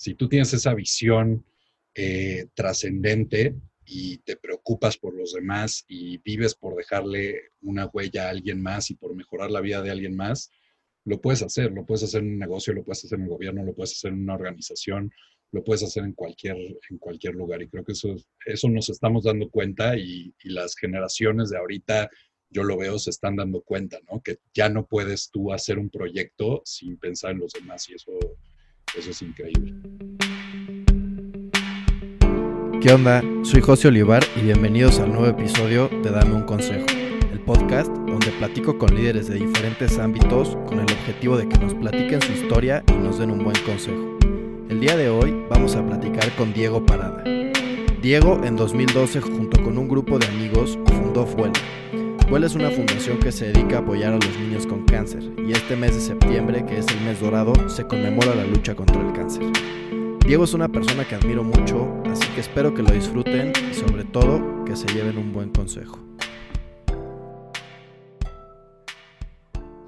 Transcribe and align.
si 0.00 0.14
tú 0.14 0.30
tienes 0.30 0.54
esa 0.54 0.72
visión 0.72 1.44
eh, 1.94 2.46
trascendente 2.54 3.54
y 3.84 4.16
te 4.18 4.36
preocupas 4.36 4.96
por 4.96 5.14
los 5.14 5.34
demás 5.34 5.84
y 5.88 6.16
vives 6.16 6.54
por 6.54 6.74
dejarle 6.74 7.50
una 7.60 7.84
huella 7.84 8.26
a 8.26 8.30
alguien 8.30 8.62
más 8.62 8.90
y 8.90 8.94
por 8.94 9.14
mejorar 9.14 9.50
la 9.50 9.60
vida 9.60 9.82
de 9.82 9.90
alguien 9.90 10.16
más, 10.16 10.50
lo 11.04 11.20
puedes 11.20 11.42
hacer, 11.42 11.72
lo 11.72 11.84
puedes 11.84 12.04
hacer 12.04 12.22
en 12.22 12.30
un 12.30 12.38
negocio, 12.38 12.72
lo 12.72 12.82
puedes 12.82 13.04
hacer 13.04 13.18
en 13.18 13.24
un 13.24 13.28
gobierno, 13.28 13.62
lo 13.62 13.74
puedes 13.74 13.92
hacer 13.92 14.12
en 14.12 14.22
una 14.22 14.36
organización, 14.36 15.12
lo 15.52 15.62
puedes 15.62 15.82
hacer 15.82 16.04
en 16.04 16.14
cualquier, 16.14 16.56
en 16.56 16.96
cualquier 16.96 17.34
lugar. 17.34 17.60
Y 17.60 17.68
creo 17.68 17.84
que 17.84 17.92
eso, 17.92 18.16
eso 18.46 18.70
nos 18.70 18.88
estamos 18.88 19.24
dando 19.24 19.50
cuenta 19.50 19.98
y, 19.98 20.34
y 20.42 20.48
las 20.48 20.76
generaciones 20.76 21.50
de 21.50 21.58
ahorita, 21.58 22.08
yo 22.48 22.62
lo 22.62 22.78
veo, 22.78 22.98
se 22.98 23.10
están 23.10 23.36
dando 23.36 23.60
cuenta, 23.60 23.98
¿no? 24.10 24.22
Que 24.22 24.38
ya 24.54 24.70
no 24.70 24.86
puedes 24.86 25.30
tú 25.30 25.52
hacer 25.52 25.78
un 25.78 25.90
proyecto 25.90 26.62
sin 26.64 26.96
pensar 26.96 27.32
en 27.32 27.40
los 27.40 27.52
demás 27.52 27.86
y 27.90 27.94
eso, 27.96 28.12
eso 28.96 29.10
es 29.10 29.22
increíble. 29.22 29.74
¿Qué 32.80 32.92
onda? 32.92 33.22
Soy 33.42 33.60
José 33.60 33.88
Olivar 33.88 34.24
y 34.36 34.40
bienvenidos 34.40 35.00
al 35.00 35.10
nuevo 35.12 35.26
episodio 35.26 35.88
de 36.02 36.10
Dame 36.10 36.34
un 36.34 36.42
Consejo, 36.44 36.86
el 37.30 37.40
podcast 37.40 37.88
donde 37.90 38.30
platico 38.38 38.78
con 38.78 38.94
líderes 38.94 39.28
de 39.28 39.34
diferentes 39.34 39.98
ámbitos 39.98 40.56
con 40.66 40.80
el 40.80 40.86
objetivo 40.86 41.36
de 41.36 41.48
que 41.48 41.58
nos 41.58 41.74
platiquen 41.74 42.22
su 42.22 42.32
historia 42.32 42.82
y 42.88 42.94
nos 42.94 43.18
den 43.18 43.30
un 43.30 43.44
buen 43.44 43.56
consejo. 43.64 44.18
El 44.68 44.80
día 44.80 44.96
de 44.96 45.10
hoy 45.10 45.34
vamos 45.50 45.76
a 45.76 45.84
platicar 45.84 46.34
con 46.36 46.52
Diego 46.52 46.84
Parada. 46.84 47.22
Diego 48.00 48.40
en 48.44 48.56
2012 48.56 49.20
junto 49.20 49.62
con 49.62 49.76
un 49.76 49.88
grupo 49.88 50.18
de 50.18 50.26
amigos 50.26 50.78
fundó 50.86 51.26
Fuel. 51.26 51.52
Fuel 52.30 52.44
es 52.44 52.54
una 52.54 52.70
fundación 52.70 53.18
que 53.18 53.32
se 53.32 53.46
dedica 53.46 53.78
a 53.78 53.80
apoyar 53.80 54.12
a 54.12 54.16
los 54.24 54.38
niños 54.38 54.64
con 54.64 54.84
cáncer 54.84 55.20
y 55.36 55.50
este 55.50 55.74
mes 55.74 55.96
de 55.96 56.00
septiembre, 56.00 56.64
que 56.64 56.78
es 56.78 56.86
el 56.86 57.00
mes 57.00 57.18
dorado, 57.18 57.52
se 57.68 57.84
conmemora 57.88 58.36
la 58.36 58.46
lucha 58.46 58.76
contra 58.76 59.04
el 59.04 59.12
cáncer. 59.12 59.42
Diego 60.24 60.44
es 60.44 60.54
una 60.54 60.68
persona 60.68 61.04
que 61.04 61.16
admiro 61.16 61.42
mucho, 61.42 61.92
así 62.06 62.28
que 62.28 62.40
espero 62.40 62.72
que 62.72 62.84
lo 62.84 62.92
disfruten 62.92 63.52
y 63.68 63.74
sobre 63.74 64.04
todo 64.04 64.64
que 64.64 64.76
se 64.76 64.86
lleven 64.94 65.18
un 65.18 65.32
buen 65.32 65.50
consejo. 65.50 65.98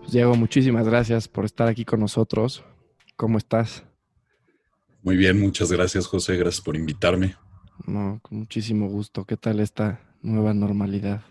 Pues, 0.01 0.11
Diego, 0.11 0.35
muchísimas 0.35 0.89
gracias 0.89 1.29
por 1.29 1.45
estar 1.45 1.69
aquí 1.69 1.85
con 1.85 2.01
nosotros. 2.01 2.65
¿Cómo 3.15 3.39
estás? 3.39 3.85
Muy 5.05 5.17
bien, 5.17 5.39
muchas 5.39 5.70
gracias 5.70 6.09
José, 6.09 6.37
gracias 6.39 6.61
por 6.61 6.75
invitarme. 6.75 7.37
No, 7.87 8.19
con 8.20 8.39
muchísimo 8.39 8.89
gusto. 8.89 9.25
¿Qué 9.27 9.37
tal 9.37 9.61
esta 9.61 10.01
nueva 10.23 10.53
normalidad? 10.55 11.23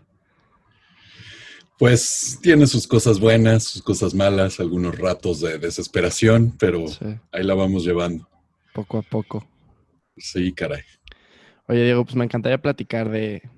Pues 1.82 2.38
tiene 2.44 2.68
sus 2.68 2.86
cosas 2.86 3.20
buenas, 3.20 3.64
sus 3.64 3.82
cosas 3.82 4.14
malas, 4.14 4.60
algunos 4.60 4.96
ratos 5.00 5.42
de 5.42 5.58
desesperación, 5.58 6.56
pero 6.60 6.88
Sí, 6.88 7.06
ahí 7.32 7.44
la 7.44 7.56
vamos 7.56 7.84
llevando. 7.84 8.30
poco 8.72 9.00
a 9.00 9.02
poco. 9.02 9.48
Sí, 10.16 10.54
caray. 10.54 10.84
Oye, 11.68 11.84
Diego, 11.86 12.06
pues 12.06 12.16
me 12.16 12.24
encantaría 12.24 12.62
platicar 12.62 13.10
de, 13.10 13.50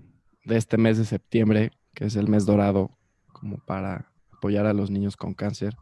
de 0.45 0.55
este 0.55 0.77
mes 0.77 0.97
de 0.97 1.03
septiembre, 1.03 1.73
que 1.93 2.05
es 2.05 2.15
el 2.15 2.29
mes 2.29 2.45
dorado, 2.45 2.97
como 3.33 3.57
para 3.57 4.09
apoyar 4.31 4.67
a 4.67 4.73
los 4.73 4.89
niños 4.89 5.17
con 5.17 5.33
cáncer. 5.33 5.75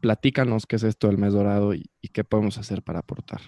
Platícanos 0.00 0.66
qué 0.66 0.74
es 0.74 0.82
esto 0.82 1.06
del 1.06 1.18
mes 1.18 1.34
dorado 1.34 1.72
y, 1.72 1.88
y 2.00 2.08
qué 2.08 2.24
podemos 2.24 2.58
hacer 2.58 2.82
para 2.82 2.98
aportar. 2.98 3.42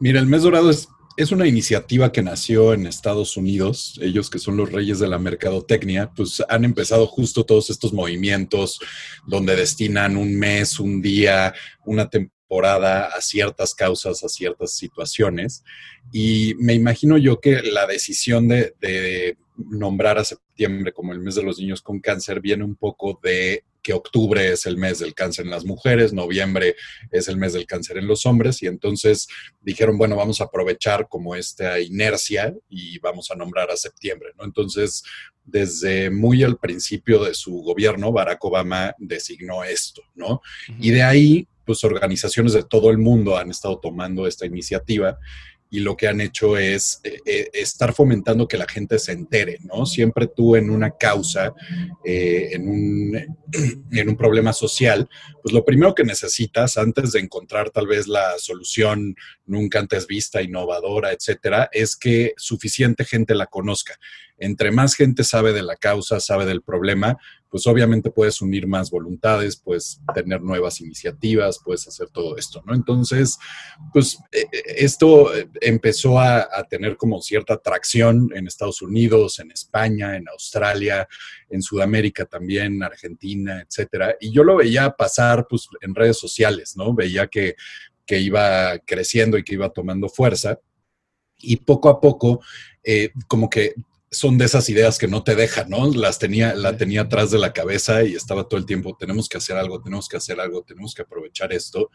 Mira, 0.00 0.20
el 0.20 0.26
mes 0.26 0.40
dorado 0.42 0.70
es, 0.70 0.88
es 1.18 1.32
una 1.32 1.48
iniciativa 1.48 2.12
que 2.12 2.22
nació 2.22 2.72
en 2.72 2.86
Estados 2.86 3.36
Unidos. 3.36 3.98
Ellos 4.00 4.30
que 4.30 4.38
son 4.38 4.56
los 4.56 4.70
reyes 4.70 5.00
de 5.00 5.08
la 5.08 5.18
mercadotecnia, 5.18 6.12
pues 6.14 6.40
han 6.48 6.64
empezado 6.64 7.08
justo 7.08 7.44
todos 7.44 7.70
estos 7.70 7.92
movimientos 7.92 8.78
donde 9.26 9.56
destinan 9.56 10.16
un 10.16 10.38
mes, 10.38 10.78
un 10.78 11.02
día, 11.02 11.54
una 11.84 12.08
temporada 12.08 13.06
a 13.06 13.20
ciertas 13.20 13.74
causas, 13.74 14.22
a 14.22 14.28
ciertas 14.28 14.76
situaciones. 14.76 15.64
Y 16.12 16.54
me 16.60 16.74
imagino 16.74 17.18
yo 17.18 17.40
que 17.40 17.62
la 17.62 17.88
decisión 17.88 18.46
de, 18.46 18.74
de 18.80 19.36
nombrar 19.56 20.18
a 20.18 20.24
septiembre 20.24 20.92
como 20.92 21.12
el 21.12 21.18
mes 21.18 21.34
de 21.34 21.42
los 21.42 21.58
niños 21.58 21.82
con 21.82 21.98
cáncer 21.98 22.40
viene 22.40 22.62
un 22.62 22.76
poco 22.76 23.18
de 23.20 23.64
que 23.82 23.92
octubre 23.92 24.52
es 24.52 24.66
el 24.66 24.76
mes 24.76 24.98
del 24.98 25.14
cáncer 25.14 25.44
en 25.44 25.50
las 25.50 25.64
mujeres, 25.64 26.12
noviembre 26.12 26.76
es 27.10 27.28
el 27.28 27.36
mes 27.36 27.52
del 27.52 27.66
cáncer 27.66 27.98
en 27.98 28.06
los 28.06 28.26
hombres, 28.26 28.62
y 28.62 28.66
entonces 28.66 29.28
dijeron, 29.60 29.98
bueno, 29.98 30.16
vamos 30.16 30.40
a 30.40 30.44
aprovechar 30.44 31.08
como 31.08 31.34
esta 31.34 31.80
inercia 31.80 32.54
y 32.68 32.98
vamos 32.98 33.30
a 33.30 33.34
nombrar 33.34 33.70
a 33.70 33.76
septiembre, 33.76 34.30
¿no? 34.36 34.44
Entonces, 34.44 35.02
desde 35.44 36.10
muy 36.10 36.42
al 36.42 36.58
principio 36.58 37.24
de 37.24 37.34
su 37.34 37.62
gobierno, 37.62 38.12
Barack 38.12 38.44
Obama 38.44 38.94
designó 38.98 39.64
esto, 39.64 40.02
¿no? 40.14 40.40
Y 40.78 40.90
de 40.90 41.02
ahí, 41.02 41.48
pues 41.64 41.84
organizaciones 41.84 42.52
de 42.52 42.64
todo 42.64 42.90
el 42.90 42.98
mundo 42.98 43.36
han 43.36 43.50
estado 43.50 43.78
tomando 43.78 44.26
esta 44.26 44.46
iniciativa 44.46 45.18
y 45.70 45.80
lo 45.80 45.96
que 45.96 46.08
han 46.08 46.20
hecho 46.20 46.56
es 46.56 47.00
eh, 47.04 47.18
eh, 47.26 47.50
estar 47.52 47.92
fomentando 47.92 48.48
que 48.48 48.56
la 48.56 48.66
gente 48.66 48.98
se 48.98 49.12
entere, 49.12 49.58
¿no? 49.62 49.84
Siempre 49.84 50.26
tú 50.26 50.56
en 50.56 50.70
una 50.70 50.92
causa, 50.92 51.52
eh, 52.04 52.50
en, 52.52 52.68
un, 52.68 53.16
en 53.92 54.08
un 54.08 54.16
problema 54.16 54.52
social, 54.52 55.08
pues 55.42 55.52
lo 55.52 55.64
primero 55.64 55.94
que 55.94 56.04
necesitas 56.04 56.78
antes 56.78 57.12
de 57.12 57.20
encontrar 57.20 57.70
tal 57.70 57.86
vez 57.86 58.08
la 58.08 58.38
solución 58.38 59.14
nunca 59.44 59.78
antes 59.78 60.06
vista, 60.06 60.42
innovadora, 60.42 61.12
etcétera, 61.12 61.68
es 61.72 61.96
que 61.96 62.32
suficiente 62.36 63.04
gente 63.04 63.34
la 63.34 63.46
conozca. 63.46 63.98
Entre 64.38 64.70
más 64.70 64.94
gente 64.94 65.24
sabe 65.24 65.52
de 65.52 65.62
la 65.62 65.76
causa, 65.76 66.20
sabe 66.20 66.46
del 66.46 66.62
problema, 66.62 67.18
pues 67.50 67.66
obviamente 67.66 68.10
puedes 68.10 68.40
unir 68.42 68.66
más 68.66 68.90
voluntades, 68.90 69.56
puedes 69.56 70.00
tener 70.14 70.42
nuevas 70.42 70.80
iniciativas, 70.80 71.60
puedes 71.64 71.86
hacer 71.88 72.08
todo 72.10 72.36
esto, 72.36 72.62
¿no? 72.66 72.74
Entonces, 72.74 73.38
pues 73.92 74.18
eh, 74.32 74.46
esto 74.76 75.30
empezó 75.60 76.18
a, 76.18 76.40
a, 76.40 76.64
tener 76.68 76.96
como 76.96 77.20
cierta 77.20 77.54
atracción 77.54 78.30
en 78.34 78.46
Estados 78.46 78.82
Unidos, 78.82 79.38
en 79.38 79.50
España, 79.50 80.16
en 80.16 80.28
Australia, 80.28 81.08
en 81.48 81.62
Sudamérica 81.62 82.26
también, 82.26 82.82
Argentina, 82.82 83.62
etcétera. 83.62 84.16
Y 84.20 84.32
yo 84.32 84.44
lo 84.44 84.56
veía 84.56 84.90
pasar 84.90 85.46
pues 85.48 85.68
en 85.80 85.94
redes 85.94 86.18
sociales, 86.18 86.76
¿no? 86.76 86.94
Veía 86.94 87.28
que, 87.28 87.54
que 88.06 88.18
iba 88.18 88.78
creciendo 88.80 89.38
y 89.38 89.44
que 89.44 89.54
iba 89.54 89.70
tomando 89.70 90.08
fuerza. 90.08 90.58
Y 91.38 91.56
poco 91.56 91.88
a 91.88 92.00
poco, 92.00 92.40
eh, 92.82 93.10
como 93.28 93.48
que 93.48 93.74
son 94.10 94.38
de 94.38 94.46
esas 94.46 94.68
ideas 94.68 94.98
que 94.98 95.08
no 95.08 95.22
te 95.22 95.34
dejan, 95.34 95.68
¿no? 95.70 95.90
Las 95.92 96.18
tenía, 96.18 96.54
la 96.54 96.76
tenía 96.76 97.02
atrás 97.02 97.30
de 97.30 97.38
la 97.38 97.52
cabeza 97.52 98.02
y 98.04 98.14
estaba 98.14 98.48
todo 98.48 98.58
el 98.58 98.66
tiempo, 98.66 98.96
tenemos 98.98 99.28
que 99.28 99.38
hacer 99.38 99.56
algo, 99.56 99.82
tenemos 99.82 100.08
que 100.08 100.16
hacer 100.16 100.40
algo, 100.40 100.62
tenemos 100.62 100.94
que 100.94 101.02
aprovechar 101.02 101.52
esto. 101.52 101.90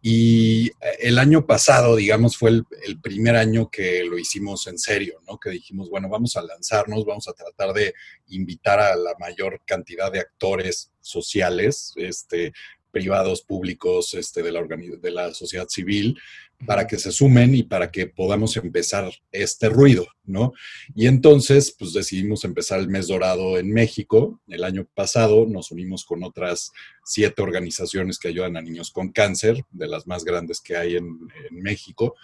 Y 0.00 0.70
el 1.00 1.18
año 1.18 1.44
pasado, 1.44 1.96
digamos, 1.96 2.36
fue 2.36 2.50
el, 2.50 2.64
el, 2.84 3.00
primer 3.00 3.34
año 3.34 3.68
que 3.68 4.04
lo 4.04 4.16
hicimos 4.16 4.68
en 4.68 4.78
serio, 4.78 5.20
¿no? 5.26 5.38
Que 5.38 5.50
dijimos, 5.50 5.90
bueno, 5.90 6.08
vamos 6.08 6.36
a 6.36 6.42
lanzarnos, 6.42 7.04
vamos 7.04 7.26
a 7.26 7.32
tratar 7.32 7.72
de 7.72 7.94
invitar 8.28 8.78
a 8.78 8.94
la 8.94 9.14
mayor 9.18 9.60
cantidad 9.64 10.12
de 10.12 10.20
actores 10.20 10.92
sociales, 11.00 11.94
este, 11.96 12.52
privados, 12.90 13.42
públicos, 13.42 14.14
este, 14.14 14.42
de, 14.42 14.52
la 14.52 14.62
de 14.62 15.10
la 15.10 15.34
sociedad 15.34 15.68
civil, 15.68 16.18
para 16.66 16.86
que 16.86 16.98
se 16.98 17.12
sumen 17.12 17.54
y 17.54 17.62
para 17.62 17.90
que 17.90 18.06
podamos 18.06 18.56
empezar 18.56 19.12
este 19.30 19.68
ruido, 19.68 20.06
¿no? 20.24 20.52
Y 20.94 21.06
entonces, 21.06 21.74
pues 21.78 21.92
decidimos 21.92 22.44
empezar 22.44 22.80
el 22.80 22.88
mes 22.88 23.06
dorado 23.06 23.58
en 23.58 23.72
México. 23.72 24.40
El 24.48 24.64
año 24.64 24.88
pasado 24.94 25.46
nos 25.46 25.70
unimos 25.70 26.04
con 26.04 26.24
otras 26.24 26.72
siete 27.04 27.42
organizaciones 27.42 28.18
que 28.18 28.28
ayudan 28.28 28.56
a 28.56 28.62
niños 28.62 28.90
con 28.90 29.12
cáncer, 29.12 29.64
de 29.70 29.86
las 29.86 30.06
más 30.06 30.24
grandes 30.24 30.60
que 30.60 30.76
hay 30.76 30.96
en, 30.96 31.06
en 31.48 31.62
México. 31.62 32.16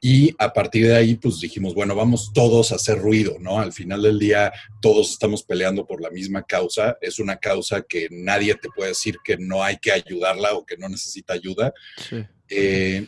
Y 0.00 0.32
a 0.38 0.52
partir 0.52 0.86
de 0.86 0.96
ahí, 0.96 1.14
pues 1.16 1.40
dijimos, 1.40 1.74
bueno, 1.74 1.94
vamos 1.94 2.30
todos 2.32 2.70
a 2.70 2.76
hacer 2.76 2.98
ruido, 2.98 3.36
¿no? 3.40 3.58
Al 3.58 3.72
final 3.72 4.02
del 4.02 4.18
día, 4.18 4.52
todos 4.80 5.10
estamos 5.10 5.42
peleando 5.42 5.86
por 5.86 6.00
la 6.00 6.10
misma 6.10 6.44
causa. 6.44 6.96
Es 7.00 7.18
una 7.18 7.36
causa 7.36 7.82
que 7.82 8.08
nadie 8.10 8.54
te 8.54 8.68
puede 8.68 8.90
decir 8.90 9.16
que 9.24 9.36
no 9.38 9.62
hay 9.62 9.76
que 9.78 9.90
ayudarla 9.90 10.54
o 10.54 10.64
que 10.64 10.76
no 10.76 10.88
necesita 10.88 11.32
ayuda. 11.34 11.74
Sí. 12.08 12.24
Eh, 12.48 13.06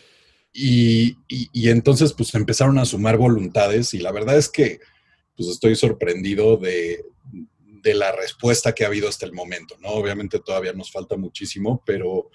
y, 0.52 1.16
entonces, 1.68 2.12
pues 2.12 2.34
empezaron 2.34 2.78
a 2.78 2.84
sumar 2.84 3.16
voluntades 3.16 3.94
y 3.94 3.98
la 3.98 4.12
verdad 4.12 4.36
es 4.36 4.48
que, 4.48 4.80
pues 5.36 5.48
estoy 5.48 5.76
sorprendido 5.76 6.56
de, 6.56 7.04
de 7.82 7.94
la 7.94 8.12
respuesta 8.12 8.74
que 8.74 8.84
ha 8.84 8.88
habido 8.88 9.08
hasta 9.08 9.26
el 9.26 9.32
momento, 9.32 9.76
¿no? 9.80 9.90
Obviamente 9.90 10.40
todavía 10.40 10.72
nos 10.72 10.90
falta 10.90 11.16
muchísimo, 11.16 11.82
pero 11.86 12.30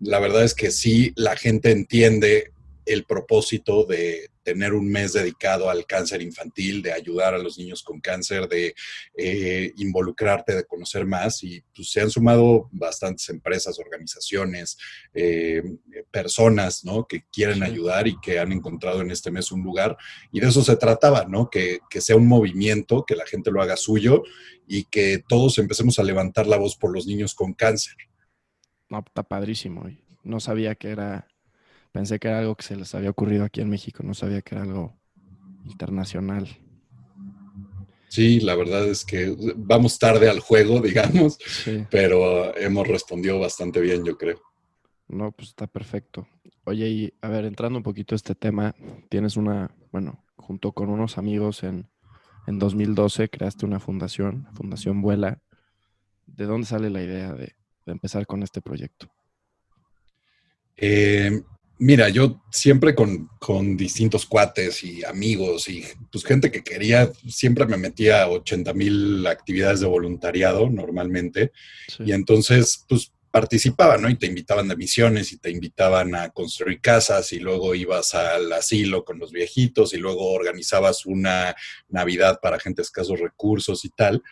la 0.00 0.18
verdad 0.18 0.44
es 0.44 0.54
que 0.54 0.70
sí, 0.70 1.12
la 1.16 1.36
gente 1.36 1.70
entiende 1.70 2.52
el 2.84 3.04
propósito 3.04 3.84
de 3.84 4.30
tener 4.48 4.72
un 4.72 4.88
mes 4.88 5.12
dedicado 5.12 5.68
al 5.68 5.84
cáncer 5.84 6.22
infantil, 6.22 6.80
de 6.80 6.90
ayudar 6.90 7.34
a 7.34 7.38
los 7.38 7.58
niños 7.58 7.82
con 7.82 8.00
cáncer, 8.00 8.48
de 8.48 8.74
eh, 9.14 9.74
involucrarte, 9.76 10.56
de 10.56 10.64
conocer 10.64 11.04
más. 11.04 11.42
Y 11.44 11.62
pues, 11.74 11.90
se 11.90 12.00
han 12.00 12.08
sumado 12.08 12.70
bastantes 12.72 13.28
empresas, 13.28 13.78
organizaciones, 13.78 14.78
eh, 15.12 15.62
personas 16.10 16.82
¿no? 16.82 17.06
que 17.06 17.24
quieren 17.30 17.62
ayudar 17.62 18.08
y 18.08 18.18
que 18.20 18.38
han 18.38 18.52
encontrado 18.52 19.02
en 19.02 19.10
este 19.10 19.30
mes 19.30 19.52
un 19.52 19.62
lugar. 19.62 19.98
Y 20.32 20.40
de 20.40 20.48
eso 20.48 20.64
se 20.64 20.76
trataba, 20.76 21.26
¿no? 21.26 21.50
Que, 21.50 21.80
que 21.90 22.00
sea 22.00 22.16
un 22.16 22.26
movimiento, 22.26 23.04
que 23.06 23.16
la 23.16 23.26
gente 23.26 23.50
lo 23.50 23.60
haga 23.60 23.76
suyo 23.76 24.22
y 24.66 24.84
que 24.84 25.22
todos 25.28 25.58
empecemos 25.58 25.98
a 25.98 26.04
levantar 26.04 26.46
la 26.46 26.56
voz 26.56 26.74
por 26.74 26.90
los 26.90 27.06
niños 27.06 27.34
con 27.34 27.52
cáncer. 27.52 27.96
No, 28.88 29.04
está 29.06 29.24
padrísimo. 29.24 29.84
No 30.22 30.40
sabía 30.40 30.74
que 30.74 30.88
era 30.88 31.28
Pensé 31.98 32.20
que 32.20 32.28
era 32.28 32.38
algo 32.38 32.54
que 32.54 32.62
se 32.62 32.76
les 32.76 32.94
había 32.94 33.10
ocurrido 33.10 33.44
aquí 33.44 33.60
en 33.60 33.68
México, 33.68 34.04
no 34.04 34.14
sabía 34.14 34.40
que 34.40 34.54
era 34.54 34.62
algo 34.62 34.96
internacional. 35.64 36.46
Sí, 38.06 38.38
la 38.38 38.54
verdad 38.54 38.86
es 38.86 39.04
que 39.04 39.34
vamos 39.56 39.98
tarde 39.98 40.30
al 40.30 40.38
juego, 40.38 40.80
digamos, 40.80 41.40
pero 41.90 42.56
hemos 42.56 42.86
respondido 42.86 43.40
bastante 43.40 43.80
bien, 43.80 44.04
yo 44.04 44.16
creo. 44.16 44.40
No, 45.08 45.32
pues 45.32 45.48
está 45.48 45.66
perfecto. 45.66 46.28
Oye, 46.62 46.88
y 46.88 47.14
a 47.20 47.30
ver, 47.30 47.44
entrando 47.44 47.78
un 47.78 47.82
poquito 47.82 48.14
a 48.14 48.16
este 48.16 48.36
tema, 48.36 48.76
tienes 49.08 49.36
una, 49.36 49.74
bueno, 49.90 50.24
junto 50.36 50.70
con 50.70 50.90
unos 50.90 51.18
amigos 51.18 51.64
en, 51.64 51.90
en 52.46 52.60
2012 52.60 53.28
creaste 53.28 53.66
una 53.66 53.80
fundación, 53.80 54.46
Fundación 54.54 55.02
Vuela. 55.02 55.42
¿De 56.26 56.44
dónde 56.44 56.68
sale 56.68 56.90
la 56.90 57.02
idea 57.02 57.32
de, 57.32 57.56
de 57.86 57.92
empezar 57.92 58.24
con 58.28 58.44
este 58.44 58.62
proyecto? 58.62 59.10
Eh, 60.76 61.42
Mira, 61.80 62.08
yo 62.08 62.42
siempre 62.50 62.94
con, 62.94 63.28
distintos 63.76 64.26
cuates 64.26 64.82
y 64.82 65.04
amigos 65.04 65.68
y 65.68 65.84
pues 66.10 66.24
gente 66.24 66.50
que 66.50 66.64
quería, 66.64 67.12
siempre 67.28 67.66
me 67.66 67.76
metía 67.76 68.22
a 68.22 68.28
80 68.28 68.74
mil 68.74 69.26
actividades 69.26 69.80
de 69.80 69.86
voluntariado 69.86 70.68
normalmente. 70.68 71.52
Y 72.04 72.10
entonces, 72.12 72.84
pues 72.88 73.12
participaba, 73.30 73.96
¿no? 73.96 74.08
Y 74.08 74.16
te 74.16 74.26
invitaban 74.26 74.66
de 74.66 74.76
misiones 74.76 75.32
y 75.32 75.38
te 75.38 75.50
invitaban 75.50 76.16
a 76.16 76.30
construir 76.30 76.80
casas 76.80 77.32
y 77.32 77.38
luego 77.38 77.74
ibas 77.76 78.14
al 78.14 78.52
asilo 78.52 79.04
con 79.04 79.20
los 79.20 79.30
viejitos 79.30 79.94
y 79.94 79.98
luego 79.98 80.32
organizabas 80.32 81.06
una 81.06 81.54
Navidad 81.88 82.40
para 82.42 82.58
gente 82.58 82.82
de 82.82 82.86
escasos 82.86 83.20
recursos 83.20 83.84
y 83.84 83.90
tal. 83.90 84.22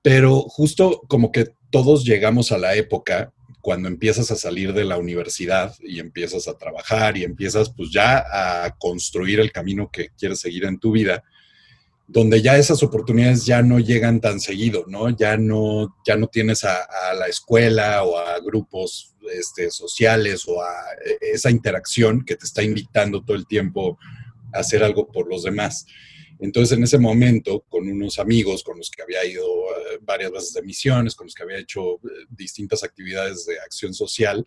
Pero 0.00 0.42
justo 0.42 1.02
como 1.08 1.32
que 1.32 1.48
todos 1.70 2.04
llegamos 2.04 2.52
a 2.52 2.58
la 2.58 2.76
época 2.76 3.32
cuando 3.68 3.88
empiezas 3.88 4.30
a 4.30 4.36
salir 4.36 4.72
de 4.72 4.86
la 4.86 4.96
universidad 4.96 5.74
y 5.80 6.00
empiezas 6.00 6.48
a 6.48 6.56
trabajar 6.56 7.18
y 7.18 7.24
empiezas 7.24 7.68
pues 7.68 7.90
ya 7.90 8.24
a 8.32 8.74
construir 8.78 9.40
el 9.40 9.52
camino 9.52 9.90
que 9.92 10.08
quieres 10.18 10.40
seguir 10.40 10.64
en 10.64 10.78
tu 10.78 10.92
vida, 10.92 11.22
donde 12.06 12.40
ya 12.40 12.56
esas 12.56 12.82
oportunidades 12.82 13.44
ya 13.44 13.60
no 13.60 13.78
llegan 13.78 14.22
tan 14.22 14.40
seguido, 14.40 14.86
¿no? 14.88 15.10
Ya 15.10 15.36
no, 15.36 15.94
ya 16.06 16.16
no 16.16 16.28
tienes 16.28 16.64
a, 16.64 16.78
la 17.12 17.26
escuela 17.26 18.04
o 18.04 18.16
a 18.18 18.40
grupos 18.40 19.14
este, 19.34 19.70
sociales 19.70 20.44
o 20.48 20.62
a 20.62 20.72
e, 21.04 21.32
esa 21.34 21.50
interacción 21.50 22.24
que 22.24 22.36
te 22.36 22.46
está 22.46 22.62
invitando 22.62 23.22
todo 23.22 23.36
el 23.36 23.46
tiempo 23.46 23.98
a 24.54 24.60
hacer 24.60 24.82
algo 24.82 25.08
por 25.12 25.28
los 25.28 25.42
demás. 25.42 25.84
Entonces, 26.40 26.76
en 26.76 26.84
ese 26.84 26.98
momento, 26.98 27.64
con 27.68 27.88
unos 27.88 28.18
amigos 28.18 28.62
con 28.62 28.78
los 28.78 28.90
que 28.90 29.02
había 29.02 29.24
ido 29.24 29.44
varias 30.02 30.30
veces 30.30 30.52
de 30.52 30.62
misiones, 30.62 31.14
con 31.14 31.26
los 31.26 31.34
que 31.34 31.42
había 31.42 31.58
hecho 31.58 31.96
eh, 31.96 32.26
distintas 32.30 32.84
actividades 32.84 33.44
de 33.46 33.58
acción 33.58 33.94
social, 33.94 34.46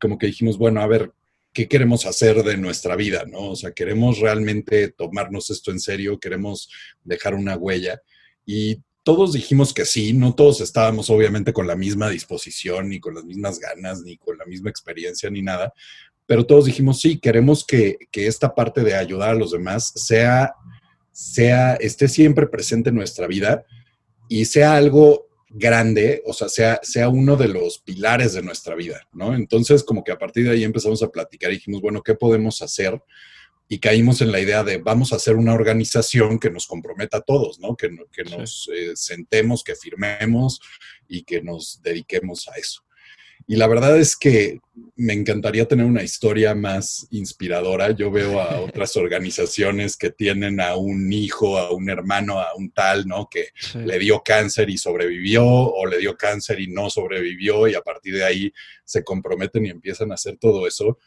como 0.00 0.18
que 0.18 0.26
dijimos, 0.26 0.58
bueno, 0.58 0.80
a 0.80 0.86
ver, 0.86 1.12
¿qué 1.52 1.68
queremos 1.68 2.06
hacer 2.06 2.42
de 2.42 2.56
nuestra 2.56 2.96
vida? 2.96 3.24
¿no? 3.26 3.50
O 3.50 3.56
sea, 3.56 3.72
queremos 3.72 4.18
realmente 4.18 4.88
tomarnos 4.88 5.50
esto 5.50 5.70
en 5.70 5.80
serio, 5.80 6.18
queremos 6.18 6.70
dejar 7.04 7.34
una 7.34 7.56
huella. 7.56 8.00
Y 8.44 8.82
todos 9.02 9.32
dijimos 9.32 9.72
que 9.72 9.84
sí, 9.84 10.12
no 10.12 10.34
todos 10.34 10.60
estábamos 10.60 11.08
obviamente 11.08 11.52
con 11.52 11.66
la 11.66 11.76
misma 11.76 12.10
disposición, 12.10 12.90
ni 12.90 13.00
con 13.00 13.14
las 13.14 13.24
mismas 13.24 13.58
ganas, 13.58 14.02
ni 14.02 14.16
con 14.18 14.36
la 14.36 14.44
misma 14.44 14.70
experiencia, 14.70 15.30
ni 15.30 15.40
nada, 15.40 15.72
pero 16.26 16.44
todos 16.44 16.66
dijimos 16.66 17.00
sí, 17.00 17.18
queremos 17.18 17.64
que, 17.64 17.96
que 18.10 18.26
esta 18.26 18.54
parte 18.54 18.82
de 18.82 18.94
ayudar 18.94 19.30
a 19.30 19.34
los 19.34 19.52
demás 19.52 19.92
sea 19.96 20.52
sea, 21.18 21.74
esté 21.74 22.06
siempre 22.06 22.46
presente 22.46 22.90
en 22.90 22.94
nuestra 22.94 23.26
vida 23.26 23.66
y 24.28 24.44
sea 24.44 24.76
algo 24.76 25.26
grande, 25.50 26.22
o 26.24 26.32
sea, 26.32 26.48
sea, 26.48 26.78
sea 26.84 27.08
uno 27.08 27.34
de 27.34 27.48
los 27.48 27.80
pilares 27.80 28.34
de 28.34 28.42
nuestra 28.42 28.76
vida, 28.76 29.00
¿no? 29.12 29.34
Entonces, 29.34 29.82
como 29.82 30.04
que 30.04 30.12
a 30.12 30.18
partir 30.18 30.44
de 30.44 30.52
ahí 30.52 30.62
empezamos 30.62 31.02
a 31.02 31.08
platicar 31.08 31.50
y 31.50 31.56
dijimos, 31.56 31.80
bueno, 31.80 32.02
¿qué 32.02 32.14
podemos 32.14 32.62
hacer? 32.62 33.02
Y 33.66 33.80
caímos 33.80 34.20
en 34.20 34.30
la 34.30 34.38
idea 34.38 34.62
de 34.62 34.78
vamos 34.78 35.12
a 35.12 35.16
hacer 35.16 35.34
una 35.34 35.54
organización 35.54 36.38
que 36.38 36.50
nos 36.50 36.68
comprometa 36.68 37.16
a 37.16 37.22
todos, 37.22 37.58
¿no? 37.58 37.74
Que, 37.74 37.90
que 38.12 38.22
nos 38.22 38.70
eh, 38.72 38.92
sentemos, 38.94 39.64
que 39.64 39.74
firmemos 39.74 40.60
y 41.08 41.24
que 41.24 41.42
nos 41.42 41.82
dediquemos 41.82 42.46
a 42.46 42.52
eso. 42.52 42.82
Y 43.50 43.56
la 43.56 43.66
verdad 43.66 43.98
es 43.98 44.14
que 44.14 44.60
me 44.94 45.14
encantaría 45.14 45.66
tener 45.66 45.86
una 45.86 46.02
historia 46.02 46.54
más 46.54 47.08
inspiradora. 47.10 47.92
Yo 47.92 48.10
veo 48.10 48.42
a 48.42 48.60
otras 48.60 48.94
organizaciones 48.98 49.96
que 49.96 50.10
tienen 50.10 50.60
a 50.60 50.76
un 50.76 51.10
hijo, 51.10 51.56
a 51.56 51.72
un 51.72 51.88
hermano, 51.88 52.40
a 52.40 52.54
un 52.54 52.70
tal, 52.70 53.08
¿no? 53.08 53.26
Que 53.26 53.48
le 53.74 53.98
dio 53.98 54.22
cáncer 54.22 54.68
y 54.68 54.76
sobrevivió, 54.76 55.46
o 55.46 55.86
le 55.86 55.96
dio 55.96 56.14
cáncer 56.14 56.60
y 56.60 56.66
no 56.66 56.90
sobrevivió, 56.90 57.66
y 57.66 57.74
a 57.74 57.80
partir 57.80 58.16
de 58.16 58.24
ahí 58.24 58.52
se 58.84 59.02
comprometen 59.02 59.64
y 59.64 59.70
empiezan 59.70 60.12
a 60.12 60.16
hacer 60.16 60.36
todo 60.36 60.66
eso. 60.66 60.98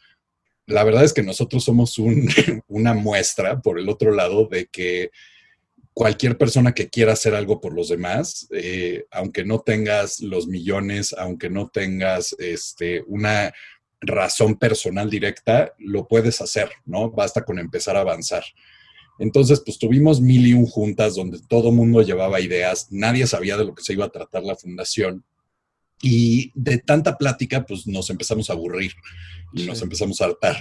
La 0.65 0.83
verdad 0.83 1.03
es 1.03 1.13
que 1.13 1.21
nosotros 1.21 1.63
somos 1.63 1.95
una 2.67 2.95
muestra, 2.95 3.61
por 3.61 3.77
el 3.77 3.87
otro 3.87 4.15
lado, 4.15 4.47
de 4.47 4.65
que 4.65 5.11
cualquier 5.93 6.37
persona 6.37 6.73
que 6.73 6.89
quiera 6.89 7.13
hacer 7.13 7.35
algo 7.35 7.59
por 7.59 7.73
los 7.73 7.89
demás, 7.89 8.47
eh, 8.51 9.05
aunque 9.11 9.43
no 9.43 9.59
tengas 9.59 10.21
los 10.21 10.47
millones, 10.47 11.13
aunque 11.17 11.49
no 11.49 11.69
tengas 11.69 12.35
este, 12.39 13.03
una 13.07 13.53
razón 13.99 14.55
personal 14.55 15.09
directa, 15.09 15.73
lo 15.77 16.07
puedes 16.07 16.41
hacer, 16.41 16.69
¿no? 16.85 17.11
Basta 17.11 17.43
con 17.43 17.59
empezar 17.59 17.97
a 17.97 18.01
avanzar. 18.01 18.43
Entonces, 19.19 19.61
pues 19.63 19.77
tuvimos 19.77 20.19
mil 20.19 20.47
y 20.47 20.53
un 20.53 20.65
juntas 20.65 21.15
donde 21.15 21.39
todo 21.47 21.71
mundo 21.71 22.01
llevaba 22.01 22.41
ideas, 22.41 22.87
nadie 22.89 23.27
sabía 23.27 23.57
de 23.57 23.65
lo 23.65 23.75
que 23.75 23.83
se 23.83 23.93
iba 23.93 24.05
a 24.05 24.09
tratar 24.09 24.43
la 24.43 24.55
fundación. 24.55 25.23
Y 26.01 26.51
de 26.55 26.79
tanta 26.79 27.15
plática, 27.17 27.63
pues 27.63 27.85
nos 27.85 28.09
empezamos 28.09 28.49
a 28.49 28.53
aburrir 28.53 28.93
y 29.53 29.65
nos 29.67 29.81
empezamos 29.83 30.19
a 30.19 30.25
hartar. 30.25 30.57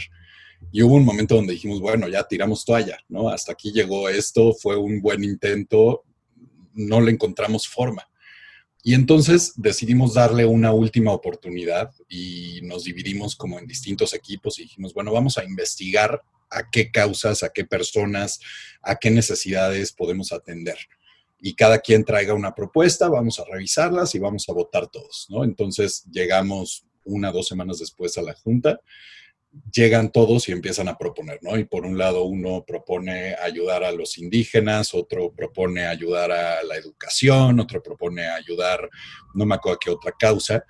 Y 0.73 0.83
hubo 0.83 0.95
un 0.95 1.05
momento 1.05 1.35
donde 1.35 1.55
dijimos, 1.55 1.81
bueno, 1.81 2.09
ya 2.09 2.25
tiramos 2.25 2.65
toalla, 2.65 2.99
¿no? 3.09 3.29
Hasta 3.29 3.53
aquí 3.53 3.73
llegó 3.73 4.09
esto, 4.09 4.55
fue 4.55 4.77
un 4.77 5.01
buen 5.01 5.25
intento, 5.25 6.05
no 6.75 7.01
le 7.01 7.11
encontramos 7.11 7.67
forma. 7.67 8.09
Y 8.83 8.95
entonces 8.95 9.53
decidimos 9.57 10.15
darle 10.15 10.47
una 10.47 10.73
última 10.73 11.13
oportunidad 11.13 11.91
y 12.09 12.61
nos 12.63 12.85
dividimos 12.85 13.37
como 13.37 13.59
en 13.59 13.67
distintos 13.67 14.15
equipos 14.15 14.59
y 14.59 14.63
dijimos, 14.63 14.95
bueno, 14.95 15.13
vamos 15.13 15.37
a 15.37 15.45
investigar 15.45 16.23
a 16.49 16.71
qué 16.71 16.91
causas, 16.91 17.43
a 17.43 17.51
qué 17.51 17.65
personas, 17.65 18.41
a 18.83 18.97
qué 18.97 19.11
necesidades 19.11 19.93
podemos 19.93 20.33
atender. 20.33 20.79
Y 21.41 21.55
cada 21.55 21.79
quien 21.81 22.05
traiga 22.05 22.35
una 22.35 22.55
propuesta, 22.55 23.09
vamos 23.09 23.39
a 23.39 23.45
revisarlas 23.45 24.15
y 24.15 24.19
vamos 24.19 24.49
a 24.49 24.53
votar 24.53 24.89
todos, 24.89 25.27
¿no? 25.29 25.45
Entonces 25.45 26.05
llegamos 26.11 26.87
una, 27.05 27.33
dos 27.33 27.49
semanas 27.49 27.79
después 27.79 28.17
a 28.19 28.23
la 28.23 28.35
junta 28.35 28.81
llegan 29.73 30.13
todos 30.13 30.49
y 30.49 30.53
empiezan 30.53 30.89
a 30.89 30.97
proponer, 30.97 31.39
¿no? 31.43 31.59
Y 31.59 31.65
por 31.65 31.85
un 31.85 31.99
lado 31.99 32.25
uno 32.25 32.65
propone 32.67 33.35
ayudar 33.35 33.85
a 33.85 33.93
los 33.93 34.19
indígenas, 34.19 34.95
otro 34.95 35.33
propone 35.33 35.87
ayudar 35.87 36.31
a 36.31 36.63
la 36.63 36.77
educación, 36.77 37.61
otro 37.61 37.83
propone 37.83 38.27
ayudar, 38.29 38.89
no 39.35 39.47
me 39.47 39.55
acuerdo 39.55 39.79
qué 39.81 39.91
otra 39.91 40.13
causa. 40.19 40.65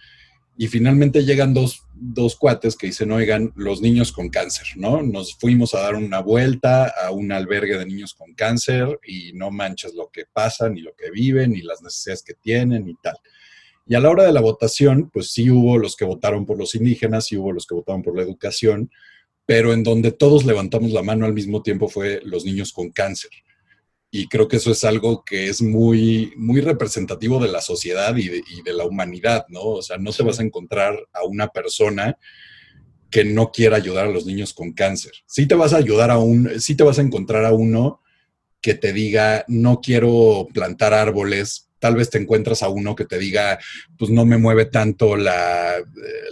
Y 0.56 0.66
finalmente 0.68 1.24
llegan 1.24 1.54
dos, 1.54 1.86
dos 1.94 2.36
cuates 2.36 2.76
que 2.76 2.88
dicen, 2.88 3.12
oigan, 3.12 3.52
los 3.56 3.80
niños 3.80 4.12
con 4.12 4.28
cáncer, 4.28 4.66
¿no? 4.76 5.00
Nos 5.00 5.34
fuimos 5.36 5.74
a 5.74 5.80
dar 5.80 5.94
una 5.94 6.20
vuelta 6.20 6.92
a 7.02 7.10
un 7.10 7.32
albergue 7.32 7.78
de 7.78 7.86
niños 7.86 8.14
con 8.14 8.34
cáncer 8.34 8.98
y 9.06 9.32
no 9.32 9.50
manches 9.50 9.94
lo 9.94 10.10
que 10.10 10.24
pasa, 10.30 10.68
ni 10.68 10.82
lo 10.82 10.94
que 10.94 11.10
viven, 11.10 11.52
ni 11.52 11.62
las 11.62 11.80
necesidades 11.82 12.22
que 12.22 12.34
tienen 12.34 12.88
y 12.88 12.94
tal. 12.96 13.16
Y 13.90 13.96
a 13.96 14.00
la 14.00 14.08
hora 14.08 14.22
de 14.22 14.32
la 14.32 14.40
votación, 14.40 15.10
pues 15.12 15.32
sí 15.32 15.50
hubo 15.50 15.76
los 15.76 15.96
que 15.96 16.04
votaron 16.04 16.46
por 16.46 16.56
los 16.56 16.76
indígenas, 16.76 17.26
sí 17.26 17.36
hubo 17.36 17.50
los 17.50 17.66
que 17.66 17.74
votaron 17.74 18.04
por 18.04 18.14
la 18.14 18.22
educación, 18.22 18.88
pero 19.44 19.72
en 19.72 19.82
donde 19.82 20.12
todos 20.12 20.44
levantamos 20.44 20.92
la 20.92 21.02
mano 21.02 21.26
al 21.26 21.32
mismo 21.32 21.60
tiempo 21.60 21.88
fue 21.88 22.20
los 22.22 22.44
niños 22.44 22.72
con 22.72 22.90
cáncer. 22.90 23.32
Y 24.08 24.28
creo 24.28 24.46
que 24.46 24.58
eso 24.58 24.70
es 24.70 24.84
algo 24.84 25.24
que 25.24 25.48
es 25.48 25.60
muy, 25.60 26.32
muy 26.36 26.60
representativo 26.60 27.42
de 27.42 27.50
la 27.50 27.60
sociedad 27.60 28.16
y 28.16 28.28
de, 28.28 28.72
la 28.72 28.84
humanidad, 28.84 29.44
¿no? 29.48 29.62
O 29.62 29.82
sea, 29.82 29.98
no 29.98 30.12
te 30.12 30.22
vas 30.22 30.38
a 30.38 30.44
encontrar 30.44 30.96
a 31.12 31.24
una 31.24 31.48
persona 31.48 32.16
que 33.10 33.24
no 33.24 33.50
quiera 33.50 33.76
ayudar 33.76 34.06
a 34.06 34.12
los 34.12 34.24
niños 34.24 34.54
con 34.54 34.72
cáncer. 34.72 35.14
Sí 35.26 35.48
te 35.48 35.56
vas 35.56 35.72
a 35.72 35.78
ayudar 35.78 36.12
a 36.12 36.18
un, 36.18 36.60
sí 36.60 36.76
te 36.76 36.84
vas 36.84 37.00
a 37.00 37.02
encontrar 37.02 37.44
a 37.44 37.52
uno 37.52 38.02
que 38.60 38.74
te 38.74 38.92
diga, 38.92 39.44
no 39.48 39.80
quiero 39.80 40.46
plantar 40.54 40.94
árboles 40.94 41.69
tal 41.80 41.96
vez 41.96 42.10
te 42.10 42.18
encuentras 42.18 42.62
a 42.62 42.68
uno 42.68 42.94
que 42.94 43.06
te 43.06 43.18
diga, 43.18 43.58
pues 43.98 44.10
no 44.10 44.24
me 44.24 44.38
mueve 44.38 44.66
tanto 44.66 45.16
la, 45.16 45.74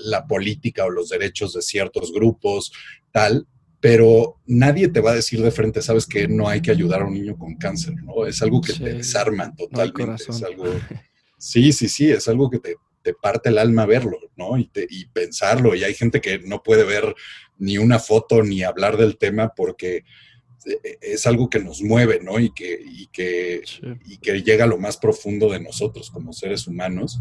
la 0.04 0.26
política 0.26 0.84
o 0.84 0.90
los 0.90 1.08
derechos 1.08 1.54
de 1.54 1.62
ciertos 1.62 2.12
grupos, 2.12 2.70
tal, 3.10 3.48
pero 3.80 4.40
nadie 4.46 4.88
te 4.88 5.00
va 5.00 5.12
a 5.12 5.16
decir 5.16 5.42
de 5.42 5.50
frente, 5.50 5.82
sabes 5.82 6.06
que 6.06 6.28
no 6.28 6.48
hay 6.48 6.60
que 6.60 6.70
ayudar 6.70 7.02
a 7.02 7.06
un 7.06 7.14
niño 7.14 7.36
con 7.36 7.56
cáncer, 7.56 7.94
¿no? 8.02 8.26
Es 8.26 8.42
algo 8.42 8.60
que 8.60 8.72
te 8.72 8.94
desarma 8.94 9.54
totalmente. 9.56 10.24
es 10.28 10.42
algo, 10.42 10.64
sí, 11.38 11.72
sí, 11.72 11.88
sí, 11.88 12.10
es 12.10 12.28
algo 12.28 12.50
que 12.50 12.58
te, 12.58 12.76
te 13.02 13.14
parte 13.14 13.50
el 13.50 13.58
alma 13.58 13.86
verlo, 13.86 14.18
¿no? 14.36 14.58
Y, 14.58 14.70
y, 14.90 15.06
pensarlo. 15.06 15.74
Y 15.74 15.84
hay 15.84 15.94
gente 15.94 16.20
que 16.20 16.40
no 16.40 16.62
puede 16.62 16.84
ver 16.84 17.14
ni 17.56 17.78
una 17.78 17.98
foto 17.98 18.42
ni 18.42 18.62
hablar 18.62 18.96
del 18.96 19.16
tema 19.16 19.52
porque 19.54 20.04
es 21.00 21.26
algo 21.26 21.48
que 21.48 21.60
nos 21.60 21.82
mueve, 21.82 22.20
¿no? 22.22 22.38
Y 22.38 22.50
que, 22.50 22.80
y 22.84 23.06
que, 23.08 23.62
y 24.06 24.18
que 24.18 24.42
llega 24.42 24.64
a 24.64 24.68
lo 24.68 24.78
más 24.78 24.96
profundo 24.96 25.50
de 25.50 25.60
nosotros 25.60 26.10
como 26.10 26.32
seres 26.32 26.66
humanos. 26.66 27.20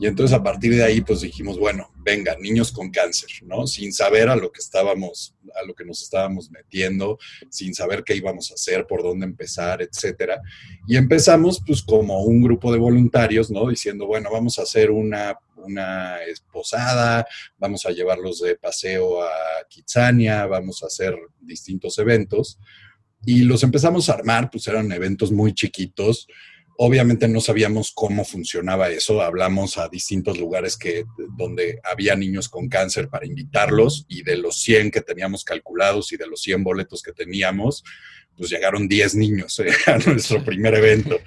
Y 0.00 0.06
entonces 0.06 0.36
a 0.36 0.42
partir 0.42 0.74
de 0.74 0.82
ahí, 0.82 1.00
pues 1.00 1.20
dijimos, 1.20 1.58
bueno, 1.58 1.92
venga, 1.96 2.36
niños 2.40 2.72
con 2.72 2.90
cáncer, 2.90 3.30
¿no? 3.44 3.66
Sin 3.66 3.92
saber 3.92 4.28
a 4.28 4.36
lo 4.36 4.50
que 4.50 4.60
estábamos, 4.60 5.34
a 5.54 5.64
lo 5.64 5.74
que 5.74 5.84
nos 5.84 6.02
estábamos 6.02 6.50
metiendo, 6.50 7.18
sin 7.48 7.74
saber 7.74 8.02
qué 8.04 8.16
íbamos 8.16 8.50
a 8.50 8.54
hacer, 8.54 8.86
por 8.86 9.02
dónde 9.02 9.26
empezar, 9.26 9.82
etcétera. 9.82 10.40
Y 10.88 10.96
empezamos, 10.96 11.62
pues, 11.64 11.82
como 11.82 12.22
un 12.22 12.42
grupo 12.42 12.72
de 12.72 12.78
voluntarios, 12.78 13.50
¿no? 13.50 13.68
Diciendo, 13.68 14.06
bueno, 14.06 14.30
vamos 14.32 14.58
a 14.58 14.62
hacer 14.62 14.90
una, 14.90 15.38
una 15.56 16.18
posada, 16.52 17.26
vamos 17.56 17.86
a 17.86 17.90
llevarlos 17.90 18.40
de 18.40 18.56
paseo 18.56 19.22
a 19.22 19.30
Kitsania, 19.68 20.46
vamos 20.46 20.82
a 20.82 20.86
hacer 20.86 21.16
distintos 21.40 21.98
eventos. 21.98 22.58
Y 23.26 23.42
los 23.44 23.62
empezamos 23.62 24.08
a 24.08 24.14
armar, 24.14 24.50
pues 24.50 24.66
eran 24.66 24.90
eventos 24.92 25.32
muy 25.32 25.54
chiquitos, 25.54 26.26
Obviamente 26.76 27.28
no 27.28 27.40
sabíamos 27.40 27.92
cómo 27.94 28.24
funcionaba 28.24 28.88
eso. 28.90 29.22
Hablamos 29.22 29.78
a 29.78 29.88
distintos 29.88 30.38
lugares 30.38 30.76
que, 30.76 31.04
donde 31.36 31.80
había 31.84 32.16
niños 32.16 32.48
con 32.48 32.68
cáncer 32.68 33.08
para 33.08 33.26
invitarlos 33.26 34.04
y 34.08 34.22
de 34.22 34.36
los 34.36 34.60
100 34.62 34.90
que 34.90 35.00
teníamos 35.00 35.44
calculados 35.44 36.12
y 36.12 36.16
de 36.16 36.26
los 36.26 36.42
100 36.42 36.64
boletos 36.64 37.02
que 37.02 37.12
teníamos, 37.12 37.84
pues 38.36 38.50
llegaron 38.50 38.88
10 38.88 39.14
niños 39.14 39.60
eh, 39.60 39.68
a 39.86 39.98
nuestro 39.98 40.44
primer 40.44 40.74
evento. 40.74 41.20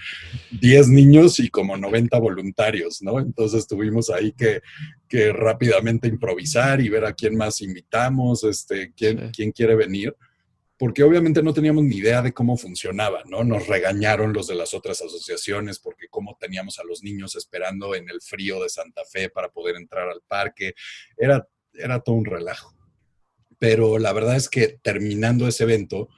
10 0.52 0.90
niños 0.90 1.40
y 1.40 1.50
como 1.50 1.78
90 1.78 2.20
voluntarios, 2.20 3.02
¿no? 3.02 3.20
Entonces 3.20 3.68
tuvimos 3.68 4.10
ahí 4.10 4.34
que, 4.34 4.62
que 5.08 5.32
rápidamente 5.32 6.10
improvisar 6.10 6.82
y 6.82 6.90
ver 6.90 7.06
a 7.06 7.14
quién 7.14 7.38
más 7.38 7.62
invitamos, 7.62 8.44
este, 8.44 8.92
quién, 8.96 9.32
quién 9.32 9.52
quiere 9.52 9.76
venir 9.76 10.14
porque 10.78 11.04
obviamente 11.04 11.42
no 11.42 11.54
teníamos 11.54 11.84
ni 11.84 11.98
idea 11.98 12.22
de 12.22 12.34
cómo 12.34 12.56
funcionaba, 12.56 13.24
¿no? 13.26 13.44
Nos 13.44 13.68
regañaron 13.68 14.32
los 14.32 14.48
de 14.48 14.56
las 14.56 14.74
otras 14.76 15.02
asociaciones 15.02 15.80
porque 15.80 16.08
cómo 16.08 16.38
teníamos 16.40 16.78
a 16.78 16.84
los 16.84 17.04
niños 17.04 17.36
esperando 17.36 17.96
en 17.96 18.10
el 18.10 18.22
frío 18.22 18.62
de 18.62 18.70
Santa 18.70 19.02
Fe 19.06 19.30
para 19.30 19.50
poder 19.50 19.76
entrar 19.76 20.08
al 20.08 20.22
parque. 20.28 20.74
Era, 21.18 21.48
era 21.74 22.00
todo 22.00 22.16
un 22.16 22.26
relajo. 22.26 22.76
Pero 23.58 23.98
la 23.98 24.14
verdad 24.14 24.36
es 24.36 24.50
que 24.50 24.80
terminando 24.84 25.48
ese 25.48 25.64
evento, 25.64 26.10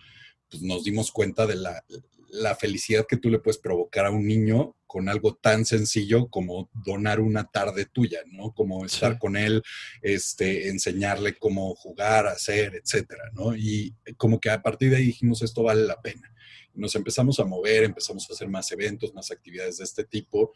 pues 0.49 0.61
nos 0.61 0.83
dimos 0.83 1.11
cuenta 1.11 1.47
de 1.47 1.55
la, 1.55 1.85
la 2.31 2.55
felicidad 2.55 3.05
que 3.07 3.17
tú 3.17 3.29
le 3.29 3.39
puedes 3.39 3.57
provocar 3.57 4.05
a 4.05 4.11
un 4.11 4.25
niño 4.25 4.75
con 4.85 5.07
algo 5.07 5.35
tan 5.35 5.65
sencillo 5.65 6.29
como 6.29 6.69
donar 6.73 7.19
una 7.19 7.45
tarde 7.45 7.85
tuya, 7.85 8.21
¿no? 8.25 8.53
Como 8.53 8.85
estar 8.85 9.19
con 9.19 9.37
él, 9.37 9.61
este, 10.01 10.69
enseñarle 10.69 11.37
cómo 11.37 11.75
jugar, 11.75 12.25
hacer, 12.25 12.73
etcétera, 12.75 13.23
¿no? 13.33 13.55
Y 13.55 13.95
como 14.17 14.39
que 14.39 14.49
a 14.49 14.61
partir 14.61 14.89
de 14.89 14.97
ahí 14.97 15.05
dijimos, 15.05 15.43
esto 15.43 15.61
vale 15.61 15.85
la 15.85 16.01
pena. 16.01 16.33
Nos 16.73 16.95
empezamos 16.95 17.39
a 17.39 17.45
mover, 17.45 17.83
empezamos 17.83 18.27
a 18.29 18.33
hacer 18.33 18.47
más 18.47 18.71
eventos, 18.71 19.13
más 19.13 19.29
actividades 19.29 19.77
de 19.77 19.83
este 19.83 20.05
tipo, 20.05 20.53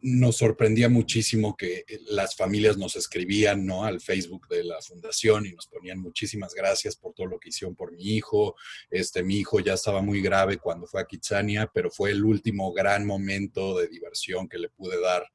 nos 0.00 0.36
sorprendía 0.36 0.88
muchísimo 0.88 1.56
que 1.56 1.84
eh, 1.86 2.00
las 2.06 2.34
familias 2.34 2.76
nos 2.76 2.96
escribían 2.96 3.66
¿no? 3.66 3.84
al 3.84 4.00
Facebook 4.00 4.48
de 4.48 4.64
la 4.64 4.80
fundación 4.80 5.46
y 5.46 5.52
nos 5.52 5.66
ponían 5.66 5.98
muchísimas 5.98 6.54
gracias 6.54 6.96
por 6.96 7.14
todo 7.14 7.26
lo 7.26 7.38
que 7.38 7.50
hicieron 7.50 7.74
por 7.74 7.92
mi 7.92 8.16
hijo. 8.16 8.56
Este, 8.90 9.22
mi 9.22 9.38
hijo 9.38 9.60
ya 9.60 9.74
estaba 9.74 10.02
muy 10.02 10.20
grave 10.20 10.58
cuando 10.58 10.86
fue 10.86 11.00
a 11.00 11.06
Kitsania, 11.06 11.70
pero 11.72 11.90
fue 11.90 12.10
el 12.10 12.24
último 12.24 12.72
gran 12.72 13.06
momento 13.06 13.78
de 13.78 13.88
diversión 13.88 14.48
que 14.48 14.58
le 14.58 14.68
pude 14.68 15.00
dar 15.00 15.26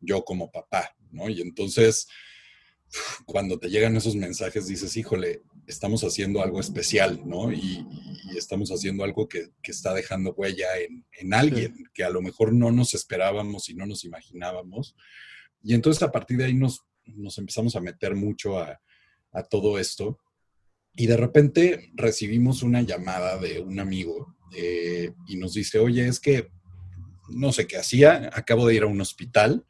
yo 0.00 0.24
como 0.24 0.50
papá, 0.50 0.94
¿no? 1.10 1.28
Y 1.28 1.40
entonces, 1.40 2.06
cuando 3.24 3.58
te 3.58 3.68
llegan 3.68 3.96
esos 3.96 4.16
mensajes, 4.16 4.66
dices, 4.66 4.96
híjole, 4.96 5.42
estamos 5.66 6.02
haciendo 6.04 6.42
algo 6.42 6.60
especial, 6.60 7.20
¿no? 7.24 7.52
Y, 7.52 7.86
estamos 8.36 8.70
haciendo 8.70 9.02
algo 9.02 9.28
que, 9.28 9.48
está 9.62 9.94
dejando 9.94 10.34
huella 10.34 10.66
en, 10.78 11.32
alguien 11.32 11.88
que 11.94 12.04
a 12.04 12.10
lo 12.10 12.20
mejor 12.20 12.52
no 12.52 12.70
nos 12.70 12.92
esperábamos 12.92 13.70
y 13.70 13.74
no 13.74 13.86
nos 13.86 14.04
imaginábamos. 14.04 14.94
Y 15.62 15.72
entonces 15.72 16.02
a 16.02 16.12
partir 16.12 16.36
de 16.36 16.44
ahí 16.44 16.54
nos, 16.54 16.82
nos 17.06 17.38
empezamos 17.38 17.76
a 17.76 17.80
meter 17.80 18.14
mucho 18.14 18.58
a, 18.58 18.78
todo 19.50 19.78
esto. 19.78 20.18
Y 20.94 21.06
de 21.06 21.16
repente 21.16 21.90
recibimos 21.94 22.62
una 22.62 22.80
llamada 22.82 23.36
de 23.38 23.60
un 23.60 23.80
amigo 23.80 24.34
eh, 24.54 25.12
y 25.28 25.36
nos 25.36 25.52
dice, 25.54 25.78
oye, 25.78 26.08
es 26.08 26.20
que 26.20 26.48
no 27.28 27.52
sé 27.52 27.66
qué 27.66 27.76
hacía, 27.76 28.30
acabo 28.32 28.66
de 28.66 28.74
ir 28.76 28.82
a 28.82 28.86
un 28.86 29.00
hospital 29.00 29.66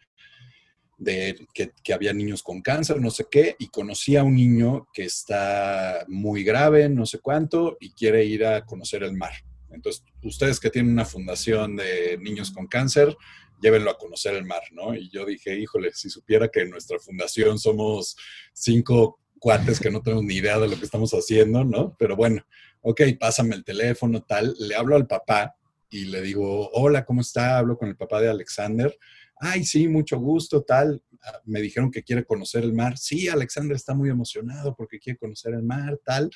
de 0.98 1.46
que, 1.52 1.92
había 1.92 2.12
niños 2.12 2.42
con 2.42 2.62
cáncer, 2.62 3.00
no 3.00 3.10
sé 3.10 3.26
qué, 3.30 3.56
y 3.58 3.68
conocí 3.68 4.16
a 4.16 4.22
un 4.22 4.34
niño 4.34 4.88
que 4.92 5.04
está 5.04 6.04
muy 6.08 6.42
grave, 6.42 6.88
no 6.88 7.06
sé 7.06 7.18
cuánto, 7.18 7.76
y 7.80 7.90
quiere 7.90 8.24
ir 8.24 8.44
a 8.46 8.64
conocer 8.64 9.02
el 9.02 9.12
mar. 9.12 9.32
Entonces, 9.70 10.04
ustedes 10.22 10.58
que 10.58 10.70
tienen 10.70 10.92
una 10.92 11.04
fundación 11.04 11.76
de 11.76 12.18
niños 12.18 12.50
con 12.50 12.66
cáncer, 12.66 13.16
llévenlo 13.60 13.90
a 13.90 13.98
conocer 13.98 14.34
el 14.34 14.44
mar, 14.44 14.62
¿no? 14.72 14.94
Y 14.94 15.10
yo 15.10 15.24
dije, 15.24 15.58
híjole, 15.58 15.92
si 15.92 16.08
supiera 16.08 16.48
que 16.48 16.60
en 16.60 16.70
nuestra 16.70 16.98
fundación 16.98 17.58
somos 17.58 18.16
cinco 18.52 19.20
cuates 19.38 19.80
que 19.80 19.90
no 19.90 20.02
tenemos 20.02 20.24
ni 20.24 20.34
idea 20.34 20.58
de 20.58 20.68
lo 20.68 20.78
que 20.78 20.84
estamos 20.84 21.12
haciendo, 21.12 21.64
¿no? 21.64 21.94
Pero 21.98 22.16
bueno, 22.16 22.44
ok, 22.80 23.02
pásame 23.18 23.54
el 23.54 23.64
teléfono, 23.64 24.22
tal, 24.22 24.54
le 24.58 24.74
hablo 24.74 24.96
al 24.96 25.06
papá 25.06 25.56
y 25.90 26.06
le 26.06 26.22
digo, 26.22 26.70
hola, 26.72 27.04
¿cómo 27.04 27.20
está? 27.20 27.58
Hablo 27.58 27.76
con 27.76 27.88
el 27.88 27.96
papá 27.96 28.20
de 28.20 28.28
Alexander 28.28 28.96
ay, 29.38 29.64
sí, 29.64 29.88
mucho 29.88 30.18
gusto, 30.18 30.62
tal. 30.62 31.02
Ah, 31.22 31.40
me 31.44 31.60
dijeron 31.60 31.90
que 31.90 32.02
quiere 32.02 32.24
conocer 32.24 32.64
el 32.64 32.72
mar. 32.72 32.96
Sí, 32.98 33.28
Alexander 33.28 33.76
está 33.76 33.94
muy 33.94 34.10
emocionado 34.10 34.74
porque 34.74 34.98
quiere 34.98 35.18
conocer 35.18 35.54
el 35.54 35.62
mar, 35.62 35.98
tal. 36.04 36.30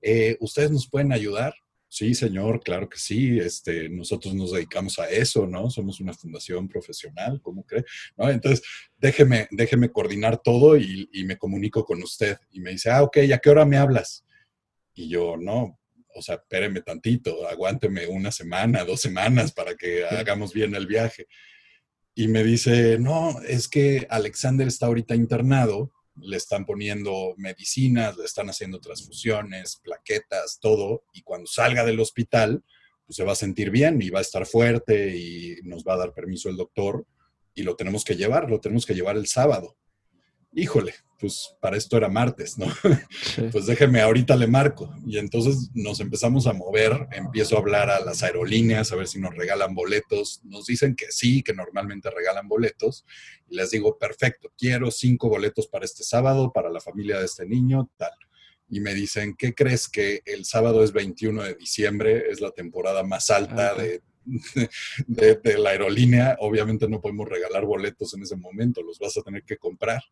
Eh, 0.00 0.36
¿Ustedes 0.40 0.70
nos 0.70 0.88
pueden 0.88 1.12
ayudar? 1.12 1.54
Sí, 1.90 2.14
señor, 2.14 2.60
claro 2.62 2.88
que 2.88 2.98
sí. 2.98 3.38
Este, 3.38 3.88
nosotros 3.88 4.34
nos 4.34 4.52
dedicamos 4.52 4.98
a 4.98 5.08
eso, 5.08 5.46
¿no? 5.46 5.70
Somos 5.70 6.00
una 6.00 6.12
fundación 6.12 6.68
profesional, 6.68 7.40
¿cómo 7.42 7.64
cree? 7.64 7.84
¿No? 8.16 8.28
Entonces, 8.28 8.62
déjeme, 8.98 9.48
déjeme 9.50 9.90
coordinar 9.90 10.40
todo 10.42 10.76
y, 10.76 11.08
me 11.24 11.38
comunico 11.38 11.84
con 11.84 12.02
usted. 12.02 12.36
Y 12.50 12.60
me 12.60 12.72
dice, 12.72 12.90
ah, 12.90 13.02
ok, 13.02 13.18
¿a 13.32 13.38
qué 13.38 13.50
hora 13.50 13.64
me 13.64 13.78
hablas? 13.78 14.24
Y 14.94 15.08
yo, 15.08 15.36
no, 15.38 15.77
o 16.18 16.22
sea, 16.22 16.36
espéreme 16.36 16.82
tantito, 16.82 17.48
aguánteme 17.48 18.06
una 18.06 18.30
semana, 18.30 18.84
dos 18.84 19.00
semanas 19.00 19.52
para 19.52 19.74
que 19.74 20.04
hagamos 20.04 20.52
bien 20.52 20.74
el 20.74 20.86
viaje 20.86 21.26
y 22.18 22.26
me 22.26 22.42
dice, 22.42 22.98
no, 22.98 23.40
es 23.42 23.68
que 23.68 24.04
Alexander 24.10 24.66
está 24.66 24.86
ahorita 24.86 25.14
internado, 25.14 25.92
le 26.16 26.36
están 26.36 26.66
poniendo 26.66 27.34
medicinas, 27.36 28.16
le 28.16 28.24
están 28.24 28.50
haciendo 28.50 28.80
transfusiones, 28.80 29.80
plaquetas, 29.84 30.58
todo, 30.60 31.04
y 31.12 31.22
cuando 31.22 31.46
salga 31.46 31.84
del 31.84 32.00
hospital, 32.00 32.64
pues 33.06 33.16
se 33.16 33.22
va 33.22 33.32
a 33.32 33.36
sentir 33.36 33.70
bien 33.70 34.02
y 34.02 34.10
va 34.10 34.18
a 34.18 34.22
estar 34.22 34.46
fuerte 34.46 35.16
y 35.16 35.58
nos 35.62 35.84
va 35.84 35.94
a 35.94 35.98
dar 35.98 36.12
permiso 36.12 36.48
el 36.48 36.56
doctor 36.56 37.06
y 37.54 37.62
lo 37.62 37.76
tenemos 37.76 38.04
que 38.04 38.16
llevar, 38.16 38.50
lo 38.50 38.58
tenemos 38.58 38.84
que 38.84 38.94
llevar 38.94 39.16
el 39.16 39.28
sábado. 39.28 39.76
Híjole, 40.52 40.94
pues 41.18 41.56
para 41.60 41.76
esto 41.76 41.96
era 41.96 42.08
martes, 42.08 42.58
¿no? 42.58 42.66
Pues 43.52 43.66
déjeme, 43.66 44.00
ahorita 44.00 44.36
le 44.36 44.46
marco. 44.46 44.94
Y 45.06 45.18
entonces 45.18 45.70
nos 45.74 46.00
empezamos 46.00 46.46
a 46.46 46.52
mover, 46.52 47.08
empiezo 47.12 47.56
a 47.56 47.60
hablar 47.60 47.90
a 47.90 48.00
las 48.00 48.22
aerolíneas, 48.22 48.92
a 48.92 48.96
ver 48.96 49.08
si 49.08 49.20
nos 49.20 49.34
regalan 49.34 49.74
boletos. 49.74 50.40
Nos 50.44 50.66
dicen 50.66 50.94
que 50.94 51.06
sí, 51.10 51.42
que 51.42 51.54
normalmente 51.54 52.10
regalan 52.10 52.48
boletos. 52.48 53.04
Y 53.48 53.56
les 53.56 53.70
digo, 53.70 53.98
perfecto, 53.98 54.52
quiero 54.56 54.90
cinco 54.90 55.28
boletos 55.28 55.66
para 55.66 55.84
este 55.84 56.04
sábado, 56.04 56.52
para 56.52 56.70
la 56.70 56.80
familia 56.80 57.18
de 57.18 57.26
este 57.26 57.46
niño, 57.46 57.90
tal. 57.96 58.12
Y 58.68 58.80
me 58.80 58.94
dicen, 58.94 59.34
¿qué 59.36 59.54
crees 59.54 59.88
que 59.88 60.22
el 60.24 60.44
sábado 60.44 60.84
es 60.84 60.92
21 60.92 61.42
de 61.42 61.54
diciembre? 61.54 62.30
Es 62.30 62.40
la 62.40 62.50
temporada 62.50 63.02
más 63.02 63.30
alta 63.30 63.74
ah, 63.76 63.82
de, 65.06 65.34
de 65.36 65.58
la 65.58 65.70
aerolínea. 65.70 66.36
Obviamente 66.40 66.88
no 66.88 67.00
podemos 67.00 67.28
regalar 67.28 67.64
boletos 67.64 68.14
en 68.14 68.22
ese 68.22 68.36
momento, 68.36 68.82
los 68.82 68.98
vas 68.98 69.16
a 69.16 69.22
tener 69.22 69.42
que 69.44 69.56
comprar. 69.56 70.02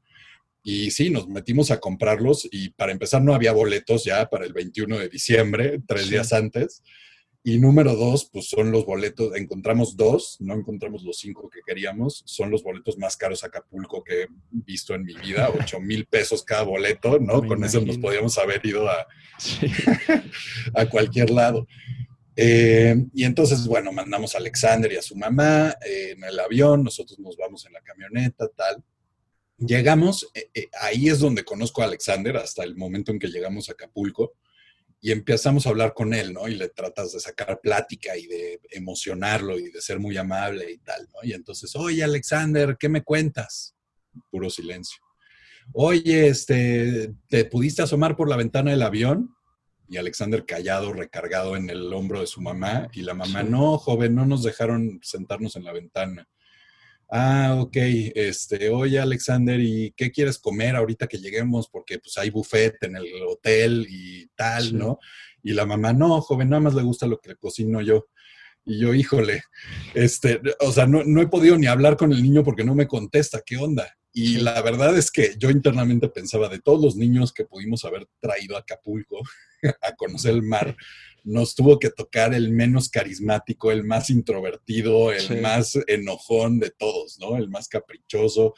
Y 0.69 0.91
sí, 0.91 1.11
nos 1.11 1.29
metimos 1.29 1.71
a 1.71 1.79
comprarlos 1.79 2.49
y 2.51 2.71
para 2.71 2.91
empezar 2.91 3.23
no 3.23 3.33
había 3.33 3.53
boletos 3.53 4.03
ya 4.03 4.29
para 4.29 4.45
el 4.45 4.53
21 4.53 4.99
de 4.99 5.09
diciembre, 5.09 5.81
tres 5.87 6.11
días 6.11 6.33
antes. 6.33 6.83
Y 7.45 7.61
número 7.61 7.95
dos, 7.95 8.29
pues 8.33 8.49
son 8.49 8.73
los 8.73 8.85
boletos, 8.85 9.37
encontramos 9.37 9.97
dos, 9.97 10.39
no 10.41 10.55
encontramos 10.55 11.05
los 11.05 11.19
cinco 11.19 11.49
que 11.49 11.61
queríamos, 11.65 12.25
son 12.27 12.51
los 12.51 12.65
boletos 12.65 12.99
más 12.99 13.17
caros 13.17 13.45
a 13.45 13.47
Acapulco 13.47 14.03
que 14.03 14.23
he 14.23 14.29
visto 14.51 14.93
en 14.97 15.05
mi 15.05 15.15
vida, 15.15 15.49
ocho 15.57 15.79
mil 15.79 16.05
pesos 16.07 16.43
cada 16.43 16.65
boleto, 16.65 17.21
¿no? 17.21 17.47
Con 17.47 17.63
eso 17.63 17.81
nos 17.83 17.99
podíamos 17.99 18.37
haber 18.37 18.67
ido 18.67 18.89
a, 18.91 19.07
a 20.75 20.87
cualquier 20.87 21.31
lado. 21.31 21.69
Eh, 22.35 23.07
y 23.15 23.23
entonces, 23.23 23.69
bueno, 23.69 23.93
mandamos 23.93 24.35
a 24.35 24.39
Alexander 24.39 24.91
y 24.91 24.97
a 24.97 25.03
su 25.03 25.15
mamá 25.15 25.77
eh, 25.87 26.15
en 26.17 26.25
el 26.25 26.41
avión, 26.41 26.83
nosotros 26.83 27.21
nos 27.21 27.37
vamos 27.37 27.65
en 27.67 27.73
la 27.73 27.83
camioneta, 27.83 28.49
tal. 28.49 28.83
Llegamos, 29.59 30.31
eh, 30.35 30.51
eh, 30.53 30.69
ahí 30.81 31.09
es 31.09 31.19
donde 31.19 31.45
conozco 31.45 31.81
a 31.81 31.87
Alexander, 31.87 32.37
hasta 32.37 32.63
el 32.63 32.77
momento 32.77 33.11
en 33.11 33.19
que 33.19 33.29
llegamos 33.29 33.69
a 33.69 33.73
Acapulco, 33.73 34.35
y 35.01 35.13
empezamos 35.13 35.67
a 35.67 35.71
hablar 35.71 35.95
con 35.95 36.13
él, 36.13 36.33
¿no? 36.33 36.49
Y 36.49 36.57
le 36.57 36.69
tratas 36.69 37.13
de 37.13 37.21
sacar 37.21 37.61
plática 37.63 38.17
y 38.17 38.27
de 38.27 38.61
emocionarlo 38.71 39.59
y 39.59 39.71
de 39.71 39.81
ser 39.81 39.99
muy 39.99 40.17
amable 40.17 40.71
y 40.71 40.79
tal, 40.79 41.09
¿no? 41.13 41.21
Y 41.23 41.33
entonces, 41.33 41.75
oye, 41.77 42.03
Alexander, 42.03 42.77
¿qué 42.79 42.89
me 42.89 43.03
cuentas? 43.03 43.75
Puro 44.31 44.51
silencio. 44.51 45.03
Oye, 45.73 46.29
este, 46.29 47.15
¿te 47.29 47.45
pudiste 47.45 47.83
asomar 47.83 48.17
por 48.17 48.29
la 48.29 48.37
ventana 48.37 48.71
del 48.71 48.83
avión? 48.83 49.35
Y 49.89 49.97
Alexander 49.97 50.45
callado, 50.45 50.93
recargado 50.93 51.57
en 51.57 51.71
el 51.71 51.93
hombro 51.93 52.21
de 52.21 52.27
su 52.27 52.41
mamá, 52.41 52.89
y 52.93 53.03
la 53.03 53.15
mamá, 53.15 53.43
no, 53.43 53.79
joven, 53.79 54.15
no 54.15 54.27
nos 54.27 54.43
dejaron 54.43 54.99
sentarnos 55.03 55.57
en 55.57 55.65
la 55.65 55.73
ventana 55.73 56.29
ah, 57.09 57.57
ok, 57.61 57.77
este, 58.15 58.71
oye 58.71 58.99
Alexander, 58.99 59.61
¿y 59.61 59.93
qué 59.97 60.11
quieres 60.11 60.39
comer 60.39 60.77
ahorita 60.77 61.07
que 61.07 61.19
lleguemos? 61.19 61.69
Porque 61.69 61.99
pues 61.99 62.17
hay 62.19 62.31
buffet 62.31 62.83
en 62.83 62.97
el 62.97 63.07
hotel 63.29 63.87
y 63.89 64.27
tal, 64.35 64.77
¿no? 64.77 64.99
Y 65.43 65.53
la 65.53 65.67
mamá, 65.67 65.93
no, 65.93 66.21
joven, 66.21 66.51
nada 66.51 66.61
más 66.61 66.75
le 66.75 66.83
gusta 66.83 67.07
lo 67.07 67.19
que 67.21 67.37
cocino 67.37 67.81
yo. 67.81 68.09
Y 68.65 68.81
yo, 68.81 68.93
híjole, 68.93 69.45
este, 69.95 70.41
o 70.59 70.73
sea, 70.73 70.89
no, 70.89 71.05
no, 71.05 71.23
he 71.23 71.29
podido 71.29 71.57
ni 71.57 71.67
hablar 71.67 71.97
con 71.97 72.13
el 72.13 72.21
niño 72.21 72.43
porque 72.43 72.65
no 72.65 72.75
me 72.75 72.89
contesta, 72.89 73.41
¿qué 73.47 73.57
onda? 73.57 73.97
Y 74.13 74.39
la 74.39 74.61
verdad 74.61 74.97
es 74.97 75.13
que 75.13 75.35
yo 75.39 75.51
internamente 75.51 76.09
pensaba 76.09 76.49
de 76.49 76.59
todos 76.59 76.83
los 76.83 76.97
niños 76.97 77.33
que 77.33 77.45
pudimos 77.45 77.85
haber 77.85 78.09
traído 78.19 78.57
a 78.57 78.61
Acapulco 78.61 79.21
a 79.83 79.95
conocer 79.95 80.35
el 80.35 80.43
mar, 80.43 80.77
nos 81.27 81.57
tuvo 81.57 81.81
que 81.81 81.91
tocar 81.91 82.33
el 82.35 82.53
menos 82.53 82.89
carismático, 82.89 83.73
el 83.73 83.83
más 83.83 84.11
introvertido, 84.11 85.13
el 85.13 85.43
más 85.43 85.77
enojón 85.89 86.61
de 86.61 86.71
todos, 86.71 87.19
¿no? 87.19 87.37
El 87.37 87.51
más 87.51 87.69
caprichoso, 87.69 88.55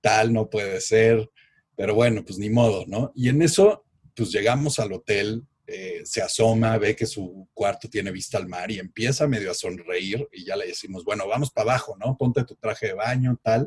tal 0.00 0.32
no 0.32 0.48
puede 0.48 0.80
ser, 0.80 1.28
pero 1.76 1.94
bueno, 1.94 2.24
pues 2.24 2.38
ni 2.38 2.50
modo, 2.50 2.84
¿no? 2.86 3.12
Y 3.16 3.30
en 3.30 3.42
eso, 3.42 3.84
pues 4.14 4.30
llegamos 4.30 4.78
al 4.78 4.92
hotel, 4.92 5.42
eh, 5.66 6.02
se 6.04 6.22
asoma, 6.22 6.78
ve 6.78 6.94
que 6.94 7.06
su 7.06 7.48
cuarto 7.52 7.88
tiene 7.88 8.12
vista 8.12 8.38
al 8.38 8.46
mar 8.46 8.70
y 8.70 8.78
empieza 8.78 9.26
medio 9.26 9.50
a 9.50 9.54
sonreír 9.54 10.28
y 10.30 10.44
ya 10.44 10.54
le 10.54 10.66
decimos, 10.66 11.04
bueno, 11.04 11.26
vamos 11.26 11.50
para 11.50 11.72
abajo, 11.72 11.96
¿no? 11.98 12.16
Ponte 12.16 12.44
tu 12.44 12.54
traje 12.54 12.88
de 12.88 12.94
baño, 12.94 13.40
tal. 13.42 13.66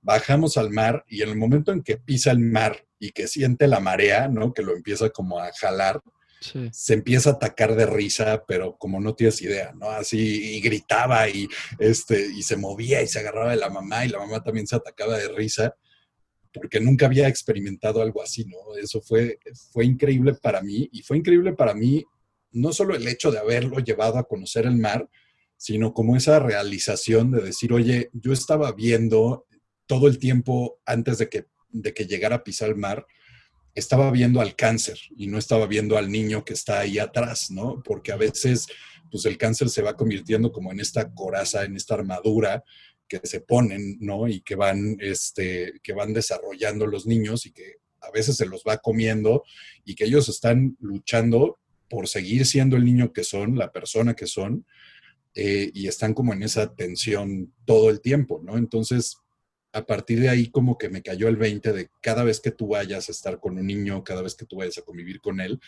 Bajamos 0.00 0.56
al 0.56 0.70
mar 0.70 1.04
y 1.08 1.22
en 1.22 1.30
el 1.30 1.36
momento 1.36 1.72
en 1.72 1.82
que 1.82 1.96
pisa 1.96 2.30
el 2.30 2.38
mar 2.38 2.86
y 3.00 3.10
que 3.10 3.26
siente 3.26 3.66
la 3.66 3.80
marea, 3.80 4.28
¿no? 4.28 4.52
Que 4.54 4.62
lo 4.62 4.76
empieza 4.76 5.10
como 5.10 5.40
a 5.40 5.50
jalar, 5.52 6.00
se 6.40 6.94
empieza 6.94 7.30
a 7.30 7.32
atacar 7.34 7.74
de 7.74 7.86
risa, 7.86 8.44
pero 8.46 8.76
como 8.78 9.00
no 9.00 9.14
tienes 9.14 9.40
idea, 9.42 9.72
¿no? 9.72 9.90
Así, 9.90 10.56
y 10.56 10.60
gritaba 10.60 11.28
y, 11.28 11.48
este, 11.78 12.26
y 12.26 12.42
se 12.42 12.56
movía 12.56 13.02
y 13.02 13.06
se 13.06 13.20
agarraba 13.20 13.50
de 13.50 13.56
la 13.56 13.70
mamá 13.70 14.04
y 14.04 14.08
la 14.08 14.18
mamá 14.18 14.42
también 14.42 14.66
se 14.66 14.76
atacaba 14.76 15.18
de 15.18 15.28
risa, 15.28 15.74
porque 16.52 16.80
nunca 16.80 17.06
había 17.06 17.28
experimentado 17.28 18.02
algo 18.02 18.22
así, 18.22 18.44
¿no? 18.44 18.76
Eso 18.76 19.00
fue, 19.00 19.38
fue 19.72 19.84
increíble 19.84 20.34
para 20.34 20.62
mí 20.62 20.88
y 20.92 21.02
fue 21.02 21.18
increíble 21.18 21.52
para 21.52 21.74
mí 21.74 22.04
no 22.52 22.72
solo 22.72 22.94
el 22.94 23.06
hecho 23.06 23.30
de 23.30 23.38
haberlo 23.38 23.78
llevado 23.78 24.18
a 24.18 24.24
conocer 24.24 24.66
el 24.66 24.76
mar, 24.76 25.08
sino 25.56 25.92
como 25.92 26.16
esa 26.16 26.38
realización 26.38 27.30
de 27.30 27.42
decir, 27.42 27.72
oye, 27.72 28.10
yo 28.12 28.32
estaba 28.32 28.72
viendo 28.72 29.46
todo 29.86 30.08
el 30.08 30.18
tiempo 30.18 30.80
antes 30.86 31.18
de 31.18 31.28
que, 31.28 31.46
de 31.68 31.92
que 31.92 32.06
llegara 32.06 32.36
a 32.36 32.44
pisar 32.44 32.70
el 32.70 32.76
mar, 32.76 33.06
estaba 33.74 34.10
viendo 34.10 34.40
al 34.40 34.56
cáncer 34.56 34.98
y 35.16 35.26
no 35.26 35.38
estaba 35.38 35.66
viendo 35.66 35.96
al 35.96 36.10
niño 36.10 36.44
que 36.44 36.54
está 36.54 36.80
ahí 36.80 36.98
atrás, 36.98 37.50
¿no? 37.50 37.82
Porque 37.82 38.12
a 38.12 38.16
veces, 38.16 38.66
pues 39.10 39.24
el 39.26 39.38
cáncer 39.38 39.68
se 39.68 39.82
va 39.82 39.96
convirtiendo 39.96 40.52
como 40.52 40.72
en 40.72 40.80
esta 40.80 41.12
coraza, 41.12 41.64
en 41.64 41.76
esta 41.76 41.94
armadura 41.94 42.64
que 43.08 43.20
se 43.24 43.40
ponen, 43.40 43.98
¿no? 44.00 44.28
Y 44.28 44.40
que 44.40 44.54
van, 44.54 44.96
este, 45.00 45.80
que 45.82 45.92
van 45.92 46.12
desarrollando 46.12 46.86
los 46.86 47.06
niños 47.06 47.46
y 47.46 47.52
que 47.52 47.76
a 48.00 48.10
veces 48.10 48.36
se 48.36 48.46
los 48.46 48.62
va 48.66 48.78
comiendo 48.78 49.44
y 49.84 49.94
que 49.94 50.04
ellos 50.04 50.28
están 50.28 50.76
luchando 50.80 51.58
por 51.88 52.08
seguir 52.08 52.46
siendo 52.46 52.76
el 52.76 52.84
niño 52.84 53.12
que 53.12 53.24
son, 53.24 53.58
la 53.58 53.72
persona 53.72 54.14
que 54.14 54.26
son, 54.26 54.64
eh, 55.34 55.70
y 55.74 55.86
están 55.88 56.14
como 56.14 56.32
en 56.32 56.42
esa 56.42 56.74
tensión 56.74 57.52
todo 57.64 57.90
el 57.90 58.00
tiempo, 58.00 58.40
¿no? 58.42 58.56
Entonces, 58.56 59.16
a 59.72 59.86
partir 59.86 60.20
de 60.20 60.28
ahí 60.28 60.50
como 60.50 60.78
que 60.78 60.88
me 60.88 61.02
cayó 61.02 61.28
el 61.28 61.36
20 61.36 61.72
de 61.72 61.90
cada 62.00 62.24
vez 62.24 62.40
que 62.40 62.50
tú 62.50 62.68
vayas 62.68 63.08
a 63.08 63.12
estar 63.12 63.38
con 63.38 63.58
un 63.58 63.66
niño, 63.66 64.02
cada 64.02 64.22
vez 64.22 64.34
que 64.34 64.46
tú 64.46 64.56
vayas 64.56 64.78
a 64.78 64.82
convivir 64.82 65.20
con 65.20 65.40
él, 65.40 65.60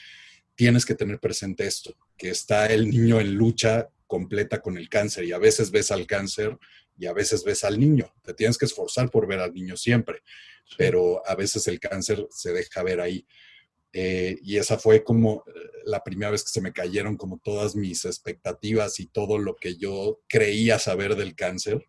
tienes 0.54 0.84
que 0.84 0.94
tener 0.94 1.18
presente 1.18 1.66
esto, 1.66 1.96
que 2.16 2.30
está 2.30 2.66
el 2.66 2.90
niño 2.90 3.20
en 3.20 3.34
lucha 3.34 3.88
completa 4.06 4.60
con 4.60 4.76
el 4.76 4.88
cáncer 4.88 5.24
y 5.24 5.32
a 5.32 5.38
veces 5.38 5.70
ves 5.70 5.90
al 5.90 6.06
cáncer 6.06 6.58
y 6.98 7.06
a 7.06 7.12
veces 7.12 7.44
ves 7.44 7.64
al 7.64 7.78
niño. 7.78 8.12
Te 8.22 8.34
tienes 8.34 8.58
que 8.58 8.66
esforzar 8.66 9.10
por 9.10 9.26
ver 9.26 9.40
al 9.40 9.54
niño 9.54 9.76
siempre, 9.76 10.22
pero 10.76 11.26
a 11.26 11.34
veces 11.34 11.66
el 11.68 11.80
cáncer 11.80 12.26
se 12.30 12.52
deja 12.52 12.82
ver 12.82 13.00
ahí. 13.00 13.26
Eh, 13.94 14.38
y 14.42 14.56
esa 14.56 14.78
fue 14.78 15.04
como 15.04 15.44
eh, 15.46 15.52
la 15.84 16.02
primera 16.02 16.30
vez 16.30 16.42
que 16.42 16.50
se 16.50 16.62
me 16.62 16.72
cayeron 16.72 17.16
como 17.16 17.38
todas 17.38 17.76
mis 17.76 18.04
expectativas 18.06 19.00
y 19.00 19.06
todo 19.06 19.36
lo 19.38 19.54
que 19.54 19.76
yo 19.76 20.20
creía 20.28 20.78
saber 20.78 21.14
del 21.14 21.34
cáncer 21.34 21.86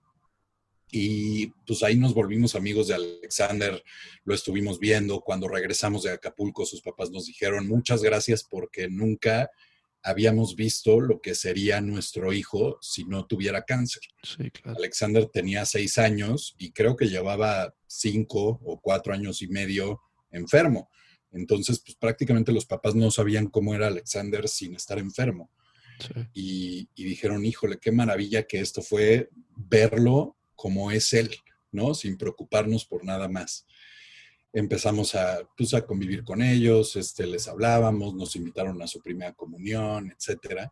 y 0.95 1.47
pues 1.65 1.82
ahí 1.82 1.95
nos 1.95 2.13
volvimos 2.13 2.53
amigos 2.53 2.88
de 2.88 2.93
Alexander, 2.93 3.84
lo 4.25 4.36
estuvimos 4.36 4.77
viendo. 4.77 5.21
Cuando 5.21 5.47
regresamos 5.47 6.03
de 6.03 6.12
Acapulco, 6.12 6.67
sus 6.67 6.84
papás 6.84 7.10
nos 7.10 7.25
dijeron 7.25 7.67
muchas 7.67 8.03
gracias 8.03 8.43
porque 8.43 8.88
nunca 8.89 9.49
habíamos 10.03 10.56
visto 10.56 11.01
lo 11.01 11.19
que 11.19 11.34
sería 11.34 11.82
nuestro 11.82 12.32
hijo 12.32 12.77
si 12.79 13.06
no 13.06 13.25
tuviera 13.25 13.63
cáncer. 13.63 14.03
Alexander 14.65 15.25
tenía 15.34 15.65
seis 15.65 15.97
años 15.97 16.53
y 16.60 16.71
creo 16.71 16.95
que 16.95 17.10
llevaba 17.10 17.73
cinco 17.88 18.60
o 18.63 18.79
cuatro 18.79 19.15
años 19.15 19.41
y 19.41 19.47
medio 19.47 19.99
enfermo. 20.29 20.91
Entonces, 21.32 21.82
pues 21.84 21.95
prácticamente 21.95 22.51
los 22.51 22.67
papás 22.67 22.93
no 22.93 23.10
sabían 23.10 23.47
cómo 23.47 23.73
era 23.73 23.88
Alexander 23.88 24.47
sin 24.47 24.75
estar 24.75 24.99
enfermo. 24.99 25.49
Y, 26.36 26.88
y 26.93 27.03
dijeron, 27.03 27.43
híjole, 27.43 27.79
qué 27.79 27.91
maravilla 27.91 28.43
que 28.43 28.60
esto 28.60 28.84
fue 28.84 29.32
verlo 29.56 30.38
como 30.63 30.91
es 30.91 31.12
Él, 31.12 31.30
¿no? 31.73 31.93
Sin 31.93 32.17
preocuparnos 32.17 32.86
por 32.86 33.04
nada 33.04 33.28
más. 33.28 33.65
Empezamos 34.54 35.13
a, 35.13 35.45
pues, 35.58 35.73
a 35.73 35.86
convivir 35.86 36.23
con 36.23 36.41
ellos, 36.41 36.95
este, 36.95 37.28
les 37.28 37.49
hablábamos, 37.49 38.13
nos 38.15 38.38
invitaron 38.38 38.82
a 38.82 38.88
su 38.88 39.02
primera 39.02 39.34
comunión, 39.34 40.10
etcétera. 40.10 40.71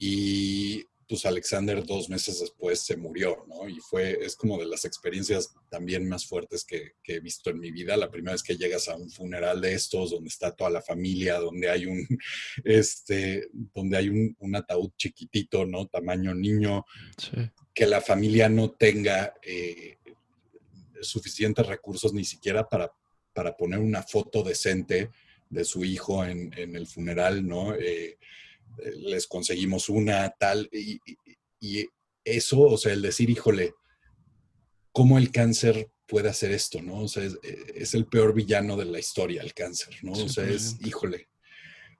Y 0.00 0.84
pues 1.08 1.26
Alexander 1.26 1.84
dos 1.84 2.08
meses 2.08 2.40
después 2.40 2.80
se 2.80 2.96
murió, 2.96 3.44
¿no? 3.48 3.68
Y 3.68 3.80
fue, 3.80 4.18
es 4.24 4.36
como 4.36 4.58
de 4.58 4.66
las 4.66 4.84
experiencias 4.84 5.54
también 5.68 6.08
más 6.08 6.26
fuertes 6.26 6.64
que, 6.64 6.94
he 7.04 7.20
visto 7.20 7.50
en 7.50 7.60
mi 7.60 7.70
vida. 7.70 7.96
La 7.96 8.10
primera 8.10 8.32
vez 8.32 8.42
que 8.42 8.56
llegas 8.56 8.88
a 8.88 8.96
un 8.96 9.10
funeral 9.10 9.60
de 9.60 9.74
estos, 9.74 10.10
donde 10.10 10.28
está 10.28 10.52
toda 10.52 10.70
la 10.70 10.82
familia, 10.82 11.38
donde 11.38 11.70
hay 11.70 11.86
un, 11.86 12.06
este, 12.64 13.48
donde 13.52 13.96
hay 13.96 14.08
un, 14.08 14.36
un 14.40 14.56
ataúd 14.56 14.90
chiquitito, 14.96 15.66
¿no? 15.66 15.86
Tamaño 15.86 16.34
niño, 16.34 16.84
sí 17.18 17.36
que 17.74 17.86
la 17.86 18.00
familia 18.00 18.48
no 18.48 18.70
tenga 18.70 19.34
eh, 19.42 19.98
suficientes 21.02 21.66
recursos 21.66 22.14
ni 22.14 22.24
siquiera 22.24 22.68
para, 22.68 22.92
para 23.32 23.56
poner 23.56 23.80
una 23.80 24.02
foto 24.02 24.44
decente 24.44 25.10
de 25.50 25.64
su 25.64 25.84
hijo 25.84 26.24
en, 26.24 26.52
el 26.54 26.86
funeral, 26.86 27.46
¿no? 27.46 27.74
Eh, 27.74 28.18
les 28.96 29.26
conseguimos 29.26 29.88
una 29.88 30.30
tal, 30.38 30.68
y, 30.72 31.00
eso, 32.24 32.60
o 32.60 32.78
sea, 32.78 32.92
el 32.92 33.02
decir, 33.02 33.28
híjole, 33.28 33.74
¿cómo 34.92 35.18
el 35.18 35.30
cáncer 35.30 35.90
puede 36.06 36.30
hacer 36.30 36.52
esto, 36.52 36.80
no? 36.80 37.00
O 37.00 37.08
sea, 37.08 37.22
es, 37.74 37.94
el 37.94 38.06
peor 38.06 38.34
villano 38.34 38.76
de 38.76 38.86
la 38.86 38.98
historia, 38.98 39.42
el 39.42 39.52
cáncer, 39.52 39.94
¿no? 40.02 40.12
o 40.12 40.28
sea, 40.28 40.46
es, 40.48 40.76
híjole, 40.84 41.28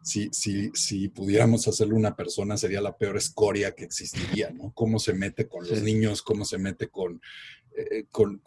si, 0.02 0.28
si, 0.32 0.70
si 0.74 1.08
pudiéramos 1.08 1.66
hacerlo 1.66 1.96
una 1.96 2.14
persona, 2.14 2.56
sería 2.56 2.82
la 2.82 2.96
peor 2.96 3.16
escoria 3.16 3.74
que 3.74 3.84
existiría, 3.84 4.50
¿no? 4.50 4.72
Cómo 4.74 4.98
se 4.98 5.14
mete 5.14 5.48
con 5.48 5.66
los 5.66 5.80
niños, 5.80 6.20
cómo 6.20 6.44
se 6.44 6.58
mete 6.58 6.88
con, 6.88 7.22
eh, 7.76 8.04
con, 8.10 8.40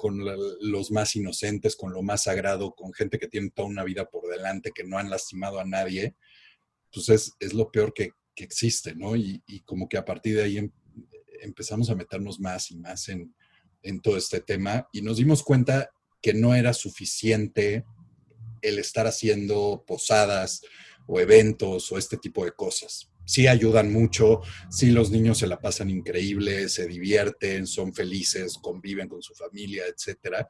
los 0.62 0.92
más 0.92 1.16
inocentes, 1.16 1.76
con 1.76 1.92
lo 1.92 2.02
más 2.02 2.24
sagrado, 2.24 2.76
con 2.76 2.94
gente 2.94 3.20
que 3.20 3.28
tiene 3.28 3.50
toda 3.50 3.68
una 3.68 3.84
vida 3.84 4.06
por 4.06 4.30
delante, 4.30 4.72
que 4.72 4.86
no 4.86 5.00
han 5.00 5.10
lastimado 5.10 5.60
a 5.60 5.66
nadie, 5.66 6.16
pues 6.92 7.10
es, 7.40 7.54
lo 7.54 7.72
peor 7.72 7.94
que, 7.94 8.12
existe, 8.36 8.94
¿no? 8.94 9.16
Y, 9.16 9.42
como 9.66 9.90
que 9.90 9.98
a 9.98 10.06
partir 10.06 10.36
de 10.36 10.44
ahí 10.44 10.58
em, 10.58 10.72
empezamos 11.42 11.90
a 11.90 11.96
meternos 11.96 12.40
más 12.40 12.70
y 12.70 12.78
más 12.78 13.10
en, 13.10 13.34
en 13.82 14.00
todo 14.00 14.16
este 14.16 14.42
tema 14.42 14.88
y 14.92 15.02
nos 15.02 15.18
dimos 15.18 15.42
cuenta 15.42 15.90
que 16.22 16.36
no 16.36 16.54
era 16.54 16.74
suficiente 16.74 17.84
el 18.62 18.78
estar 18.78 19.08
haciendo 19.08 19.84
posadas, 19.88 20.62
o 21.08 21.20
eventos 21.20 21.92
o 21.92 21.98
este 21.98 22.18
tipo 22.18 22.46
de 22.46 22.52
cosas. 22.52 23.10
Sí 23.26 23.48
ayudan 23.48 23.92
mucho, 23.92 24.42
sí 24.70 24.92
los 24.92 25.10
niños 25.10 25.40
se 25.40 25.48
la 25.48 25.60
pasan 25.60 25.90
increíble, 25.90 26.70
se 26.70 26.86
divierten, 26.86 27.66
son 27.66 27.94
felices, 27.94 28.58
conviven 28.62 29.10
con 29.10 29.22
su 29.22 29.34
familia, 29.34 29.84
etcétera, 29.88 30.48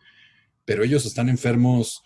pero 0.65 0.83
ellos 0.83 1.05
están 1.05 1.29
enfermos, 1.29 2.03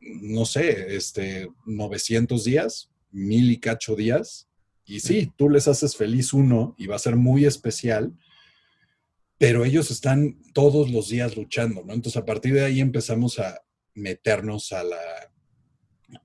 no 0.00 0.44
sé, 0.44 0.96
este, 0.96 1.48
900 1.66 2.44
días, 2.44 2.90
mil 3.14 3.50
y 3.50 3.58
cacho 3.58 3.96
días, 3.96 4.48
y 4.84 5.00
sí, 5.00 5.32
tú 5.36 5.48
les 5.48 5.66
haces 5.66 5.96
feliz 5.96 6.34
uno 6.34 6.74
y 6.76 6.86
va 6.86 6.96
a 6.96 6.98
ser 6.98 7.16
muy 7.16 7.46
especial, 7.46 8.12
pero 9.38 9.64
ellos 9.64 9.90
están 9.90 10.42
todos 10.52 10.90
los 10.90 11.08
días 11.08 11.36
luchando, 11.36 11.82
¿no? 11.84 11.94
Entonces 11.94 12.20
a 12.20 12.26
partir 12.26 12.52
de 12.52 12.64
ahí 12.64 12.80
empezamos 12.80 13.38
a 13.38 13.62
meternos 13.94 14.72
a 14.72 14.84
la 14.84 14.98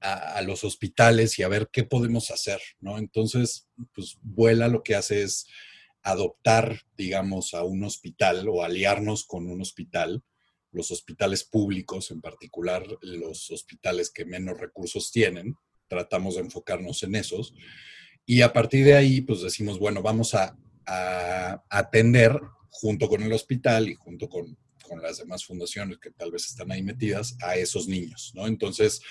a, 0.01 0.41
los 0.41 0.63
hospitales 0.63 1.39
y 1.39 1.43
a 1.43 1.47
ver 1.47 1.69
qué 1.71 1.83
podemos 1.83 2.31
hacer, 2.31 2.61
¿no? 2.79 2.97
Entonces, 2.97 3.67
pues 3.93 4.17
Vuela 4.21 4.67
lo 4.67 4.83
que 4.83 4.95
hace 4.95 5.23
es 5.23 5.47
adoptar, 6.01 6.81
digamos, 6.97 7.53
a 7.53 7.63
un 7.63 7.83
hospital 7.83 8.47
o 8.49 8.63
aliarnos 8.63 9.25
con 9.25 9.47
un 9.47 9.61
hospital, 9.61 10.23
los 10.71 10.91
hospitales 10.91 11.43
públicos 11.43 12.11
en 12.11 12.21
particular, 12.21 12.85
los 13.01 13.49
hospitales 13.51 14.09
que 14.11 14.25
menos 14.25 14.59
recursos 14.59 15.11
tienen, 15.11 15.55
tratamos 15.89 16.35
de 16.35 16.41
enfocarnos 16.41 17.03
en 17.03 17.15
esos. 17.15 17.53
Y 18.25 18.41
a 18.41 18.53
partir 18.53 18.85
de 18.85 18.95
ahí, 18.95 19.21
pues 19.21 19.41
decimos, 19.41 19.79
bueno, 19.79 20.01
vamos 20.01 20.35
a, 20.35 20.55
a 20.85 21.63
atender 21.69 22.39
junto 22.69 23.09
con 23.09 23.21
el 23.23 23.33
hospital 23.33 23.89
y 23.89 23.95
junto 23.95 24.29
con, 24.29 24.57
con 24.89 25.01
las 25.01 25.17
demás 25.17 25.45
fundaciones 25.45 25.99
que 25.99 26.11
tal 26.11 26.31
vez 26.31 26.45
están 26.45 26.71
ahí 26.71 26.81
metidas, 26.81 27.37
a 27.41 27.55
esos 27.55 27.87
niños, 27.87 28.31
¿no? 28.35 28.47
Entonces, 28.47 29.01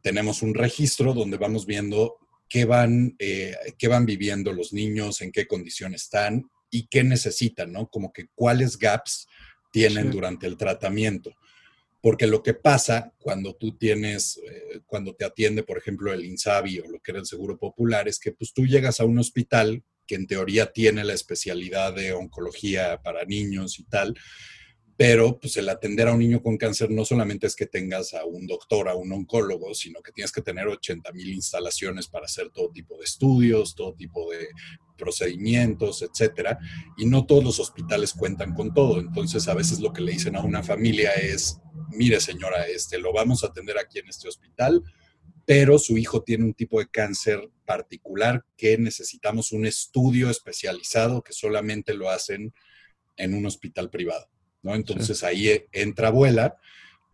tenemos 0.00 0.42
un 0.42 0.54
registro 0.54 1.14
donde 1.14 1.38
vamos 1.38 1.66
viendo 1.66 2.16
qué 2.48 2.66
van, 2.66 3.16
eh, 3.18 3.56
qué 3.78 3.88
van 3.88 4.04
viviendo 4.06 4.52
los 4.52 4.72
niños, 4.72 5.22
en 5.22 5.32
qué 5.32 5.46
condición 5.46 5.94
están 5.94 6.50
y 6.70 6.86
qué 6.88 7.02
necesitan, 7.02 7.72
¿no? 7.72 7.88
Como 7.88 8.12
que 8.12 8.26
cuáles 8.34 8.78
gaps 8.78 9.26
tienen 9.72 10.10
durante 10.10 10.46
el 10.46 10.56
tratamiento. 10.56 11.34
Porque 12.04 12.26
lo 12.26 12.42
que 12.42 12.52
pasa 12.52 13.14
cuando 13.18 13.54
tú 13.54 13.78
tienes, 13.78 14.36
eh, 14.36 14.80
cuando 14.84 15.14
te 15.14 15.24
atiende, 15.24 15.62
por 15.62 15.78
ejemplo, 15.78 16.12
el 16.12 16.26
INSABI 16.26 16.80
o 16.80 16.90
lo 16.90 17.00
que 17.00 17.12
era 17.12 17.18
el 17.18 17.24
Seguro 17.24 17.56
Popular, 17.58 18.08
es 18.08 18.18
que 18.18 18.30
pues 18.30 18.52
tú 18.52 18.66
llegas 18.66 19.00
a 19.00 19.06
un 19.06 19.18
hospital 19.18 19.82
que 20.06 20.16
en 20.16 20.26
teoría 20.26 20.70
tiene 20.70 21.02
la 21.02 21.14
especialidad 21.14 21.94
de 21.94 22.12
oncología 22.12 23.00
para 23.02 23.24
niños 23.24 23.78
y 23.78 23.84
tal, 23.84 24.14
pero 24.98 25.40
pues 25.40 25.56
el 25.56 25.66
atender 25.66 26.08
a 26.08 26.12
un 26.12 26.18
niño 26.18 26.42
con 26.42 26.58
cáncer 26.58 26.90
no 26.90 27.06
solamente 27.06 27.46
es 27.46 27.56
que 27.56 27.64
tengas 27.64 28.12
a 28.12 28.26
un 28.26 28.46
doctor, 28.46 28.90
a 28.90 28.94
un 28.94 29.10
oncólogo, 29.10 29.72
sino 29.72 30.02
que 30.02 30.12
tienes 30.12 30.30
que 30.30 30.42
tener 30.42 30.68
80 30.68 31.10
mil 31.12 31.32
instalaciones 31.32 32.06
para 32.08 32.26
hacer 32.26 32.50
todo 32.50 32.70
tipo 32.70 32.98
de 32.98 33.04
estudios, 33.04 33.74
todo 33.74 33.94
tipo 33.94 34.30
de 34.30 34.48
procedimientos, 34.96 36.02
etcétera. 36.02 36.58
Y 36.96 37.06
no 37.06 37.26
todos 37.26 37.44
los 37.44 37.60
hospitales 37.60 38.12
cuentan 38.12 38.54
con 38.54 38.72
todo. 38.72 39.00
Entonces, 39.00 39.48
a 39.48 39.54
veces 39.54 39.80
lo 39.80 39.92
que 39.92 40.02
le 40.02 40.12
dicen 40.12 40.36
a 40.36 40.42
una 40.42 40.62
familia 40.62 41.12
es, 41.12 41.60
mire 41.90 42.20
señora, 42.20 42.66
este, 42.66 42.98
lo 42.98 43.12
vamos 43.12 43.44
a 43.44 43.48
atender 43.48 43.78
aquí 43.78 43.98
en 43.98 44.08
este 44.08 44.28
hospital, 44.28 44.82
pero 45.46 45.78
su 45.78 45.98
hijo 45.98 46.22
tiene 46.22 46.44
un 46.44 46.54
tipo 46.54 46.78
de 46.78 46.88
cáncer 46.88 47.50
particular 47.64 48.44
que 48.56 48.78
necesitamos 48.78 49.52
un 49.52 49.66
estudio 49.66 50.30
especializado 50.30 51.22
que 51.22 51.32
solamente 51.32 51.94
lo 51.94 52.10
hacen 52.10 52.54
en 53.16 53.34
un 53.34 53.46
hospital 53.46 53.90
privado. 53.90 54.28
¿no? 54.62 54.74
Entonces 54.74 55.22
ahí 55.22 55.48
e, 55.48 55.68
entra 55.72 56.08
abuela, 56.08 56.56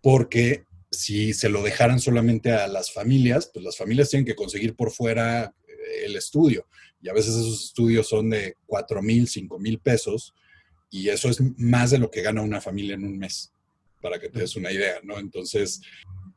porque 0.01 0.65
si 0.91 1.35
se 1.35 1.49
lo 1.49 1.63
dejaran 1.63 2.01
solamente 2.01 2.53
a 2.53 2.67
las 2.69 2.93
familias, 2.93 3.51
pues 3.53 3.65
las 3.65 3.77
familias 3.77 4.11
tienen 4.11 4.27
que 4.27 4.35
conseguir 4.35 4.75
por 4.75 4.91
fuera 4.91 5.55
eh, 5.67 6.05
el 6.05 6.17
estudio. 6.17 6.67
Y 7.03 7.09
a 7.09 7.13
veces 7.13 7.35
esos 7.35 7.65
estudios 7.65 8.09
son 8.09 8.31
de 8.31 8.57
4 8.67 9.03
mil, 9.03 9.29
5 9.29 9.59
mil 9.59 9.79
pesos, 9.79 10.35
y 10.91 11.09
eso 11.09 11.29
es 11.29 11.41
más 11.59 11.91
de 11.91 11.99
lo 11.99 12.11
que 12.11 12.23
gana 12.23 12.43
una 12.43 12.61
familia 12.61 12.95
en 12.95 13.05
un 13.05 13.17
mes, 13.19 13.53
para 14.03 14.19
que 14.19 14.29
te 14.29 14.41
des 14.41 14.57
una 14.57 14.73
idea, 14.73 15.01
¿no? 15.03 15.19
Entonces, 15.19 15.81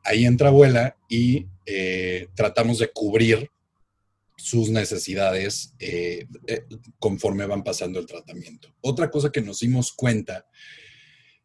ahí 0.04 0.24
entra 0.24 0.48
abuela 0.48 0.96
y 1.08 1.46
eh, 1.66 2.28
tratamos 2.34 2.78
de 2.78 2.90
cubrir 2.92 3.50
sus 4.36 4.68
necesidades 4.68 5.74
eh, 5.78 6.26
conforme 6.98 7.46
van 7.46 7.64
pasando 7.64 7.98
el 7.98 8.06
tratamiento. 8.06 8.74
Otra 8.80 9.10
cosa 9.10 9.30
que 9.30 9.40
nos 9.40 9.60
dimos 9.60 9.92
cuenta 9.92 10.46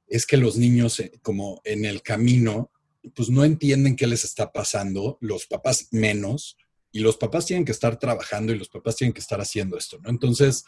es 0.08 0.26
que 0.26 0.38
los 0.38 0.58
niños, 0.58 1.00
eh, 1.00 1.12
como 1.22 1.62
en 1.64 1.86
el 1.86 2.02
camino, 2.02 2.72
pues 3.16 3.30
no 3.30 3.46
entienden 3.46 3.96
qué 3.96 4.08
les 4.08 4.24
está 4.24 4.52
pasando, 4.52 5.18
los 5.22 5.46
papás 5.46 5.88
menos, 5.92 6.58
y 6.92 7.00
los 7.00 7.18
papás 7.18 7.46
tienen 7.46 7.66
que 7.66 7.72
estar 7.72 7.98
trabajando 8.00 8.54
y 8.54 8.58
los 8.58 8.70
papás 8.70 8.96
tienen 8.96 9.14
que 9.14 9.22
estar 9.22 9.40
haciendo 9.40 9.78
esto, 9.78 10.00
¿no? 10.00 10.10
Entonces, 10.10 10.66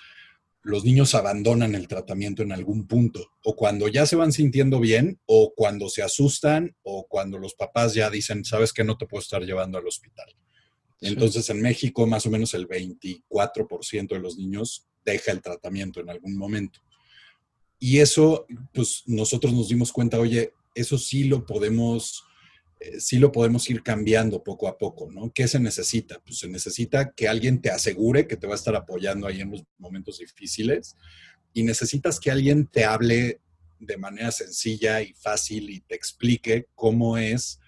los 0.63 0.83
niños 0.83 1.15
abandonan 1.15 1.73
el 1.73 1.87
tratamiento 1.87 2.43
en 2.43 2.51
algún 2.51 2.85
punto, 2.87 3.31
o 3.43 3.55
cuando 3.55 3.87
ya 3.87 4.05
se 4.05 4.15
van 4.15 4.31
sintiendo 4.31 4.79
bien, 4.79 5.19
o 5.25 5.53
cuando 5.55 5.89
se 5.89 6.03
asustan, 6.03 6.75
o 6.83 7.07
cuando 7.07 7.39
los 7.39 7.55
papás 7.55 7.95
ya 7.95 8.09
dicen, 8.09 8.45
sabes 8.45 8.71
que 8.71 8.83
no 8.83 8.97
te 8.97 9.07
puedo 9.07 9.21
estar 9.21 9.41
llevando 9.43 9.79
al 9.79 9.87
hospital. 9.87 10.27
Entonces, 11.01 11.49
en 11.49 11.61
México, 11.61 12.05
más 12.05 12.27
o 12.27 12.29
menos 12.29 12.53
el 12.53 12.67
24% 12.67 14.07
de 14.09 14.19
los 14.19 14.37
niños 14.37 14.87
deja 15.03 15.31
el 15.31 15.41
tratamiento 15.41 15.99
en 15.99 16.11
algún 16.11 16.37
momento. 16.37 16.79
Y 17.79 17.97
eso, 17.97 18.45
pues 18.71 19.01
nosotros 19.07 19.51
nos 19.53 19.69
dimos 19.69 19.91
cuenta, 19.91 20.19
oye, 20.19 20.53
eso 20.75 20.99
sí 20.99 21.23
lo 21.23 21.43
podemos, 21.43 22.23
eh, 22.81 22.99
sí 22.99 23.19
lo 23.19 23.31
podemos 23.31 23.69
ir 23.69 23.83
cambiando 23.83 24.43
poco 24.43 24.67
a 24.67 24.75
poco, 24.75 25.11
¿no? 25.11 25.31
¿Qué 25.31 25.47
se 25.47 25.59
necesita? 25.59 26.19
Pues 26.25 26.39
se 26.39 26.47
necesita 26.47 27.11
que 27.11 27.27
alguien 27.27 27.61
te 27.61 27.69
asegure 27.69 28.27
que 28.27 28.37
te 28.37 28.47
va 28.47 28.53
a 28.53 28.55
estar 28.55 28.75
apoyando 28.75 29.27
ahí 29.27 29.39
en 29.39 29.51
los 29.51 29.63
momentos 29.77 30.17
difíciles 30.17 30.97
y 31.53 31.61
necesitas 31.61 32.19
que 32.19 32.31
alguien 32.31 32.65
te 32.65 32.83
hable 32.83 33.39
de 33.77 33.97
manera 33.97 34.31
sencilla 34.31 34.99
y 35.03 35.13
fácil 35.13 35.69
y 35.69 35.81
te 35.81 35.93
explique 35.93 36.69
cómo 36.73 37.19
es 37.19 37.59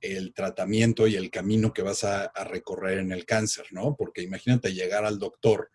el 0.00 0.32
tratamiento 0.32 1.06
y 1.06 1.16
el 1.16 1.30
camino 1.30 1.74
que 1.74 1.82
vas 1.82 2.02
a, 2.02 2.24
a 2.24 2.44
recorrer 2.44 3.00
en 3.00 3.12
el 3.12 3.26
cáncer, 3.26 3.66
¿no? 3.70 3.96
Porque 3.96 4.22
imagínate 4.22 4.72
llegar 4.72 5.04
al 5.04 5.18
doctor, 5.18 5.70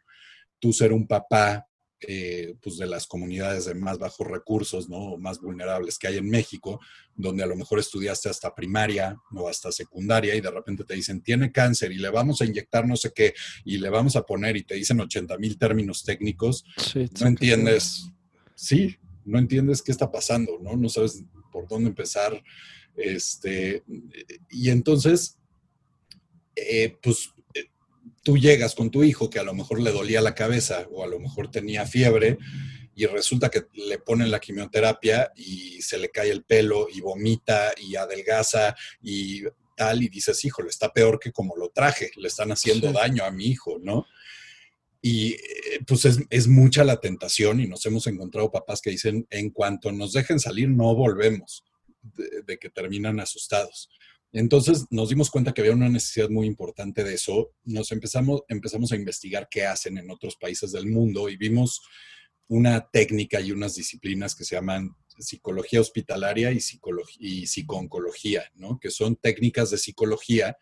tú 0.58 0.74
ser 0.74 0.94
un 0.94 1.06
papá 1.06 1.69
eh, 2.08 2.56
pues 2.62 2.78
de 2.78 2.88
las 2.88 3.08
comunidades 3.08 3.66
de 3.66 3.76
más 3.76 3.98
bajos 3.98 4.26
recursos, 4.26 4.90
¿no? 4.90 5.18
más 5.18 5.40
vulnerables 5.42 5.98
que 5.98 6.08
hay 6.08 6.18
en 6.18 6.30
México, 6.30 6.80
donde 7.16 7.44
a 7.44 7.48
lo 7.48 7.56
mejor 7.56 7.80
estudiaste 7.80 8.30
hasta 8.30 8.56
primaria 8.56 9.18
o 9.34 9.50
hasta 9.50 9.72
secundaria 9.72 10.36
y 10.36 10.42
de 10.42 10.52
repente 10.52 10.86
te 10.86 10.96
dicen, 10.96 11.22
tiene 11.22 11.52
cáncer 11.52 11.92
y 11.92 11.98
le 11.98 12.10
vamos 12.10 12.42
a 12.42 12.46
inyectar 12.46 12.88
no 12.88 12.96
sé 12.96 13.12
qué 13.14 13.34
y 13.66 13.78
le 13.78 13.90
vamos 13.90 14.16
a 14.16 14.24
poner 14.24 14.56
y 14.56 14.64
te 14.64 14.76
dicen 14.76 15.00
80 15.00 15.38
mil 15.38 15.58
términos 15.58 16.04
técnicos, 16.04 16.64
no 17.20 17.28
entiendes, 17.28 18.10
sí, 18.56 18.98
no 19.26 19.38
entiendes 19.38 19.82
qué 19.82 19.92
está 19.92 20.12
pasando, 20.12 20.58
¿no? 20.62 20.76
No 20.76 20.90
sabes 20.90 21.24
por 21.52 21.68
dónde 21.68 21.90
empezar. 21.90 22.42
Este, 22.96 23.84
y 24.50 24.70
entonces, 24.70 25.38
eh, 26.56 26.98
pues 27.02 27.30
tú 28.24 28.38
llegas 28.38 28.76
con 28.76 28.92
tu 28.92 29.04
hijo 29.04 29.30
que 29.30 29.40
a 29.40 29.44
lo 29.44 29.54
mejor 29.54 29.82
le 29.82 29.92
dolía 29.92 30.22
la 30.22 30.36
cabeza 30.36 30.88
o 30.92 31.04
a 31.04 31.08
lo 31.08 31.20
mejor 31.20 31.52
tenía 31.52 31.86
fiebre 31.86 32.38
y 32.96 33.06
resulta 33.06 33.50
que 33.50 33.66
le 33.74 34.00
ponen 34.00 34.30
la 34.30 34.40
quimioterapia 34.40 35.32
y 35.36 35.82
se 35.82 35.98
le 35.98 36.10
cae 36.10 36.32
el 36.32 36.44
pelo 36.44 36.88
y 36.94 37.00
vomita 37.00 37.72
y 37.78 37.96
adelgaza 37.96 38.76
y 39.02 39.44
tal 39.76 40.04
y 40.04 40.10
dices, 40.10 40.44
híjole, 40.44 40.70
está 40.70 40.92
peor 40.92 41.20
que 41.20 41.32
como 41.32 41.56
lo 41.56 41.70
traje, 41.70 42.12
le 42.18 42.28
están 42.28 42.52
haciendo 42.52 42.92
daño 42.92 43.24
a 43.24 43.32
mi 43.32 43.46
hijo, 43.46 43.78
¿no? 43.82 44.06
Y 45.02 45.32
eh, 45.36 45.80
pues 45.88 46.04
es, 46.30 46.48
mucha 46.50 46.84
la 46.84 47.00
tentación 47.00 47.62
y 47.62 47.68
nos 47.68 47.86
hemos 47.86 48.06
encontrado 48.08 48.52
papás 48.52 48.82
que 48.82 48.90
dicen, 48.90 49.26
en 49.30 49.52
cuanto 49.52 49.94
nos 49.94 50.12
dejen 50.12 50.42
salir, 50.42 50.68
no 50.68 50.94
volvemos, 50.94 51.64
de 52.46 52.58
que 52.58 52.70
terminan 52.70 53.22
asustados. 53.22 53.90
Entonces 54.32 54.86
nos 54.92 55.10
dimos 55.10 55.30
cuenta 55.30 55.54
que 55.54 55.62
había 55.62 55.74
una 55.74 55.90
necesidad 55.90 56.30
muy 56.30 56.46
importante 56.46 57.04
de 57.04 57.16
eso. 57.16 57.52
Nos 57.64 57.92
empezamos, 57.92 58.44
empezamos 58.48 58.92
a 58.92 58.96
investigar 58.96 59.48
qué 59.50 59.66
hacen 59.66 59.98
en 59.98 60.12
otros 60.12 60.36
países 60.36 60.72
del 60.72 60.88
mundo 60.88 61.30
y 61.30 61.38
vimos 61.38 61.82
una 62.48 62.90
técnica 62.90 63.40
y 63.42 63.52
unas 63.52 63.76
disciplinas 63.76 64.36
que 64.36 64.44
se 64.44 64.56
llaman 64.56 64.96
psicología 65.20 65.82
hospitalaria 65.82 66.52
y, 66.52 66.60
y 67.20 67.48
psicooncología, 67.48 68.44
¿no? 68.56 68.80
que 68.80 68.90
son 68.90 69.16
técnicas 69.16 69.72
de 69.72 69.78
psicología 69.78 70.58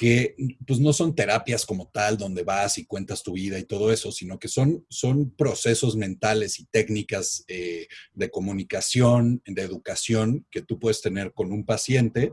que 0.00 0.34
pues 0.66 0.80
no 0.80 0.94
son 0.94 1.14
terapias 1.14 1.66
como 1.66 1.90
tal, 1.90 2.16
donde 2.16 2.42
vas 2.42 2.78
y 2.78 2.86
cuentas 2.86 3.22
tu 3.22 3.34
vida 3.34 3.58
y 3.58 3.64
todo 3.64 3.92
eso, 3.92 4.10
sino 4.10 4.38
que 4.38 4.48
son, 4.48 4.86
son 4.88 5.30
procesos 5.32 5.94
mentales 5.94 6.58
y 6.58 6.64
técnicas 6.64 7.44
eh, 7.48 7.86
de 8.14 8.30
comunicación, 8.30 9.42
de 9.44 9.60
educación 9.60 10.46
que 10.50 10.62
tú 10.62 10.78
puedes 10.78 11.02
tener 11.02 11.34
con 11.34 11.52
un 11.52 11.66
paciente 11.66 12.32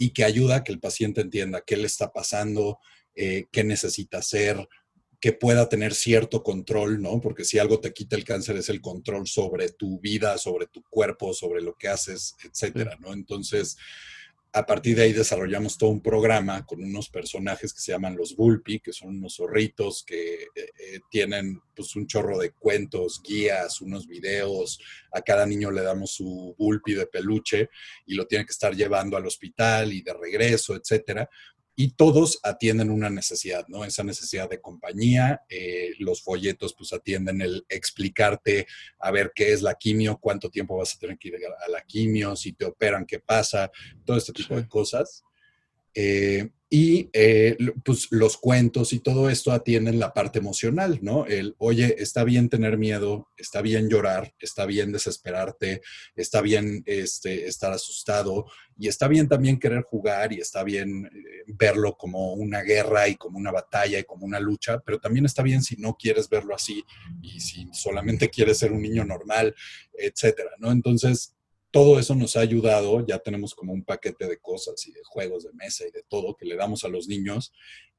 y 0.00 0.14
que 0.14 0.24
ayuda 0.24 0.56
a 0.56 0.64
que 0.64 0.72
el 0.72 0.80
paciente 0.80 1.20
entienda 1.20 1.62
qué 1.64 1.76
le 1.76 1.86
está 1.86 2.10
pasando, 2.10 2.78
eh, 3.14 3.48
qué 3.52 3.64
necesita 3.64 4.16
hacer, 4.16 4.66
que 5.20 5.34
pueda 5.34 5.68
tener 5.68 5.92
cierto 5.92 6.42
control, 6.42 7.02
¿no? 7.02 7.20
Porque 7.20 7.44
si 7.44 7.58
algo 7.58 7.80
te 7.80 7.92
quita 7.92 8.16
el 8.16 8.24
cáncer 8.24 8.56
es 8.56 8.70
el 8.70 8.80
control 8.80 9.26
sobre 9.26 9.68
tu 9.68 10.00
vida, 10.00 10.38
sobre 10.38 10.66
tu 10.68 10.82
cuerpo, 10.88 11.34
sobre 11.34 11.60
lo 11.60 11.74
que 11.74 11.88
haces, 11.88 12.34
etcétera, 12.42 12.96
¿no? 12.98 13.12
Entonces, 13.12 13.76
a 14.52 14.66
partir 14.66 14.96
de 14.96 15.04
ahí 15.04 15.12
desarrollamos 15.12 15.78
todo 15.78 15.90
un 15.90 16.02
programa 16.02 16.66
con 16.66 16.82
unos 16.82 17.08
personajes 17.08 17.72
que 17.72 17.80
se 17.80 17.92
llaman 17.92 18.16
los 18.16 18.34
Bulpi, 18.34 18.80
que 18.80 18.92
son 18.92 19.10
unos 19.10 19.36
zorritos 19.36 20.04
que 20.04 20.34
eh, 20.34 20.48
eh, 20.54 21.00
tienen 21.08 21.60
pues 21.74 21.94
un 21.94 22.06
chorro 22.08 22.36
de 22.38 22.50
cuentos, 22.50 23.22
guías, 23.22 23.80
unos 23.80 24.08
videos. 24.08 24.80
A 25.12 25.22
cada 25.22 25.46
niño 25.46 25.70
le 25.70 25.82
damos 25.82 26.12
su 26.12 26.54
Bulpi 26.58 26.94
de 26.94 27.06
peluche 27.06 27.70
y 28.06 28.14
lo 28.14 28.26
tiene 28.26 28.44
que 28.44 28.52
estar 28.52 28.74
llevando 28.74 29.16
al 29.16 29.26
hospital 29.26 29.92
y 29.92 30.02
de 30.02 30.14
regreso, 30.14 30.74
etcétera 30.74 31.28
y 31.82 31.92
todos 31.92 32.40
atienden 32.42 32.90
una 32.90 33.08
necesidad, 33.08 33.66
¿no? 33.68 33.86
Esa 33.86 34.04
necesidad 34.04 34.50
de 34.50 34.60
compañía. 34.60 35.40
Eh, 35.48 35.94
los 35.98 36.20
folletos 36.22 36.74
pues 36.74 36.92
atienden 36.92 37.40
el 37.40 37.64
explicarte 37.70 38.66
a 38.98 39.10
ver 39.10 39.32
qué 39.34 39.54
es 39.54 39.62
la 39.62 39.74
quimio, 39.76 40.18
cuánto 40.20 40.50
tiempo 40.50 40.76
vas 40.76 40.94
a 40.94 40.98
tener 40.98 41.16
que 41.16 41.28
ir 41.28 41.36
a 41.36 41.70
la 41.70 41.80
quimio, 41.80 42.36
si 42.36 42.52
te 42.52 42.66
operan, 42.66 43.06
qué 43.06 43.18
pasa, 43.18 43.70
todo 44.04 44.18
este 44.18 44.34
tipo 44.34 44.56
de 44.56 44.68
cosas. 44.68 45.24
Eh, 45.94 46.50
y 46.72 47.10
eh, 47.12 47.56
pues 47.84 48.06
los 48.10 48.36
cuentos 48.36 48.92
y 48.92 49.00
todo 49.00 49.28
esto 49.28 49.50
atienden 49.50 49.98
la 49.98 50.14
parte 50.14 50.38
emocional, 50.38 51.00
¿no? 51.02 51.26
El, 51.26 51.56
oye, 51.58 51.96
está 51.98 52.22
bien 52.22 52.48
tener 52.48 52.78
miedo, 52.78 53.28
está 53.36 53.60
bien 53.60 53.88
llorar, 53.88 54.32
está 54.38 54.66
bien 54.66 54.92
desesperarte, 54.92 55.82
está 56.14 56.40
bien 56.40 56.84
este, 56.86 57.48
estar 57.48 57.72
asustado 57.72 58.46
y 58.78 58.86
está 58.86 59.08
bien 59.08 59.26
también 59.26 59.58
querer 59.58 59.82
jugar 59.82 60.32
y 60.32 60.38
está 60.38 60.62
bien 60.62 61.06
eh, 61.06 61.42
verlo 61.48 61.96
como 61.96 62.34
una 62.34 62.62
guerra 62.62 63.08
y 63.08 63.16
como 63.16 63.36
una 63.36 63.50
batalla 63.50 63.98
y 63.98 64.04
como 64.04 64.24
una 64.24 64.38
lucha, 64.38 64.78
pero 64.78 65.00
también 65.00 65.26
está 65.26 65.42
bien 65.42 65.64
si 65.64 65.74
no 65.74 65.96
quieres 65.96 66.28
verlo 66.28 66.54
así 66.54 66.84
y 67.20 67.40
si 67.40 67.68
solamente 67.72 68.30
quieres 68.30 68.58
ser 68.58 68.70
un 68.70 68.82
niño 68.82 69.04
normal, 69.04 69.56
etcétera, 69.92 70.52
¿no? 70.58 70.70
Entonces, 70.70 71.34
todo 71.70 71.98
eso 71.98 72.14
nos 72.14 72.36
ha 72.36 72.40
ayudado, 72.40 73.04
ya 73.06 73.18
tenemos 73.18 73.54
como 73.54 73.72
un 73.72 73.84
paquete 73.84 74.26
de 74.26 74.38
cosas 74.38 74.86
y 74.86 74.92
de 74.92 75.00
juegos 75.04 75.44
de 75.44 75.52
mesa 75.52 75.86
y 75.86 75.90
de 75.90 76.02
todo 76.08 76.36
que 76.36 76.46
le 76.46 76.56
damos 76.56 76.84
a 76.84 76.88
los 76.88 77.06
niños 77.06 77.52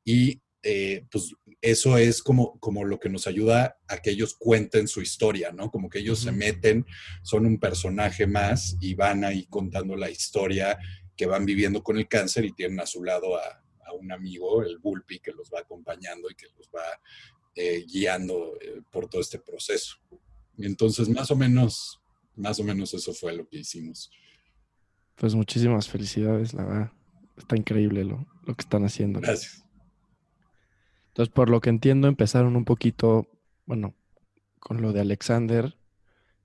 y 0.03 0.41
eh, 0.63 1.05
pues 1.09 1.33
eso 1.59 1.97
es 1.97 2.21
como, 2.21 2.59
como 2.59 2.85
lo 2.85 2.99
que 2.99 3.09
nos 3.09 3.25
ayuda 3.25 3.79
a 3.87 3.97
que 3.97 4.11
ellos 4.11 4.35
cuenten 4.37 4.87
su 4.87 5.01
historia, 5.01 5.51
¿no? 5.51 5.71
Como 5.71 5.89
que 5.89 5.99
ellos 5.99 6.19
se 6.19 6.31
meten, 6.31 6.85
son 7.23 7.47
un 7.47 7.59
personaje 7.59 8.27
más 8.27 8.77
y 8.79 8.93
van 8.93 9.23
ahí 9.23 9.47
contando 9.47 9.95
la 9.95 10.11
historia 10.11 10.77
que 11.15 11.25
van 11.25 11.45
viviendo 11.45 11.81
con 11.81 11.97
el 11.97 12.07
cáncer 12.07 12.45
y 12.45 12.53
tienen 12.53 12.79
a 12.79 12.85
su 12.85 13.03
lado 13.03 13.37
a, 13.37 13.63
un 13.99 14.09
amigo, 14.09 14.63
el 14.63 14.77
Bulpi, 14.77 15.19
que 15.19 15.33
los 15.33 15.51
va 15.53 15.59
acompañando 15.59 16.29
y 16.29 16.35
que 16.35 16.47
los 16.57 16.69
va 16.73 16.85
eh, 17.53 17.85
guiando 17.85 18.57
eh, 18.61 18.81
por 18.89 19.09
todo 19.09 19.19
este 19.19 19.37
proceso. 19.37 19.97
Entonces, 20.57 21.09
más 21.09 21.29
o 21.29 21.35
menos, 21.35 22.00
más 22.35 22.59
o 22.59 22.63
menos 22.63 22.93
eso 22.93 23.13
fue 23.13 23.35
lo 23.35 23.47
que 23.47 23.59
hicimos. 23.59 24.11
Pues 25.15 25.35
muchísimas 25.35 25.87
felicidades, 25.87 26.53
la 26.53 26.65
verdad. 26.65 26.91
Está 27.37 27.55
increíble 27.55 28.03
lo, 28.03 28.25
lo 28.43 28.55
que 28.55 28.61
están 28.61 28.85
haciendo. 28.85 29.19
Gracias. 29.19 29.63
Entonces, 31.07 31.33
por 31.33 31.49
lo 31.49 31.59
que 31.59 31.69
entiendo, 31.69 32.07
empezaron 32.07 32.55
un 32.55 32.65
poquito, 32.65 33.27
bueno, 33.65 33.93
con 34.59 34.81
lo 34.81 34.93
de 34.93 35.01
Alexander, 35.01 35.75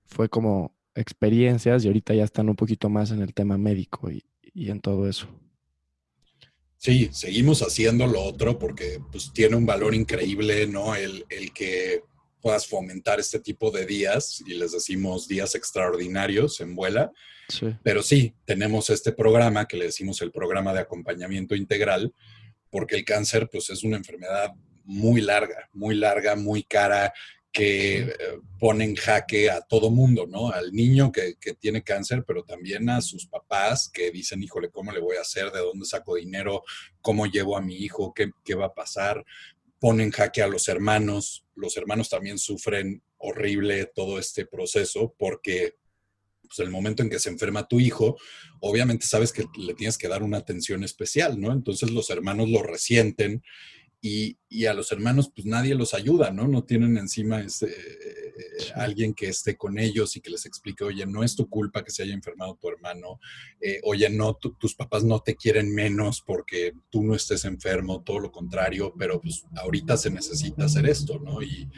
fue 0.05 0.29
como 0.29 0.75
experiencias 0.95 1.83
y 1.83 1.87
ahorita 1.87 2.13
ya 2.13 2.23
están 2.23 2.49
un 2.49 2.55
poquito 2.55 2.89
más 2.89 3.11
en 3.11 3.21
el 3.21 3.33
tema 3.33 3.57
médico 3.57 4.11
y, 4.11 4.25
y 4.53 4.69
en 4.71 4.81
todo 4.81 5.07
eso. 5.07 5.27
Sí, 6.77 7.09
seguimos 7.11 7.61
haciendo 7.61 8.05
lo 8.05 8.21
otro 8.21 8.59
porque 8.59 8.99
pues 9.11 9.31
tiene 9.33 9.55
un 9.55 9.65
valor 9.65 9.95
increíble, 9.95 10.67
¿no? 10.67 10.95
El, 10.95 11.25
el 11.29 11.51
que 11.51 12.03
puedas 12.41 12.67
fomentar 12.67 13.19
este 13.19 13.39
tipo 13.39 13.71
de 13.71 13.85
días 13.85 14.43
y 14.45 14.55
les 14.55 14.71
decimos 14.71 15.27
días 15.27 15.55
extraordinarios 15.55 16.59
en 16.61 16.75
vuela. 16.75 17.11
Pero 17.83 18.03
sí, 18.03 18.33
tenemos 18.45 18.89
este 18.89 19.13
programa 19.13 19.67
que 19.67 19.77
le 19.77 19.85
decimos 19.85 20.21
el 20.21 20.31
programa 20.31 20.73
de 20.73 20.81
acompañamiento 20.81 21.55
integral, 21.55 22.13
porque 22.69 22.95
el 22.95 23.05
cáncer 23.05 23.49
pues 23.49 23.69
es 23.69 23.83
una 23.83 23.97
enfermedad 23.97 24.51
muy 24.83 25.21
larga, 25.21 25.69
muy 25.71 25.95
larga, 25.95 26.35
muy 26.35 26.63
cara, 26.63 27.13
que 27.49 27.99
eh, 27.99 28.15
pone 28.59 28.83
en 28.83 28.95
jaque 28.95 29.49
a 29.49 29.61
todo 29.61 29.89
mundo, 29.89 30.27
¿no? 30.27 30.51
Al 30.51 30.73
niño 30.73 31.11
que, 31.11 31.35
tiene 31.59 31.81
cáncer, 31.81 32.23
pero 32.27 32.43
también 32.43 32.89
a 32.89 33.01
sus 33.01 33.25
papás 33.25 33.89
que 33.89 34.11
dicen, 34.11 34.43
híjole, 34.43 34.69
¿cómo 34.69 34.91
le 34.91 34.99
voy 34.99 35.15
a 35.15 35.21
hacer? 35.21 35.51
¿De 35.51 35.59
dónde 35.59 35.85
saco 35.85 36.15
dinero? 36.15 36.63
¿Cómo 37.01 37.25
llevo 37.25 37.57
a 37.57 37.61
mi 37.61 37.77
hijo? 37.77 38.13
¿Qué, 38.13 38.29
qué 38.43 38.53
va 38.53 38.67
a 38.67 38.73
pasar? 38.73 39.25
pone 39.79 40.03
en 40.03 40.11
jaque 40.11 40.41
a 40.41 40.47
los 40.47 40.67
hermanos. 40.67 41.45
Los 41.57 41.75
hermanos 41.75 42.09
también 42.09 42.37
sufren 42.37 43.03
horrible 43.17 43.85
todo 43.93 44.19
este 44.19 44.45
proceso 44.45 45.13
porque 45.17 45.75
pues, 46.41 46.59
el 46.59 46.69
momento 46.69 47.03
en 47.03 47.09
que 47.09 47.19
se 47.19 47.29
enferma 47.29 47.67
tu 47.67 47.79
hijo, 47.79 48.17
obviamente 48.61 49.05
sabes 49.05 49.33
que 49.33 49.45
le 49.57 49.73
tienes 49.73 49.97
que 49.97 50.07
dar 50.07 50.23
una 50.23 50.37
atención 50.37 50.83
especial, 50.83 51.39
¿no? 51.39 51.51
Entonces 51.51 51.91
los 51.91 52.09
hermanos 52.09 52.49
lo 52.49 52.63
resienten 52.63 53.43
y, 54.01 54.37
a 54.65 54.73
los 54.73 54.91
hermanos 54.91 55.31
pues 55.33 55.45
nadie 55.45 55.75
los 55.75 55.93
ayuda, 55.93 56.31
¿no? 56.31 56.47
No 56.47 56.63
tienen 56.63 56.97
encima 56.97 57.41
ese, 57.41 57.73
alguien 58.75 59.13
que 59.13 59.27
esté 59.27 59.57
con 59.57 59.79
ellos 59.79 60.15
y 60.15 60.21
que 60.21 60.29
les 60.29 60.45
explique, 60.45 60.83
oye, 60.83 61.05
no 61.05 61.23
es 61.23 61.35
tu 61.35 61.49
culpa 61.49 61.83
que 61.83 61.91
se 61.91 62.03
haya 62.03 62.13
enfermado 62.13 62.57
tu 62.59 62.69
hermano, 62.69 63.19
eh, 63.59 63.79
oye, 63.83 64.09
no, 64.09 64.35
tus 64.35 64.75
papás 64.75 65.03
no 65.03 65.19
te 65.21 65.35
quieren 65.35 65.73
menos 65.73 66.21
porque 66.21 66.73
tú 66.89 67.03
no 67.03 67.15
estés 67.15 67.45
enfermo, 67.45 68.03
todo 68.03 68.19
lo 68.19 68.31
contrario, 68.31 68.93
pero 68.97 69.19
pues 69.21 69.45
ahorita 69.55 69.97
se 69.97 70.11
necesita 70.11 70.65
hacer 70.65 70.87
esto, 70.87 71.19
¿no? 71.19 71.41
Y 71.41 71.69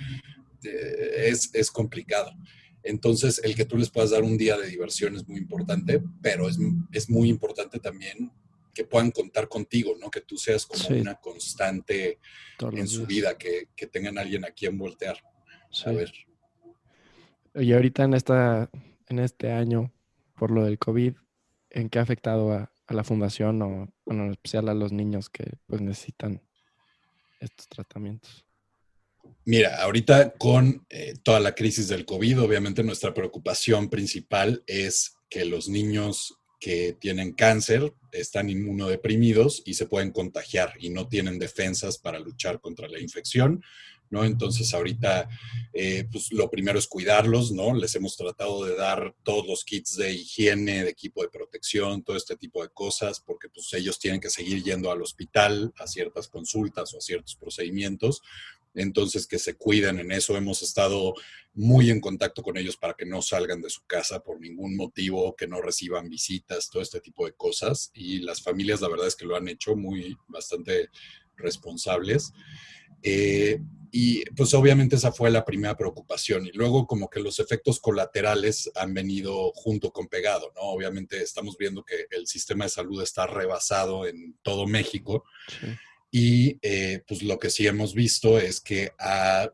eh, 0.63 1.33
es, 1.53 1.71
complicado. 1.71 2.31
Entonces, 2.83 3.41
el 3.43 3.55
que 3.55 3.65
tú 3.65 3.77
les 3.77 3.89
puedas 3.89 4.11
dar 4.11 4.23
un 4.23 4.37
día 4.37 4.57
de 4.57 4.67
diversión 4.67 5.15
es 5.15 5.27
muy 5.27 5.39
importante, 5.39 6.01
pero 6.21 6.49
es, 6.49 6.57
es 6.91 7.09
muy 7.09 7.29
importante 7.29 7.79
también 7.79 8.31
que 8.79 8.85
puedan 8.85 9.11
contar 9.11 9.49
contigo, 9.49 9.93
¿no? 9.99 10.09
Que 10.09 10.21
tú 10.21 10.37
seas 10.37 10.65
como 10.65 11.01
una 11.01 11.15
constante 11.15 12.17
en 12.61 12.87
su 12.87 13.05
vida, 13.05 13.37
que, 13.37 13.67
que, 13.75 13.87
tengan 13.87 14.17
alguien 14.17 14.45
a 14.45 14.51
quien 14.51 14.77
voltear. 14.77 15.21
A 15.85 15.91
ver. 15.91 16.09
Y 17.55 17.73
ahorita 17.73 18.05
en, 18.05 18.13
esta, 18.13 18.69
en 19.09 19.19
este 19.19 19.51
año, 19.51 19.91
por 20.37 20.51
lo 20.51 20.63
del 20.63 20.79
COVID, 20.79 21.13
¿en 21.71 21.89
qué 21.89 21.99
ha 21.99 22.03
afectado 22.03 22.53
a, 22.53 22.71
la 22.87 23.03
fundación 23.03 23.61
o, 23.61 23.93
en 24.05 24.31
especial 24.31 24.69
a 24.69 24.73
los 24.73 24.93
niños 24.93 25.29
que 25.29 25.57
pues 25.67 25.81
necesitan 25.81 26.41
estos 27.41 27.67
tratamientos? 27.67 28.45
Mira, 29.43 29.83
ahorita 29.83 30.35
con 30.37 30.85
eh, 30.89 31.15
toda 31.21 31.41
la 31.41 31.53
crisis 31.53 31.89
del 31.89 32.05
COVID, 32.05 32.43
obviamente 32.43 32.81
nuestra 32.81 33.13
preocupación 33.13 33.89
principal 33.89 34.63
es 34.67 35.17
que 35.29 35.43
los 35.43 35.67
niños 35.67 36.38
que 36.59 36.93
tienen 36.93 37.33
cáncer 37.33 37.93
están 38.11 38.49
inmunodeprimidos 38.49 39.61
y 39.65 39.75
se 39.75 39.85
pueden 39.85 40.11
contagiar 40.11 40.73
y 40.79 40.89
no 40.89 41.07
tienen 41.07 41.39
defensas 41.39 41.97
para 41.97 42.19
luchar 42.19 42.59
contra 42.59 42.87
la 42.87 42.99
infección. 42.99 43.63
¿No? 44.09 44.23
Entonces 44.23 44.73
ahorita, 44.73 45.29
eh, 45.73 46.07
pues 46.11 46.31
lo 46.31 46.49
primero 46.49 46.79
es 46.79 46.87
cuidarlos, 46.87 47.51
¿no? 47.51 47.73
Les 47.73 47.95
hemos 47.95 48.17
tratado 48.17 48.65
de 48.65 48.75
dar 48.75 49.15
todos 49.23 49.47
los 49.47 49.63
kits 49.63 49.95
de 49.95 50.13
higiene, 50.13 50.83
de 50.83 50.89
equipo 50.89 51.21
de 51.21 51.29
protección, 51.29 52.03
todo 52.03 52.17
este 52.17 52.35
tipo 52.35 52.61
de 52.63 52.69
cosas, 52.69 53.19
porque 53.19 53.49
pues 53.49 53.71
ellos 53.73 53.99
tienen 53.99 54.19
que 54.19 54.29
seguir 54.29 54.63
yendo 54.63 54.91
al 54.91 55.01
hospital 55.01 55.73
a 55.77 55.87
ciertas 55.87 56.27
consultas 56.27 56.93
o 56.93 56.97
a 56.97 57.01
ciertos 57.01 57.35
procedimientos. 57.35 58.21
Entonces, 58.75 59.27
que 59.27 59.39
se 59.39 59.55
cuiden 59.55 59.99
en 59.99 60.11
eso. 60.11 60.37
Hemos 60.37 60.61
estado 60.61 61.15
muy 61.53 61.89
en 61.89 61.99
contacto 61.99 62.43
con 62.43 62.57
ellos 62.57 62.77
para 62.77 62.93
que 62.93 63.05
no 63.05 63.21
salgan 63.21 63.61
de 63.61 63.69
su 63.69 63.81
casa 63.85 64.21
por 64.21 64.39
ningún 64.39 64.75
motivo, 64.75 65.35
que 65.35 65.47
no 65.47 65.61
reciban 65.61 66.07
visitas, 66.07 66.69
todo 66.69 66.81
este 66.81 67.01
tipo 67.01 67.25
de 67.25 67.33
cosas. 67.33 67.91
Y 67.93 68.19
las 68.19 68.41
familias, 68.41 68.81
la 68.81 68.89
verdad 68.89 69.07
es 69.07 69.15
que 69.15 69.25
lo 69.25 69.35
han 69.35 69.47
hecho 69.47 69.75
muy, 69.75 70.15
bastante 70.27 70.89
responsables. 71.35 72.31
Eh, 73.01 73.59
y 73.91 74.23
pues 74.31 74.53
obviamente 74.53 74.95
esa 74.95 75.11
fue 75.11 75.31
la 75.31 75.45
primera 75.45 75.75
preocupación. 75.75 76.45
Y 76.45 76.51
luego 76.51 76.85
como 76.85 77.09
que 77.09 77.19
los 77.19 77.39
efectos 77.39 77.79
colaterales 77.79 78.69
han 78.75 78.93
venido 78.93 79.51
junto 79.53 79.91
con 79.91 80.07
pegado, 80.07 80.51
¿no? 80.55 80.61
Obviamente 80.61 81.21
estamos 81.21 81.57
viendo 81.57 81.83
que 81.83 82.05
el 82.11 82.27
sistema 82.27 82.65
de 82.65 82.69
salud 82.69 83.01
está 83.01 83.25
rebasado 83.25 84.05
en 84.05 84.37
todo 84.41 84.67
México. 84.67 85.23
Y 86.11 86.57
eh, 86.61 87.03
pues 87.07 87.23
lo 87.23 87.39
que 87.39 87.49
sí 87.49 87.67
hemos 87.67 87.93
visto 87.93 88.37
es 88.37 88.61
que 88.61 88.91
ha, 88.99 89.51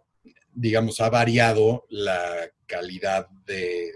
digamos, 0.54 1.00
ha 1.00 1.10
variado 1.10 1.86
la 1.90 2.50
calidad 2.66 3.30
de, 3.46 3.92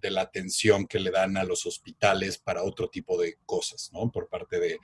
de 0.00 0.10
la 0.10 0.22
atención 0.22 0.86
que 0.86 0.98
le 0.98 1.10
dan 1.10 1.36
a 1.36 1.44
los 1.44 1.66
hospitales 1.66 2.38
para 2.38 2.62
otro 2.62 2.88
tipo 2.88 3.20
de 3.20 3.38
cosas, 3.46 3.90
¿no? 3.92 4.10
Por 4.10 4.28
parte 4.28 4.58
de 4.58 4.78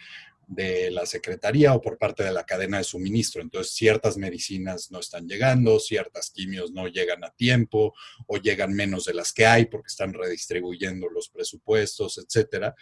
de 0.46 0.92
la 0.92 1.04
Secretaría 1.06 1.74
o 1.74 1.80
por 1.80 1.98
parte 1.98 2.22
de 2.22 2.32
la 2.32 2.46
cadena 2.46 2.78
de 2.78 2.84
suministro. 2.84 3.42
Entonces, 3.42 3.74
ciertas 3.74 4.16
medicinas 4.16 4.90
no 4.90 5.00
están 5.00 5.26
llegando, 5.26 5.80
ciertas 5.80 6.30
quimios 6.30 6.70
no 6.72 6.86
llegan 6.86 7.24
a 7.24 7.30
tiempo 7.30 7.94
o 8.26 8.36
llegan 8.36 8.72
menos 8.72 9.04
de 9.06 9.14
las 9.14 9.32
que 9.32 9.46
hay 9.46 9.66
porque 9.66 9.88
están 9.88 10.12
redistribuyendo 10.12 11.08
los 11.08 11.28
presupuestos, 11.28 12.18
etcétera. 12.18 12.74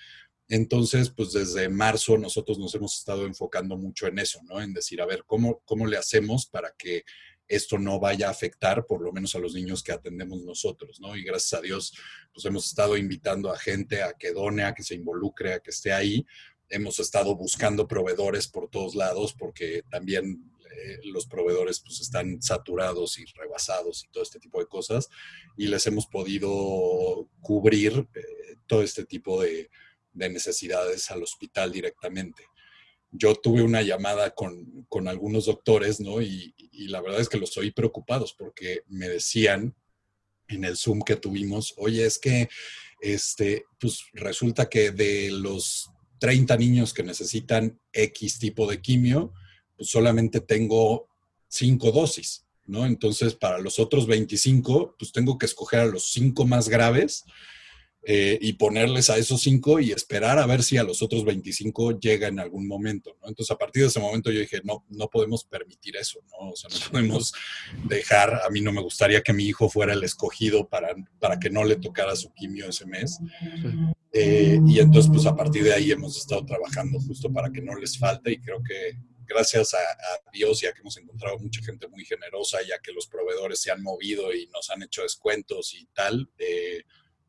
Entonces, 0.49 1.09
pues 1.09 1.33
desde 1.33 1.71
marzo 1.71 2.19
nosotros 2.19 2.59
nos 2.59 2.75
hemos 2.75 2.99
estado 2.99 3.25
enfocando 3.25 3.79
mucho 3.79 4.07
en 4.07 4.19
eso, 4.19 4.41
¿no? 4.45 4.61
En 4.61 4.75
decir, 4.75 5.01
a 5.01 5.07
ver, 5.07 5.25
¿cómo, 5.27 5.63
cómo 5.65 5.87
le 5.87 5.97
hacemos 5.97 6.47
para 6.47 6.75
que 6.77 7.05
esto 7.49 7.79
no 7.79 8.01
vaya 8.01 8.29
a 8.29 8.31
afectar 8.31 8.87
por 8.87 9.03
lo 9.03 9.13
menos 9.13 9.35
a 9.35 9.39
los 9.39 9.55
niños 9.55 9.83
que 9.83 9.93
atendemos 9.93 10.43
nosotros, 10.43 11.01
¿no? 11.01 11.17
Y 11.17 11.25
gracias 11.25 11.59
a 11.59 11.63
Dios, 11.63 11.95
pues 12.33 12.45
hemos 12.47 12.67
estado 12.67 12.97
invitando 12.97 13.51
a 13.51 13.59
gente 13.59 14.03
a 14.03 14.15
que 14.15 14.33
done, 14.33 14.65
a 14.65 14.75
que 14.75 14.83
se 14.83 14.95
involucre, 14.95 15.55
a 15.55 15.61
que 15.61 15.71
esté 15.71 15.93
ahí, 15.93 16.25
hemos 16.75 16.99
estado 16.99 17.37
buscando 17.37 17.87
proveedores 17.87 18.49
por 18.49 18.69
todos 18.69 18.95
lados 18.95 19.33
porque 19.33 19.83
también 19.91 20.51
eh, 20.77 20.99
los 21.05 21.27
proveedores 21.27 21.81
pues 21.81 22.01
están 22.01 22.43
saturados 22.43 23.19
y 23.19 23.25
rebasados 23.27 24.05
y 24.05 24.09
todo 24.09 24.25
este 24.25 24.41
tipo 24.41 24.59
de 24.59 24.67
cosas 24.67 25.09
y 25.57 25.69
les 25.69 25.87
hemos 25.87 26.07
podido 26.07 27.29
cubrir 27.41 28.09
eh, 28.15 28.57
todo 28.67 28.83
este 28.83 29.05
tipo 29.05 29.43
de, 29.43 29.71
necesidades 30.13 31.11
al 31.11 31.25
hospital 31.25 31.73
directamente. 31.73 32.45
Yo 33.11 33.35
tuve 33.35 33.63
una 33.63 33.83
llamada 33.83 34.33
con, 34.33 34.87
algunos 35.09 35.47
doctores, 35.47 35.99
¿no? 35.99 36.23
Y, 36.23 36.55
y, 36.57 36.87
la 36.87 37.01
verdad 37.01 37.21
es 37.21 37.29
que 37.29 37.39
los 37.39 37.57
oí 37.57 37.73
preocupados 37.73 38.33
porque 38.33 38.83
me 38.87 39.09
decían 39.09 39.75
en 40.47 40.65
el 40.65 40.77
Zoom 40.77 41.03
que 41.03 41.17
tuvimos, 41.17 41.75
oye, 41.79 42.07
es 42.07 42.21
que 42.21 42.49
este, 43.01 43.67
pues 43.81 44.05
resulta 44.13 44.69
que 44.69 44.93
de 44.93 45.31
los 45.33 45.91
30 46.25 46.57
niños 46.57 46.95
que 46.95 47.03
necesitan 47.03 47.79
X 47.93 48.39
tipo 48.39 48.67
de 48.67 48.81
quimio, 48.81 49.35
pues 49.77 49.91
solamente 49.91 50.41
tengo 50.41 51.11
5 51.49 51.93
dosis, 51.93 52.47
¿no? 52.65 52.87
Entonces, 52.87 53.35
para 53.35 53.59
los 53.59 53.79
otros 53.79 54.07
25, 54.07 54.97
pues 54.99 55.13
tengo 55.13 55.37
que 55.37 55.45
escoger 55.45 55.81
a 55.81 55.85
los 55.85 56.13
5 56.13 56.47
más 56.47 56.71
graves 56.71 57.25
eh, 58.07 58.39
y 58.41 58.55
ponerles 58.55 59.11
a 59.11 59.19
esos 59.19 59.43
5 59.43 59.81
y 59.81 59.93
esperar 59.93 60.39
a 60.39 60.47
ver 60.47 60.63
si 60.63 60.79
a 60.79 60.83
los 60.83 61.03
otros 61.03 61.27
25 61.27 62.01
llega 62.01 62.29
en 62.29 62.41
algún 62.41 62.67
momento, 62.67 63.15
¿no? 63.21 63.29
Entonces, 63.29 63.51
a 63.51 63.59
partir 63.59 63.83
de 63.83 63.89
ese 63.89 64.01
momento 64.01 64.31
yo 64.31 64.41
dije, 64.41 64.63
no, 64.65 64.83
no 64.89 65.09
podemos 65.09 65.45
permitir 65.45 65.95
eso, 65.99 66.21
¿no? 66.31 66.53
O 66.53 66.57
sea, 66.57 66.71
no 66.71 66.91
podemos 66.91 67.35
dejar, 67.87 68.41
a 68.47 68.49
mí 68.49 68.63
no 68.63 68.73
me 68.73 68.81
gustaría 68.81 69.21
que 69.21 69.35
mi 69.35 69.45
hijo 69.45 69.69
fuera 69.69 69.93
el 69.93 70.03
escogido 70.03 70.71
para, 70.71 70.95
para 71.21 71.39
que 71.39 71.51
no 71.51 71.65
le 71.65 71.77
tocara 71.77 72.17
su 72.17 72.33
quimio 72.33 72.67
ese 72.67 72.87
mes. 72.87 73.19
Eh, 74.17 74.61
y 74.65 74.79
entonces, 74.79 75.11
pues 75.13 75.27
a 75.27 75.35
partir 75.35 75.65
de 75.65 75.75
ahí 75.75 75.91
hemos 75.91 76.17
estado 76.17 76.47
trabajando 76.47 77.01
justo 77.01 77.33
para 77.33 77.51
que 77.51 77.61
no 77.61 77.75
les 77.75 77.99
falte 77.99 78.31
y 78.31 78.41
creo 78.41 78.63
que 78.63 78.97
gracias 79.27 79.75
a, 79.75 79.79
Dios 80.33 80.61
ya 80.61 80.73
que 80.73 80.83
hemos 80.83 80.97
encontrado 80.99 81.37
mucha 81.41 81.61
gente 81.63 81.89
muy 81.89 82.05
generosa, 82.05 82.59
ya 82.63 82.79
que 82.79 82.93
los 82.93 83.09
proveedores 83.09 83.61
se 83.61 83.73
han 83.73 83.83
movido 83.83 84.33
y 84.33 84.47
nos 84.55 84.71
han 84.71 84.85
hecho 84.85 85.03
descuentos 85.03 85.75
y 85.75 85.87
tal, 85.87 86.31
eh, 86.39 86.85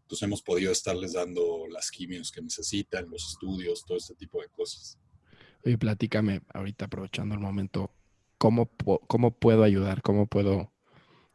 pues 0.07 0.21
hemos 0.21 0.43
podido 0.43 0.71
estarles 0.71 1.13
dando 1.13 1.65
las 1.67 1.89
quimios 1.89 2.31
que 2.31 2.43
necesitan, 2.43 3.09
los 3.09 3.31
estudios, 3.31 3.83
todo 3.83 3.97
este 3.97 4.13
tipo 4.13 4.39
de 4.39 4.49
cosas. 4.49 4.99
Oye, 5.65 5.79
platícame 5.79 6.41
ahorita 6.53 6.85
aprovechando 6.85 7.33
el 7.33 7.41
momento, 7.41 7.89
¿cómo, 8.37 8.69
cómo 9.07 9.31
puedo 9.31 9.63
ayudar? 9.63 10.03
¿Cómo 10.03 10.27
puedo 10.27 10.71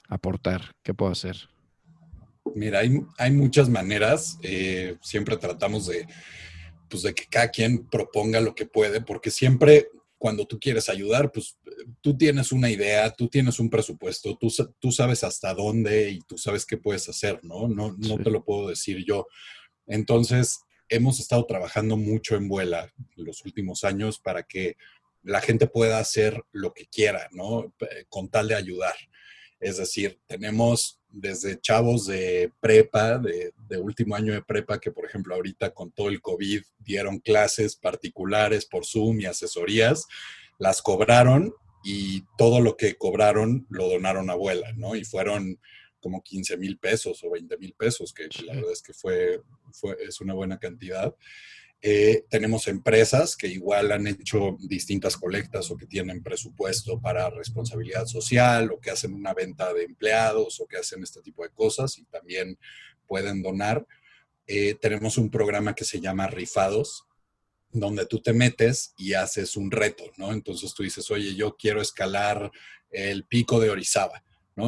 aportar? 0.09 0.77
¿Qué 0.85 0.95
puedo 0.95 1.11
hacer? 1.11 1.49
Mira, 2.55 2.81
hay, 2.81 3.01
hay 3.19 3.31
muchas 3.31 3.69
maneras. 3.69 4.39
Eh, 4.43 4.97
siempre 5.03 5.37
tratamos 5.37 5.87
de, 5.87 6.07
pues 6.89 7.03
de 7.03 7.15
que 7.15 7.27
cada 7.27 7.49
quien 7.49 7.87
proponga 7.87 8.41
lo 8.41 8.55
que 8.55 8.67
puede, 8.67 9.01
porque 9.01 9.31
siempre 9.31 9.89
cuando 10.19 10.47
tú 10.47 10.61
quieres 10.61 10.91
ayudar, 10.91 11.33
pues 11.33 11.57
tú 12.03 12.15
tienes 12.15 12.53
una 12.53 12.69
idea, 12.69 13.11
tú 13.11 13.29
tienes 13.29 13.59
un 13.59 13.71
presupuesto, 13.71 14.37
tú, 14.37 14.53
tú 14.79 14.93
sabes 14.93 15.25
hasta 15.25 15.55
dónde 15.55 16.11
y 16.11 16.21
tú 16.21 16.37
sabes 16.37 16.67
qué 16.67 16.77
puedes 16.77 17.09
hacer, 17.09 17.41
¿no? 17.43 17.69
No, 17.69 17.97
no 17.97 18.19
te 18.19 18.31
lo 18.31 18.45
puedo 18.45 18.69
decir 18.69 19.03
yo. 19.03 19.27
Entonces, 19.87 20.61
hemos 20.91 21.21
estado 21.21 21.47
trabajando 21.47 21.97
mucho 21.97 22.37
en 22.37 22.49
Vuela 22.49 22.93
los 23.17 23.47
últimos 23.47 23.83
años 23.83 24.19
para 24.19 24.43
que 24.43 24.77
la 25.23 25.41
gente 25.41 25.67
pueda 25.67 25.99
hacer 25.99 26.43
lo 26.53 26.75
que 26.75 26.87
quiera, 26.87 27.29
¿no? 27.33 27.75
Con 28.11 28.29
tal 28.29 28.49
de 28.49 28.57
ayudar. 28.57 28.95
Es 29.61 29.77
decir, 29.77 30.19
tenemos 30.27 31.01
desde 31.11 31.61
chavos 31.61 32.07
de 32.07 32.53
prepa, 32.61 33.19
de, 33.19 33.53
último 33.79 34.17
año 34.17 34.33
de 34.33 34.43
prepa, 34.43 34.81
que 34.81 34.91
por 34.91 35.05
ejemplo 35.05 35.35
ahorita 35.35 35.71
con 35.71 35.93
todo 35.93 36.09
el 36.09 36.21
COVID 36.21 36.63
dieron 36.79 37.19
clases 37.19 37.77
particulares 37.77 38.67
por 38.67 38.85
Zoom 38.85 39.21
y 39.21 39.27
asesorías, 39.27 40.07
las 40.59 40.83
cobraron 40.83 41.55
y 41.85 42.25
todo 42.37 42.61
lo 42.61 42.77
que 42.77 42.97
cobraron 42.97 43.67
lo 43.71 43.89
donaron 43.89 44.31
a 44.31 44.35
abuela, 44.35 44.73
¿no? 44.77 44.97
Y 44.97 45.05
fueron 45.05 45.61
como 46.01 46.23
15 46.23 46.57
mil 46.57 46.79
pesos 46.79 47.23
o 47.23 47.31
20 47.31 47.59
mil 47.59 47.75
pesos, 47.75 48.13
que 48.13 48.29
la 48.45 48.55
verdad 48.55 48.73
es 48.73 48.83
que 48.83 48.93
fue, 48.93 49.43
fue, 49.73 49.97
es 50.01 50.21
una 50.21 50.35
buena 50.35 50.59
cantidad. 50.59 51.15
Eh, 51.83 52.27
tenemos 52.29 52.69
empresas 52.69 53.37
que 53.37 53.47
igual 53.47 53.91
han 53.91 54.07
hecho 54.07 54.59
distintas 54.61 55.17
colectas 55.17 55.71
o 55.71 55.79
que 55.79 55.87
tienen 55.87 56.23
presupuesto 56.23 57.01
para 57.01 57.31
responsabilidad 57.31 58.05
social 58.05 58.71
o 58.71 58.81
que 58.81 58.91
hacen 58.91 59.15
una 59.15 59.33
venta 59.33 59.73
de 59.73 59.85
empleados 59.85 60.61
o 60.61 60.67
que 60.67 60.77
hacen 60.77 61.03
este 61.03 61.23
tipo 61.23 61.43
de 61.43 61.51
cosas 61.51 61.97
y 61.99 62.05
también 62.05 62.59
pueden 63.07 63.43
donar. 63.43 63.87
Eh, 64.47 64.75
tenemos 64.75 65.17
un 65.17 65.31
programa 65.31 65.75
que 65.75 65.85
se 65.85 66.01
llama 66.01 66.27
Rifados, 66.27 67.07
donde 67.71 68.05
tú 68.05 68.21
te 68.21 68.35
metes 68.35 68.93
y 68.99 69.15
haces 69.15 69.57
un 69.57 69.71
reto, 69.71 70.05
¿no? 70.19 70.33
Entonces 70.33 70.75
tú 70.75 70.83
dices, 70.83 71.11
oye, 71.11 71.35
yo 71.35 71.57
quiero 71.57 71.81
escalar 71.81 72.51
el 72.91 73.25
pico 73.25 73.59
de 73.59 73.71
Orizaba 73.71 74.23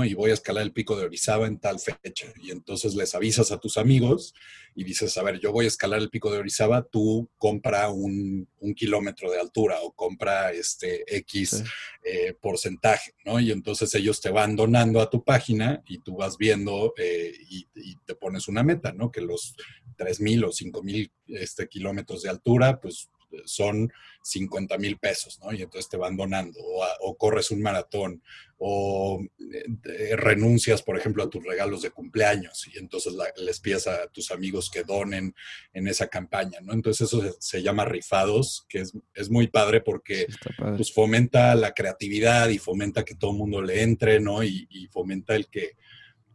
y 0.04 0.14
voy 0.14 0.30
a 0.30 0.34
escalar 0.34 0.62
el 0.62 0.72
pico 0.72 0.96
de 0.96 1.04
Orizaba 1.04 1.46
en 1.46 1.58
tal 1.58 1.78
fecha. 1.78 2.32
Y 2.42 2.50
entonces 2.50 2.94
les 2.94 3.14
avisas 3.14 3.52
a 3.52 3.58
tus 3.58 3.76
amigos 3.76 4.34
y 4.74 4.84
dices, 4.84 5.16
a 5.18 5.22
ver, 5.22 5.38
yo 5.38 5.52
voy 5.52 5.66
a 5.66 5.68
escalar 5.68 6.00
el 6.00 6.08
pico 6.08 6.30
de 6.30 6.38
Orizaba, 6.38 6.82
tú 6.82 7.28
compra 7.36 7.90
un, 7.90 8.48
kilómetro 8.74 9.30
de 9.30 9.38
altura 9.38 9.76
o 9.82 9.92
compra 9.92 10.52
este 10.52 11.04
X 11.18 11.62
eh, 12.04 12.34
porcentaje, 12.40 13.14
¿no? 13.24 13.38
Y 13.38 13.50
entonces 13.50 13.94
ellos 13.94 14.20
te 14.20 14.30
van 14.30 14.56
donando 14.56 15.00
a 15.00 15.10
tu 15.10 15.22
página 15.22 15.82
y 15.86 15.98
tú 15.98 16.16
vas 16.16 16.38
viendo 16.38 16.94
eh, 16.96 17.32
y, 17.50 17.66
te 18.06 18.14
pones 18.14 18.48
una 18.48 18.62
meta, 18.62 18.92
¿no? 18.92 19.12
Que 19.12 19.20
los 19.20 19.54
3.000 19.98 20.44
o 20.44 20.48
5.000 20.48 21.10
este, 21.26 21.68
kilómetros 21.68 22.22
de 22.22 22.30
altura, 22.30 22.80
pues 22.80 23.10
son 23.44 23.92
50 24.22 24.78
mil 24.78 24.98
pesos, 24.98 25.40
¿no? 25.40 25.52
Y 25.52 25.62
entonces 25.62 25.88
te 25.88 25.96
van 25.96 26.16
donando, 26.16 26.58
o, 26.60 27.16
corres 27.16 27.50
un 27.50 27.60
maratón, 27.60 28.22
o 28.58 29.20
eh, 29.52 30.16
renuncias, 30.16 30.82
por 30.82 30.96
ejemplo, 30.96 31.24
a 31.24 31.30
tus 31.30 31.44
regalos 31.44 31.82
de 31.82 31.90
cumpleaños, 31.90 32.68
y 32.72 32.78
entonces 32.78 33.14
les 33.36 33.60
pides 33.60 33.86
a 33.86 34.06
tus 34.08 34.30
amigos 34.30 34.70
que 34.70 34.84
donen 34.84 35.34
en 35.72 35.88
esa 35.88 36.06
campaña, 36.08 36.60
¿no? 36.60 36.72
Entonces 36.72 37.08
eso 37.08 37.36
se, 37.38 37.62
llama 37.62 37.84
rifados, 37.84 38.64
que 38.68 38.84
es, 39.14 39.30
muy 39.30 39.48
padre 39.48 39.80
porque 39.80 40.26
pues, 40.56 40.92
fomenta 40.92 41.54
la 41.54 41.72
creatividad 41.72 42.48
y 42.48 42.58
fomenta 42.58 43.04
que 43.04 43.14
todo 43.14 43.32
el 43.32 43.38
mundo 43.38 43.62
le 43.62 43.82
entre, 43.82 44.20
¿no? 44.20 44.42
y 44.42 44.88
fomenta 44.92 45.34
el 45.34 45.48
que 45.48 45.76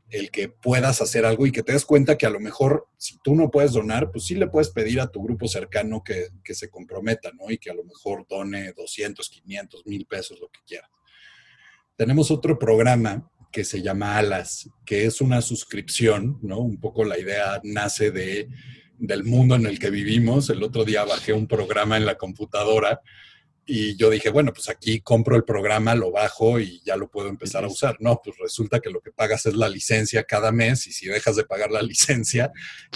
el 0.09 0.31
que 0.31 0.47
puedas 0.47 1.01
hacer 1.01 1.25
algo 1.25 1.45
y 1.45 1.51
que 1.51 1.63
te 1.63 1.73
des 1.73 1.85
cuenta 1.85 2.17
que 2.17 2.25
a 2.25 2.29
lo 2.29 2.39
mejor 2.39 2.87
si 2.97 3.17
tú 3.19 3.35
no 3.35 3.51
puedes 3.51 3.73
donar, 3.73 4.11
pues 4.11 4.25
sí 4.25 4.35
le 4.35 4.47
puedes 4.47 4.69
pedir 4.69 5.01
a 5.01 5.07
tu 5.07 5.21
grupo 5.21 5.47
cercano 5.47 6.03
que, 6.03 6.29
se 6.53 6.69
comprometa, 6.69 7.31
¿no? 7.33 7.51
Y 7.51 7.57
que 7.57 7.69
a 7.69 7.73
lo 7.73 7.83
mejor 7.83 8.25
done 8.27 8.71
200, 8.71 9.29
500, 9.29 9.85
mil 9.85 10.05
pesos, 10.05 10.39
lo 10.39 10.47
que 10.49 10.61
quiera. 10.65 10.89
Tenemos 11.95 12.31
otro 12.31 12.57
programa 12.57 13.29
que 13.51 13.65
se 13.65 13.81
llama 13.81 14.17
Alas, 14.17 14.69
que 14.85 15.05
es 15.05 15.19
una 15.19 15.41
suscripción, 15.41 16.39
¿no? 16.41 16.59
Un 16.59 16.79
poco 16.79 17.03
la 17.03 17.19
idea 17.19 17.59
nace 17.63 18.11
de, 18.11 18.47
del 18.97 19.23
mundo 19.25 19.55
en 19.55 19.65
el 19.65 19.77
que 19.79 19.89
vivimos. 19.89 20.49
El 20.49 20.63
otro 20.63 20.85
día 20.85 21.03
bajé 21.03 21.33
un 21.33 21.47
programa 21.47 21.97
en 21.97 22.05
la 22.05 22.17
computadora 22.17 23.01
y 23.69 23.97
yo 23.97 24.09
dije, 24.09 24.29
bueno, 24.29 24.53
pues 24.53 24.69
aquí 24.69 25.01
compro 25.01 25.35
el 25.35 25.43
programa, 25.43 25.93
lo 25.93 26.09
bajo 26.09 26.57
y 26.57 26.81
ya 26.85 26.95
lo 26.95 27.09
puedo 27.09 27.27
empezar 27.27 27.65
a 27.65 27.67
usar. 27.67 27.97
No, 27.99 28.21
pues 28.23 28.37
resulta 28.37 28.79
que 28.79 28.89
lo 28.89 29.01
que 29.01 29.11
pagas 29.11 29.45
es 29.45 29.55
la 29.55 29.67
licencia 29.67 30.23
cada 30.23 30.53
mes 30.53 30.87
y 30.87 30.93
si 30.93 31.07
dejas 31.07 31.35
de 31.35 31.43
pagar 31.43 31.69
la 31.69 31.81
licencia, 31.83 32.49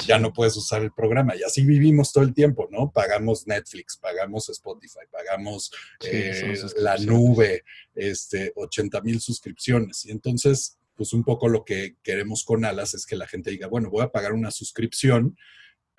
ya 0.07 0.17
no 0.17 0.31
puedes 0.31 0.55
usar 0.55 0.81
el 0.81 0.93
programa. 0.93 1.35
Y 1.35 1.43
así 1.43 1.65
vivimos 1.65 2.13
todo 2.13 2.23
el 2.23 2.33
tiempo, 2.33 2.69
¿no? 2.71 2.89
Pagamos 2.89 3.45
Netflix, 3.47 3.97
pagamos 3.97 4.47
Spotify, 4.47 5.01
pagamos 5.11 5.73
eh, 6.05 6.57
la 6.77 6.97
nube, 6.97 7.65
este, 7.93 8.53
80 8.55 9.01
mil 9.01 9.19
suscripciones. 9.19 10.05
Y 10.05 10.11
entonces, 10.11 10.77
pues 10.95 11.11
un 11.11 11.25
poco 11.25 11.49
lo 11.49 11.65
que 11.65 11.97
queremos 12.01 12.45
con 12.45 12.63
Alas 12.63 12.93
es 12.93 13.05
que 13.05 13.17
la 13.17 13.27
gente 13.27 13.51
diga, 13.51 13.67
bueno, 13.67 13.89
voy 13.89 14.03
a 14.03 14.11
pagar 14.11 14.31
una 14.31 14.51
suscripción 14.51 15.35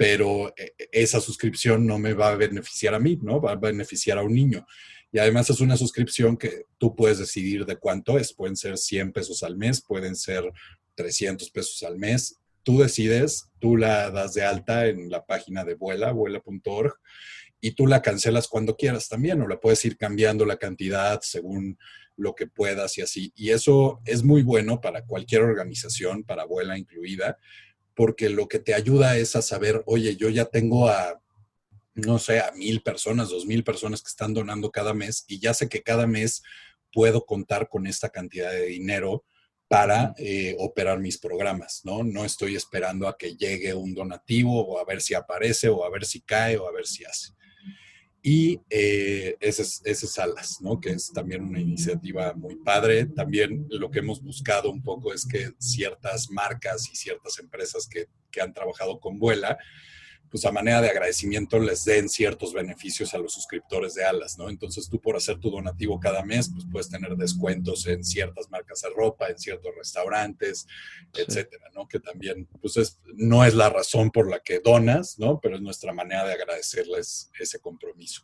pero 0.03 0.53
eh, 0.57 0.75
esa 0.91 1.21
suscripción 1.21 1.87
no 1.87 1.97
me 1.97 2.13
va 2.13 2.31
a 2.31 2.35
beneficiar 2.35 2.93
a 2.93 2.99
mí, 2.99 3.21
¿no? 3.23 3.41
Va 3.41 3.53
a 3.53 3.55
beneficiar 3.55 4.19
a 4.19 4.25
un 4.25 4.35
niño. 4.35 4.67
Y 5.13 5.21
además 5.21 5.49
es 5.49 5.61
una 5.61 5.77
suscripción 5.77 6.37
que 6.37 6.65
tú 6.77 6.97
puedes 6.97 7.19
decidir 7.19 7.65
de 7.65 7.77
cuánto 7.77 8.19
es. 8.19 8.35
Pueden 8.35 8.57
ser 8.57 8.79
100 8.79 9.13
pesos 9.13 9.45
al 9.45 9.57
mes, 9.57 9.81
pueden 9.81 10.17
ser 10.17 10.43
300 10.97 11.49
pesos 11.51 11.85
al 11.85 11.99
mes. 11.99 12.41
Tú 12.65 12.81
decides, 12.81 13.49
tú 13.61 13.77
la 13.77 14.11
das 14.11 14.35
de 14.35 14.43
alta 14.43 14.89
en 14.89 15.09
la 15.09 15.25
página 15.25 15.63
de 15.63 15.75
Vuela, 15.75 16.11
vuela.org, 16.11 16.95
y 17.61 17.71
tú 17.71 17.87
la 17.87 18.03
cancelas 18.03 18.49
cuando 18.49 18.75
quieras 18.75 19.09
también, 19.09 19.41
o 19.41 19.47
la 19.47 19.61
puedes 19.61 19.85
ir 19.85 19.97
cambiando 19.97 20.45
la 20.45 20.57
cantidad 20.57 21.21
según 21.23 21.79
lo 22.17 22.35
que 22.35 22.49
puedas 22.49 22.99
y 22.99 23.03
así. 23.03 23.33
Y 23.37 23.51
eso 23.51 24.01
es 24.05 24.25
muy 24.25 24.43
bueno 24.43 24.81
para 24.81 25.05
cualquier 25.05 25.43
organización, 25.43 26.25
para 26.25 26.45
Vuela 26.45 26.77
incluida, 26.77 27.39
porque 27.95 28.29
lo 28.29 28.49
que 28.49 28.59
te 28.59 28.75
ayuda 28.75 29.17
es 29.17 29.37
a 29.37 29.43
saber, 29.43 29.83
oye, 29.87 30.17
yo 30.17 30.29
ya 30.29 30.47
tengo 30.47 30.89
a, 30.89 31.21
no 31.95 32.19
sé, 32.19 32.41
a 32.41 32.53
mil 32.53 32.83
personas, 32.83 33.29
dos 33.29 33.47
mil 33.47 33.65
personas 33.65 34.03
que 34.03 34.09
están 34.09 34.35
donando 34.35 34.71
cada 34.71 34.95
mes 34.95 35.25
y 35.29 35.39
ya 35.39 35.55
sé 35.55 35.69
que 35.69 35.83
cada 35.83 36.07
mes 36.07 36.43
puedo 36.93 37.25
contar 37.25 37.69
con 37.69 37.87
esta 37.87 38.11
cantidad 38.11 38.51
de 38.51 38.67
dinero 38.67 39.25
para 39.69 40.13
eh, 40.19 40.55
operar 40.59 41.01
mis 41.01 41.17
programas, 41.17 41.81
¿no? 41.85 42.03
No 42.03 42.27
estoy 42.27 42.57
esperando 42.57 43.09
a 43.09 43.17
que 43.17 43.37
llegue 43.37 43.73
un 43.73 43.95
donativo 43.95 44.67
o 44.67 44.79
a 44.79 44.85
ver 44.85 45.01
si 45.01 45.15
aparece 45.15 45.71
o 45.71 45.85
a 45.85 45.91
ver 45.91 46.05
si 46.05 46.21
cae 46.21 46.59
o 46.59 46.69
a 46.69 46.73
ver 46.73 46.87
si 46.87 47.05
hace. 47.05 47.33
Y 48.25 48.61
eh, 48.71 49.37
ese, 49.41 49.63
es, 49.85 50.19
Alas, 50.19 50.59
¿no? 50.61 50.81
Que 50.81 50.91
es 50.91 51.13
también 51.13 51.43
una 51.43 51.61
iniciativa 51.61 52.33
muy 52.35 52.55
padre. 52.55 53.07
También 53.07 53.67
lo 53.69 53.91
que 53.91 53.99
hemos 53.99 54.23
buscado 54.23 54.71
un 54.71 54.81
poco 54.81 55.13
es 55.13 55.27
que 55.27 55.51
ciertas 55.59 56.31
marcas 56.31 56.89
y 56.89 56.95
ciertas 56.95 57.41
empresas 57.41 57.89
que, 57.89 58.07
han 58.41 58.55
trabajado 58.55 58.99
con 58.99 59.19
Vuela, 59.19 59.59
pues 60.33 60.47
a 60.47 60.51
manera 60.51 60.81
de 60.81 60.89
agradecimiento 60.89 61.59
les 61.59 61.85
den 61.85 62.09
ciertos 62.09 62.55
beneficios 62.55 63.13
a 63.13 63.19
los 63.19 63.35
suscriptores 63.35 63.93
de 63.93 64.07
Alas, 64.07 64.39
¿no? 64.39 64.49
Entonces 64.49 64.89
tú 64.89 64.99
por 64.99 65.15
hacer 65.15 65.39
tu 65.39 65.51
donativo 65.51 66.01
cada 66.01 66.25
mes, 66.25 66.51
pues 66.51 66.65
puedes 66.73 66.89
tener 66.89 67.15
descuentos 67.17 67.87
en 67.87 68.03
ciertas 68.03 68.51
marcas 68.51 68.81
de 68.81 68.89
ropa, 68.97 69.29
en 69.29 69.39
ciertos 69.39 69.75
restaurantes, 69.77 70.67
etcétera, 71.13 71.67
¿no? 71.75 71.87
Que 71.87 72.01
también, 72.01 72.49
pues 72.63 72.99
no 73.15 73.45
es 73.45 73.53
la 73.53 73.69
razón 73.69 74.11
por 74.11 74.31
la 74.31 74.41
que 74.41 74.61
donas, 74.61 75.19
¿no? 75.19 75.39
Pero 75.39 75.57
es 75.57 75.61
nuestra 75.61 75.93
manera 75.93 76.25
de 76.25 76.33
agradecerles 76.33 77.31
ese 77.39 77.61
compromiso. 77.61 78.23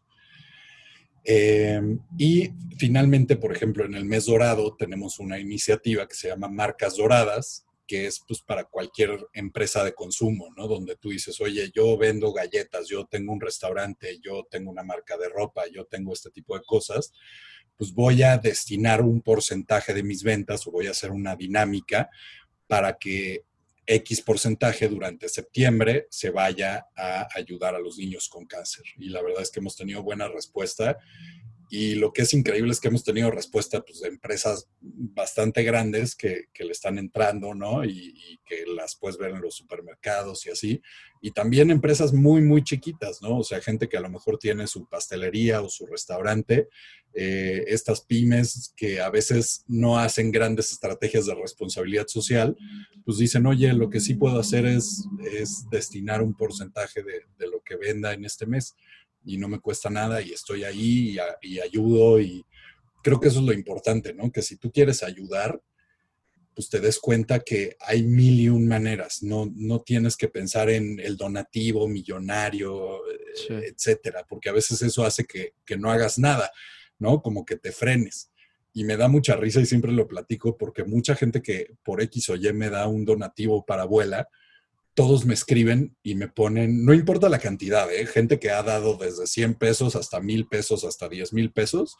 Eh, 1.24 1.82
y 2.16 2.50
finalmente, 2.78 3.36
por 3.36 3.54
ejemplo, 3.54 3.84
en 3.84 3.94
el 3.94 4.06
mes 4.06 4.24
dorado 4.24 4.74
tenemos 4.78 5.18
una 5.18 5.38
iniciativa 5.38 6.09
que 6.09 6.14
se 6.14 6.28
llama 6.28 6.48
Marcas 6.48 6.96
Doradas, 6.96 7.66
que 7.89 8.07
es 8.07 8.22
pues 8.28 8.43
para 8.43 8.64
cualquier 8.64 9.18
empresa 9.32 9.82
de 9.82 9.95
consumo, 9.95 10.51
¿no? 10.57 10.68
Donde 10.68 10.95
tú 10.97 11.09
dices, 11.09 11.41
oye, 11.41 11.72
yo 11.74 11.97
vendo 11.97 12.32
galletas, 12.32 12.86
yo 12.86 13.07
tengo 13.07 13.32
un 13.32 13.41
restaurante, 13.41 14.20
yo 14.22 14.47
tengo 14.49 14.70
una 14.70 14.84
marca 14.84 15.16
de 15.16 15.28
ropa, 15.28 15.64
yo 15.72 15.86
tengo 15.86 16.12
este 16.12 16.30
tipo 16.30 16.57
de 16.57 16.64
cosas, 16.64 17.12
pues 17.76 17.93
voy 17.93 18.22
a 18.22 18.36
destinar 18.36 19.03
un 19.03 19.22
porcentaje 19.22 19.95
de 19.95 20.03
mis 20.03 20.22
ventas 20.22 20.66
o 20.66 20.70
voy 20.70 20.86
a 20.86 20.91
hacer 20.91 21.11
una 21.11 21.34
dinámica 21.34 22.11
para 22.66 22.99
que 22.99 23.45
X 23.86 24.20
porcentaje 24.20 24.86
durante 24.86 25.30
septiembre 25.30 26.07
se 26.11 26.28
vaya 26.28 26.86
a 26.95 27.26
ayudar 27.34 27.74
a 27.74 27.78
los 27.78 27.97
niños 27.97 28.28
con 28.28 28.45
cáncer. 28.45 28.84
Y 28.99 29.09
la 29.09 29.22
verdad 29.22 29.43
es 29.43 29.51
que 29.51 29.61
hemos 29.61 29.76
tenido 29.76 30.03
buena 30.03 30.28
respuesta 30.28 30.99
y 31.71 31.97
lo 31.97 32.12
que 32.12 32.23
es 32.23 32.33
increíble 32.33 32.73
es 32.73 32.81
que 32.81 32.89
hemos 32.89 33.05
tenido 33.05 33.31
respuesta 33.31 33.83
pues, 33.83 34.01
de 34.01 34.09
empresas 34.09 34.69
bastante 34.81 35.62
grandes 35.62 36.16
que, 36.16 36.47
le 36.59 36.73
están 36.73 36.99
entrando, 36.99 37.55
¿no? 37.55 37.85
Y, 37.85 38.41
que 38.47 38.64
las 38.66 38.97
puedes 38.97 39.19
ver 39.19 39.33
en 39.33 39.43
los 39.43 39.55
supermercados 39.55 40.47
y 40.47 40.51
así. 40.51 40.83
Y 41.21 41.33
también 41.33 41.71
empresas 41.71 42.14
muy, 42.14 42.41
muy 42.41 42.64
chiquitas, 42.64 43.21
¿no? 43.21 43.39
O 43.39 43.45
sea, 43.45 43.61
gente 43.61 43.89
que 43.89 43.99
a 43.99 44.01
lo 44.01 44.09
mejor 44.09 44.39
tiene 44.39 44.66
su 44.66 44.87
pastelería 44.89 45.61
o 45.61 45.69
su 45.69 45.85
restaurante. 45.85 46.69
Eh, 47.12 47.64
estas 47.66 48.01
pymes 48.01 48.73
que 48.75 49.01
a 49.01 49.11
veces 49.11 49.64
no 49.66 49.99
hacen 49.99 50.31
grandes 50.33 50.73
estrategias 50.73 51.27
de 51.27 51.35
responsabilidad 51.35 52.07
social, 52.07 52.57
pues 53.05 53.19
dicen, 53.19 53.45
oye, 53.47 53.73
lo 53.75 53.91
que 53.91 54.01
sí 54.01 54.14
puedo 54.14 54.39
hacer 54.39 54.64
es, 54.64 55.07
es 55.31 55.69
destinar 55.71 56.23
un 56.23 56.35
porcentaje 56.35 57.03
de, 57.03 57.25
de 57.39 57.47
lo 57.49 57.61
que 57.61 57.77
venda 57.77 58.14
en 58.14 58.25
este 58.25 58.47
mes 58.47 58.75
y 59.29 59.37
no 59.37 59.47
me 59.47 59.61
cuesta 59.61 59.91
nada 59.91 60.22
y 60.22 60.33
estoy 60.33 60.64
ahí 60.64 61.18
y, 61.43 61.61
ayudo 61.61 62.18
y 62.18 62.45
creo 63.03 63.20
que 63.20 63.29
eso 63.29 63.41
es 63.41 63.45
lo 63.45 63.53
importante, 63.53 64.14
¿no? 64.14 64.33
Que 64.33 64.41
si 64.41 64.57
tú 64.57 64.72
quieres 64.72 65.03
ayudar, 65.03 65.61
pues 66.55 66.70
te 66.70 66.81
des 66.81 66.99
cuenta 66.99 67.41
que 67.41 67.76
hay 67.81 68.03
mil 68.03 68.41
y 68.41 68.49
un 68.49 68.66
maneras, 68.66 69.22
no, 69.22 69.53
no 69.55 69.83
tienes 69.83 70.16
que 70.16 70.29
pensar 70.29 70.70
en 70.70 70.99
el 70.99 71.16
donativo 71.16 71.87
millonario, 71.87 73.03
etcétera, 73.49 74.24
porque 74.26 74.49
a 74.49 74.53
veces 74.53 74.81
eso 74.81 75.05
hace 75.05 75.24
que, 75.24 75.53
que 75.64 75.76
no 75.76 75.91
hagas 75.91 76.18
nada, 76.18 76.51
¿no? 76.99 77.20
Como 77.20 77.45
que 77.45 77.57
te 77.57 77.70
frenes. 77.70 78.31
Y 78.72 78.85
me 78.85 78.97
da 78.97 79.09
mucha 79.09 79.37
risa 79.37 79.61
y 79.61 79.66
siempre 79.66 79.93
lo 79.93 80.09
platico 80.09 80.57
porque 80.57 80.85
mucha 80.85 81.14
gente 81.14 81.43
que 81.43 81.74
por 81.85 82.01
X 82.03 82.31
o 82.31 82.37
Y 82.37 82.51
me 82.55 82.70
da 82.70 82.87
un 82.89 83.05
donativo 83.05 83.64
para 83.66 83.83
abuela, 83.83 84.29
todos 84.99 85.24
me 85.24 85.34
escriben 85.34 85.96
y 86.03 86.16
me 86.16 86.26
ponen, 86.26 86.84
no 86.84 86.92
importa 86.92 87.28
la 87.28 87.38
cantidad, 87.38 87.88
¿eh? 87.92 88.05
gente 88.05 88.40
que 88.40 88.51
ha 88.51 88.64
dado 88.64 88.96
desde 88.96 89.28
100 89.28 89.55
pesos 89.55 89.94
hasta 89.94 90.18
1000 90.18 90.49
pesos, 90.49 90.82
hasta 90.82 91.09
10 91.09 91.34
mil 91.34 91.53
pesos, 91.53 91.96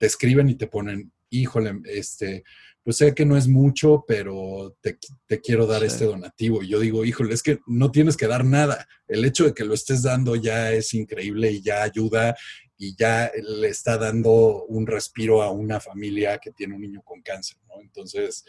te 0.00 0.06
escriben 0.06 0.48
y 0.48 0.56
te 0.56 0.66
ponen, 0.66 1.12
híjole, 1.28 1.80
este, 1.84 2.42
pues 2.82 2.96
sé 2.96 3.14
que 3.14 3.24
no 3.24 3.36
es 3.36 3.46
mucho, 3.46 4.04
pero 4.04 4.76
te, 4.80 4.98
quiero 5.40 5.68
dar 5.68 5.84
este 5.84 6.06
donativo. 6.06 6.60
Y 6.60 6.66
yo 6.70 6.80
digo, 6.80 7.04
híjole, 7.04 7.34
es 7.34 7.44
que 7.44 7.60
no 7.68 7.92
tienes 7.92 8.16
que 8.16 8.26
dar 8.26 8.44
nada. 8.44 8.84
El 9.06 9.24
hecho 9.24 9.44
de 9.44 9.54
que 9.54 9.64
lo 9.64 9.72
estés 9.72 10.02
dando 10.02 10.34
ya 10.34 10.72
es 10.72 10.92
increíble 10.92 11.52
y 11.52 11.62
ya 11.62 11.84
ayuda 11.84 12.34
y 12.76 12.96
ya 12.96 13.30
le 13.40 13.68
está 13.68 13.96
dando 13.96 14.64
un 14.64 14.88
respiro 14.88 15.40
a 15.40 15.52
una 15.52 15.78
familia 15.78 16.38
que 16.38 16.50
tiene 16.50 16.74
un 16.74 16.80
niño 16.80 17.02
con 17.04 17.22
cáncer, 17.22 17.58
¿no? 17.68 17.80
Entonces, 17.80 18.44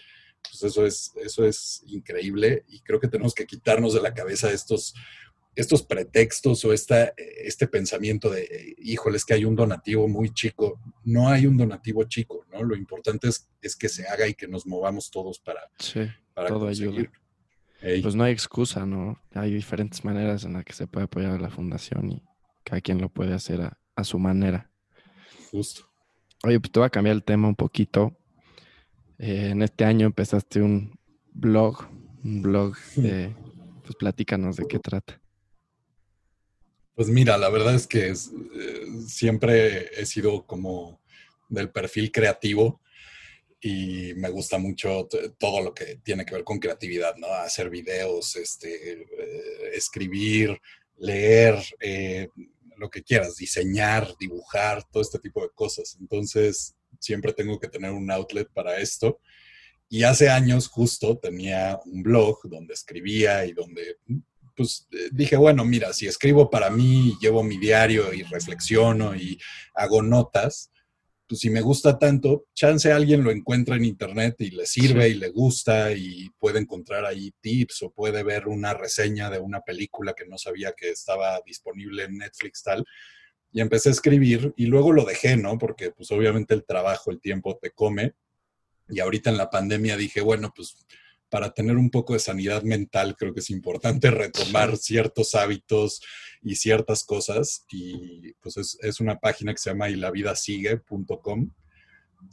pues 0.50 0.64
eso 0.64 0.86
es, 0.86 1.12
eso 1.16 1.46
es 1.46 1.84
increíble 1.88 2.66
y 2.68 2.82
creo 2.82 3.00
que 3.00 3.08
tenemos 3.08 3.34
que 3.34 3.46
quitarnos 3.46 3.94
de 3.94 4.02
la 4.02 4.14
cabeza 4.14 4.52
estos, 4.52 4.94
estos 5.56 5.84
pretextos 5.84 6.64
o 6.66 6.74
esta, 6.74 7.14
este 7.18 7.68
pensamiento 7.68 8.30
de, 8.30 8.76
híjole, 8.78 9.18
es 9.18 9.26
que 9.26 9.34
hay 9.34 9.46
un 9.46 9.56
donativo 9.56 10.08
muy 10.08 10.34
chico. 10.34 10.80
No 11.04 11.30
hay 11.30 11.46
un 11.46 11.58
donativo 11.58 12.04
chico, 12.06 12.46
¿no? 12.52 12.64
Lo 12.64 12.76
importante 12.76 13.28
es, 13.28 13.50
es 13.62 13.76
que 13.76 13.90
se 13.90 14.08
haga 14.08 14.28
y 14.28 14.34
que 14.34 14.48
nos 14.48 14.66
movamos 14.66 15.12
todos 15.12 15.40
para, 15.40 15.62
sí, 15.80 16.08
para 16.34 16.48
todo 16.48 16.66
conseguir. 16.66 17.12
Pues 17.82 18.14
no 18.14 18.24
hay 18.24 18.32
excusa, 18.32 18.86
¿no? 18.86 19.20
Hay 19.34 19.52
diferentes 19.52 20.06
maneras 20.06 20.44
en 20.44 20.54
las 20.54 20.64
que 20.64 20.74
se 20.74 20.86
puede 20.88 21.06
apoyar 21.06 21.32
a 21.32 21.40
la 21.40 21.50
fundación 21.50 22.12
y 22.12 22.24
cada 22.64 22.80
quien 22.80 23.02
lo 23.02 23.10
puede 23.10 23.34
hacer 23.34 23.62
a, 23.62 23.80
a 23.96 24.04
su 24.04 24.20
manera. 24.20 24.70
Justo. 25.50 25.90
Oye, 26.44 26.60
pues 26.60 26.72
te 26.72 26.80
voy 26.80 26.88
a 26.88 26.92
cambiar 26.92 27.16
el 27.16 27.24
tema 27.24 27.48
un 27.48 27.56
poquito. 27.56 28.16
Eh, 29.22 29.50
en 29.52 29.62
este 29.62 29.86
año 29.86 30.08
empezaste 30.08 30.64
un 30.64 31.00
blog, 31.32 31.88
un 32.24 32.42
blog, 32.42 32.76
de, 32.96 33.32
pues 33.84 33.96
platícanos 33.96 34.56
de 34.56 34.68
qué 34.68 34.80
trata. 34.80 35.22
Pues 36.96 37.08
mira, 37.08 37.38
la 37.38 37.50
verdad 37.50 37.76
es 37.76 37.86
que 37.86 38.08
eh, 38.08 38.16
siempre 39.06 39.92
he 39.94 40.08
sido 40.08 40.48
como 40.48 41.04
del 41.50 41.70
perfil 41.70 42.12
creativo 42.12 42.82
y 43.60 44.14
me 44.16 44.30
gusta 44.30 44.58
mucho 44.58 45.08
todo 45.38 45.62
lo 45.62 45.72
que 45.76 45.98
tiene 45.98 46.26
que 46.26 46.34
ver 46.34 46.44
con 46.44 46.58
creatividad, 46.58 47.16
¿no? 47.18 47.28
Hacer 47.28 47.70
videos, 47.70 48.36
este, 48.36 48.94
eh, 48.94 49.06
escribir, 49.76 50.60
leer, 50.98 51.64
lo 52.78 52.90
que 52.90 53.04
quieras, 53.04 53.36
diseñar, 53.36 54.16
dibujar, 54.20 54.84
todo 54.90 55.04
este 55.04 55.20
tipo 55.20 55.44
de 55.44 55.52
cosas. 55.54 55.96
Entonces, 56.00 56.76
siempre 57.02 57.34
tengo 57.34 57.60
que 57.60 57.68
tener 57.68 57.92
un 57.92 58.10
outlet 58.12 58.48
para 58.54 58.78
esto. 58.78 59.20
Y 59.90 60.04
hace 60.04 60.30
años 60.30 60.70
justo 60.70 61.18
tenía 61.18 61.78
un 61.86 62.02
blog 62.02 62.40
donde 62.44 62.74
escribía 62.74 63.46
y 63.46 63.52
donde, 63.52 63.98
pues 64.56 64.88
eh, 64.92 65.10
dije, 65.12 65.36
bueno, 65.36 65.66
mira, 65.66 65.92
si 65.92 66.08
escribo 66.08 66.50
para 66.50 66.70
mí, 66.70 67.18
llevo 67.20 67.44
mi 67.44 67.58
diario 67.58 68.14
y 68.14 68.24
reflexiono 68.24 69.14
y 69.16 69.38
hago 69.74 70.02
notas, 70.02 70.72
pues 71.28 71.42
si 71.42 71.50
me 71.50 71.62
gusta 71.62 71.98
tanto, 71.98 72.46
chance 72.54 72.92
alguien 72.92 73.24
lo 73.24 73.32
encuentra 73.32 73.76
en 73.76 73.86
internet 73.86 74.36
y 74.40 74.52
le 74.52 74.66
sirve 74.66 75.10
y 75.10 75.14
le 75.16 75.30
gusta 75.30 75.92
y 75.94 76.30
puede 76.38 76.60
encontrar 76.60 77.06
ahí 77.06 77.34
tips 77.42 77.84
o 77.84 77.92
puede 77.92 78.24
ver 78.24 78.48
una 78.48 78.74
reseña 78.74 79.30
de 79.30 79.40
una 79.40 79.62
película 79.62 80.14
que 80.14 80.26
no 80.26 80.38
sabía 80.38 80.74
que 80.76 80.90
estaba 80.90 81.40
disponible 81.46 82.04
en 82.04 82.18
Netflix 82.18 82.64
tal 82.64 82.86
y 83.52 83.62
empecé 83.62 83.90
a 83.90 83.92
escribir 83.92 84.54
y 84.56 84.66
luego 84.66 84.92
lo 84.92 85.06
dejé, 85.06 85.36
¿no? 85.38 85.58
Porque 85.58 85.92
pues 85.92 86.12
obviamente 86.12 86.54
el 86.54 86.66
trabajo, 86.66 87.12
el 87.12 87.20
tiempo 87.20 87.58
te 87.62 87.72
come. 87.72 88.14
Y 88.90 89.00
ahorita 89.00 89.30
en 89.30 89.38
la 89.38 89.50
pandemia 89.50 89.98
dije, 89.98 90.22
bueno, 90.22 90.52
pues 90.56 90.86
para 91.30 91.54
tener 91.54 91.78
un 91.78 91.90
poco 91.90 92.14
de 92.14 92.20
sanidad 92.20 92.64
mental 92.64 93.16
creo 93.18 93.34
que 93.34 93.40
es 93.40 93.50
importante 93.50 94.12
retomar 94.12 94.78
ciertos 94.78 95.36
hábitos 95.36 96.02
y 96.42 96.56
ciertas 96.56 97.04
cosas. 97.04 97.66
Y 97.72 98.34
pues 98.42 98.58
es, 98.58 98.78
es 98.82 99.00
una 99.00 99.20
página 99.20 99.54
que 99.54 99.60
se 99.60 99.70
llama 99.70 99.90
y 99.90 99.96
la 99.96 100.12
vida 100.12 100.36
sigue.com 100.36 101.52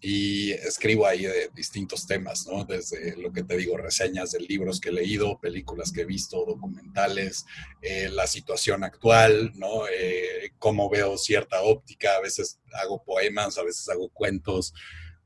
y 0.00 0.52
escribo 0.52 1.06
ahí 1.06 1.22
de 1.22 1.50
distintos 1.54 2.06
temas, 2.06 2.46
¿no? 2.46 2.64
Desde 2.64 3.16
lo 3.16 3.32
que 3.32 3.42
te 3.42 3.56
digo, 3.56 3.76
reseñas 3.76 4.30
de 4.30 4.40
libros 4.40 4.80
que 4.80 4.90
he 4.90 4.92
leído, 4.92 5.40
películas 5.40 5.90
que 5.90 6.02
he 6.02 6.04
visto, 6.04 6.44
documentales, 6.46 7.44
eh, 7.82 8.08
la 8.08 8.26
situación 8.26 8.84
actual, 8.84 9.52
¿no? 9.56 9.88
Eh, 9.88 10.52
cómo 10.58 10.88
veo 10.88 11.18
cierta 11.18 11.62
óptica, 11.62 12.16
a 12.16 12.20
veces 12.20 12.60
hago 12.80 13.02
poemas, 13.02 13.58
a 13.58 13.64
veces 13.64 13.88
hago 13.88 14.08
cuentos, 14.10 14.72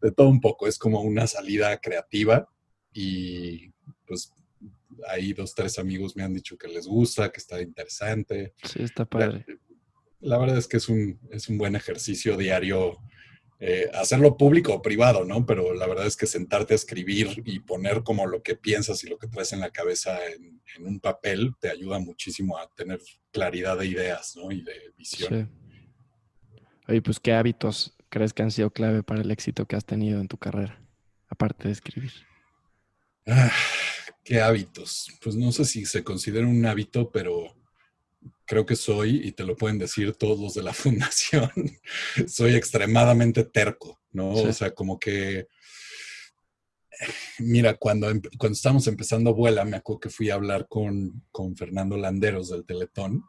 de 0.00 0.10
todo 0.10 0.28
un 0.28 0.40
poco, 0.40 0.66
es 0.66 0.78
como 0.78 1.02
una 1.02 1.26
salida 1.26 1.78
creativa 1.78 2.48
y 2.92 3.70
pues 4.06 4.32
ahí 5.08 5.32
dos, 5.32 5.54
tres 5.54 5.78
amigos 5.78 6.16
me 6.16 6.22
han 6.22 6.34
dicho 6.34 6.56
que 6.56 6.68
les 6.68 6.86
gusta, 6.86 7.30
que 7.30 7.40
está 7.40 7.60
interesante. 7.60 8.54
Sí, 8.64 8.82
está 8.82 9.04
padre. 9.04 9.44
La, 10.20 10.36
la 10.36 10.38
verdad 10.38 10.58
es 10.58 10.66
que 10.66 10.78
es 10.78 10.88
un, 10.88 11.20
es 11.30 11.48
un 11.48 11.58
buen 11.58 11.76
ejercicio 11.76 12.36
diario 12.36 12.98
eh, 13.64 13.88
hacerlo 13.94 14.36
público 14.36 14.74
o 14.74 14.82
privado, 14.82 15.24
¿no? 15.24 15.46
Pero 15.46 15.72
la 15.72 15.86
verdad 15.86 16.04
es 16.04 16.16
que 16.16 16.26
sentarte 16.26 16.74
a 16.74 16.74
escribir 16.74 17.44
y 17.44 17.60
poner 17.60 18.02
como 18.02 18.26
lo 18.26 18.42
que 18.42 18.56
piensas 18.56 19.04
y 19.04 19.08
lo 19.08 19.18
que 19.18 19.28
traes 19.28 19.52
en 19.52 19.60
la 19.60 19.70
cabeza 19.70 20.18
en, 20.26 20.60
un 20.84 20.98
papel 20.98 21.54
te 21.60 21.70
ayuda 21.70 22.00
muchísimo 22.00 22.58
a 22.58 22.68
tener 22.74 22.98
claridad 23.30 23.78
de 23.78 23.86
ideas, 23.86 24.34
¿no? 24.34 24.50
Y 24.50 24.62
de 24.62 24.72
visión. 24.98 25.48
Sí. 25.48 26.60
Oye, 26.88 27.02
pues, 27.02 27.20
¿qué 27.20 27.34
hábitos 27.34 27.94
crees 28.08 28.32
que 28.32 28.42
han 28.42 28.50
sido 28.50 28.70
clave 28.70 29.04
para 29.04 29.20
el 29.20 29.30
éxito 29.30 29.64
que 29.66 29.76
has 29.76 29.84
tenido 29.84 30.20
en 30.20 30.26
tu 30.26 30.38
carrera, 30.38 30.82
aparte 31.28 31.68
de 31.68 31.72
escribir? 31.72 32.10
Ah, 33.28 33.52
¿Qué 34.24 34.40
hábitos? 34.40 35.06
Pues 35.22 35.36
no 35.36 35.52
sé 35.52 35.66
si 35.66 35.86
se 35.86 36.02
considera 36.02 36.48
un 36.48 36.66
hábito, 36.66 37.12
pero 37.12 37.54
creo 38.52 38.66
que 38.66 38.76
soy, 38.76 39.26
y 39.26 39.32
te 39.32 39.44
lo 39.44 39.56
pueden 39.56 39.78
decir 39.78 40.12
todos 40.12 40.38
los 40.38 40.52
de 40.52 40.62
la 40.62 40.74
fundación, 40.74 41.50
soy 42.28 42.54
extremadamente 42.54 43.44
terco, 43.44 43.98
¿no? 44.10 44.28
O 44.28 44.52
sea, 44.52 44.74
como 44.74 44.98
que, 44.98 45.48
mira, 47.38 47.78
cuando, 47.78 48.08
cuando 48.36 48.54
estábamos 48.54 48.86
empezando 48.88 49.32
Vuela, 49.32 49.64
me 49.64 49.78
acuerdo 49.78 50.00
que 50.00 50.10
fui 50.10 50.28
a 50.28 50.34
hablar 50.34 50.66
con, 50.68 51.24
con 51.30 51.56
Fernando 51.56 51.96
Landeros 51.96 52.50
del 52.50 52.66
Teletón 52.66 53.24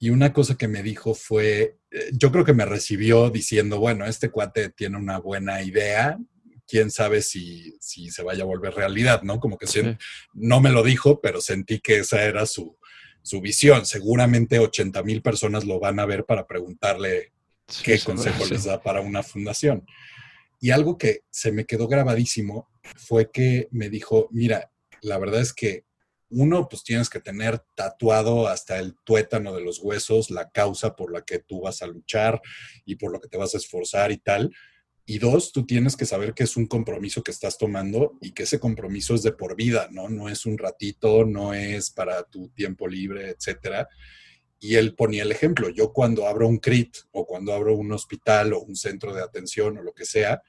Y 0.00 0.10
una 0.10 0.32
cosa 0.32 0.56
que 0.56 0.66
me 0.66 0.82
dijo 0.82 1.14
fue, 1.14 1.78
eh, 1.92 2.10
yo 2.12 2.32
creo 2.32 2.44
que 2.44 2.52
me 2.52 2.64
recibió 2.64 3.30
diciendo, 3.30 3.78
bueno, 3.78 4.04
este 4.04 4.32
cuate 4.32 4.70
tiene 4.70 4.96
una 4.96 5.18
buena 5.20 5.62
idea, 5.62 6.18
quién 6.66 6.90
sabe 6.90 7.22
si, 7.22 7.76
si 7.78 8.10
se 8.10 8.24
vaya 8.24 8.42
a 8.42 8.46
volver 8.46 8.74
realidad, 8.74 9.22
¿no? 9.22 9.38
Como 9.38 9.56
que 9.56 9.96
no 10.34 10.60
me 10.60 10.70
lo 10.70 10.82
dijo, 10.82 11.20
pero 11.20 11.40
sentí 11.40 11.78
que 11.78 11.98
esa 11.98 12.24
era 12.24 12.46
su, 12.46 12.79
su 13.22 13.40
visión. 13.40 13.86
Seguramente 13.86 14.58
80 14.58 15.02
mil 15.02 15.22
personas 15.22 15.64
lo 15.64 15.78
van 15.78 16.00
a 16.00 16.06
ver 16.06 16.24
para 16.24 16.46
preguntarle 16.46 17.32
qué 17.84 17.98
consejo 18.00 18.44
les 18.46 18.64
da 18.64 18.82
para 18.82 19.00
una 19.00 19.22
fundación. 19.22 19.86
Y 20.60 20.70
algo 20.70 20.98
que 20.98 21.22
se 21.30 21.52
me 21.52 21.64
quedó 21.64 21.88
grabadísimo 21.88 22.68
fue 22.96 23.30
que 23.30 23.68
me 23.70 23.88
dijo, 23.88 24.28
mira, 24.30 24.70
la 25.00 25.18
verdad 25.18 25.40
es 25.40 25.52
que 25.54 25.84
uno, 26.30 26.68
pues 26.68 26.84
tienes 26.84 27.10
que 27.10 27.20
tener 27.20 27.58
tatuado 27.74 28.46
hasta 28.46 28.78
el 28.78 28.94
tuétano 29.04 29.52
de 29.54 29.62
los 29.62 29.80
huesos 29.80 30.30
la 30.30 30.50
causa 30.50 30.94
por 30.94 31.12
la 31.12 31.22
que 31.22 31.40
tú 31.40 31.62
vas 31.62 31.82
a 31.82 31.86
luchar 31.86 32.40
y 32.84 32.96
por 32.96 33.10
lo 33.10 33.20
que 33.20 33.28
te 33.28 33.36
vas 33.36 33.54
a 33.54 33.58
esforzar 33.58 34.12
y 34.12 34.18
tal. 34.18 34.52
Y 35.10 35.18
dos, 35.18 35.50
tú 35.50 35.66
tienes 35.66 35.96
que 35.96 36.06
saber 36.06 36.34
que 36.34 36.44
es 36.44 36.56
un 36.56 36.68
compromiso 36.68 37.24
que 37.24 37.32
estás 37.32 37.58
tomando 37.58 38.16
y 38.20 38.30
que 38.30 38.44
ese 38.44 38.60
compromiso 38.60 39.16
es 39.16 39.24
de 39.24 39.32
por 39.32 39.56
vida, 39.56 39.88
¿no? 39.90 40.08
No 40.08 40.28
es 40.28 40.46
un 40.46 40.56
ratito, 40.56 41.24
no 41.24 41.52
es 41.52 41.90
para 41.90 42.22
tu 42.22 42.50
tiempo 42.50 42.86
libre, 42.86 43.30
etcétera. 43.30 43.88
Y 44.60 44.76
él 44.76 44.94
ponía 44.94 45.24
el 45.24 45.32
ejemplo. 45.32 45.68
Yo 45.68 45.92
cuando 45.92 46.28
abro 46.28 46.46
un 46.46 46.58
CRIT 46.58 46.96
o 47.10 47.26
cuando 47.26 47.52
abro 47.52 47.74
un 47.74 47.90
hospital 47.90 48.52
o 48.52 48.60
un 48.60 48.76
centro 48.76 49.12
de 49.12 49.20
atención 49.20 49.78
o 49.78 49.82
lo 49.82 49.94
que 49.94 50.04
sea, 50.04 50.44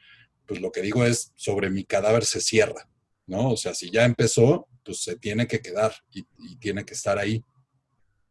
pues 0.46 0.62
lo 0.62 0.72
que 0.72 0.84
digo 0.84 1.06
es 1.06 1.34
sobre 1.36 1.72
mi 1.72 1.84
cadáver 1.84 2.24
se 2.24 2.40
cierra, 2.40 2.88
¿no? 3.26 3.50
O 3.50 3.58
sea, 3.58 3.74
si 3.74 3.90
ya 3.90 4.06
empezó, 4.06 4.68
pues 4.86 5.02
se 5.02 5.16
tiene 5.16 5.48
que 5.48 5.60
quedar 5.60 5.92
y, 6.12 6.24
tiene 6.58 6.86
que 6.86 6.94
estar 6.94 7.18
ahí. 7.18 7.44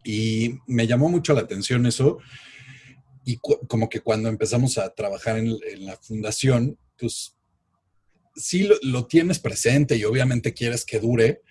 Y 0.04 0.60
me 0.68 0.86
llamó 0.86 1.08
mucho 1.08 1.34
la 1.34 1.40
atención 1.40 1.86
eso. 1.86 2.18
Y 3.24 3.38
como 3.38 3.88
que 3.88 4.00
cuando 4.00 4.28
empezamos 4.28 4.78
a 4.78 4.94
trabajar 4.94 5.38
en, 5.38 5.58
la 5.84 5.96
fundación, 5.96 6.78
pues 6.98 7.36
sí 8.34 8.68
lo, 8.82 9.06
tienes 9.06 9.38
presente 9.38 9.96
y 9.96 10.04
obviamente 10.04 10.54
quieres 10.54 10.84
que 10.84 11.00
dure, 11.00 11.42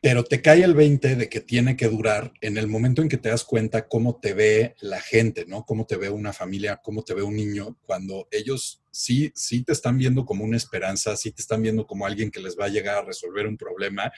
pero 0.00 0.24
te 0.24 0.42
cae 0.42 0.62
el 0.62 0.74
20 0.74 1.16
de 1.16 1.28
que 1.28 1.40
tiene 1.40 1.76
que 1.76 1.88
durar 1.88 2.32
en 2.40 2.58
el 2.58 2.66
momento 2.66 3.02
en 3.02 3.08
que 3.08 3.16
te 3.16 3.28
das 3.28 3.44
cuenta 3.44 3.88
cómo 3.88 4.20
te 4.20 4.34
ve 4.34 4.74
la 4.80 5.00
gente, 5.00 5.46
¿no? 5.46 5.64
Cómo 5.64 5.86
te 5.86 5.96
ve 5.96 6.10
una 6.10 6.32
familia, 6.32 6.80
cómo 6.82 7.02
te 7.02 7.14
ve 7.14 7.22
un 7.22 7.36
niño, 7.36 7.78
cuando 7.82 8.28
ellos 8.30 8.82
sí, 8.90 9.32
sí 9.34 9.62
te 9.64 9.72
están 9.72 9.98
viendo 9.98 10.24
como 10.24 10.44
una 10.44 10.56
esperanza, 10.56 11.16
sí 11.16 11.32
te 11.32 11.42
están 11.42 11.62
viendo 11.62 11.86
como 11.86 12.06
alguien 12.06 12.30
que 12.30 12.40
les 12.40 12.58
va 12.58 12.66
a 12.66 12.70
llegar 12.70 12.96
a 12.96 13.04
resolver 13.04 13.46
un 13.46 13.56
problema. 13.56 14.12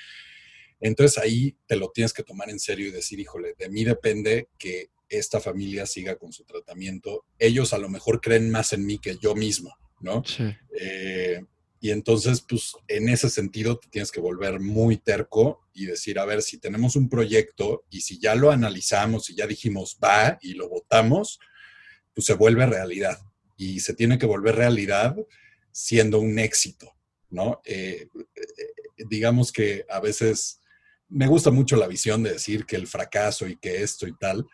Entonces 0.81 1.19
ahí 1.19 1.57
te 1.67 1.77
lo 1.77 1.91
tienes 1.91 2.13
que 2.13 2.23
tomar 2.23 2.51
en 2.51 2.61
serio 2.61 2.89
y 2.89 2.93
decir, 2.93 3.19
híjole, 3.19 3.55
de 3.59 3.69
mí 3.69 3.85
depende 3.85 4.49
que 4.59 4.91
esta 5.09 5.41
familia 5.41 5.87
siga 5.87 6.17
con 6.17 6.33
su 6.33 6.45
tratamiento. 6.45 7.25
Ellos 7.39 7.73
a 7.73 7.79
lo 7.79 7.89
mejor 7.89 8.21
creen 8.21 8.51
más 8.51 8.73
en 8.73 8.87
mí 8.87 8.99
que 8.99 9.17
yo 9.17 9.35
mismo, 9.35 9.77
¿no? 10.01 10.23
Sí. 10.25 10.45
Eh, 10.79 11.43
y 11.81 11.91
entonces, 11.91 12.41
pues 12.41 12.73
en 12.89 13.09
ese 13.09 13.31
sentido 13.31 13.79
te 13.79 13.89
tienes 13.89 14.11
que 14.11 14.21
volver 14.21 14.59
muy 14.59 14.97
terco 14.97 15.61
y 15.73 15.87
decir, 15.87 16.19
a 16.19 16.25
ver, 16.25 16.43
si 16.43 16.59
tenemos 16.59 16.97
un 16.97 17.09
proyecto 17.09 17.85
y 17.89 18.01
si 18.01 18.19
ya 18.19 18.35
lo 18.35 18.51
analizamos 18.51 19.31
y 19.31 19.37
ya 19.37 19.47
dijimos 19.47 19.99
va 20.03 20.39
y 20.43 20.55
lo 20.55 20.69
votamos, 20.69 21.39
pues 22.15 22.27
se 22.27 22.35
vuelve 22.35 22.67
realidad. 22.67 23.19
Y 23.57 23.81
se 23.81 23.95
tiene 23.95 24.19
que 24.19 24.27
volver 24.27 24.57
realidad 24.57 25.17
siendo 25.71 26.19
un 26.19 26.39
éxito, 26.39 26.93
¿no? 27.31 27.61
Eh, 27.65 28.09
eh, 28.17 29.05
digamos 29.09 29.53
que 29.53 29.85
a 29.89 30.01
veces 30.01 30.61
me 31.09 31.29
gusta 31.29 31.53
mucho 31.53 31.77
la 31.77 31.87
visión 31.87 32.23
de 32.25 32.33
decir 32.33 32.67
que 32.67 32.77
el 32.77 32.89
fracaso 32.89 33.47
y 33.47 33.57
que 33.57 33.83
esto 33.83 34.09
y 34.09 34.17
tal, 34.17 34.47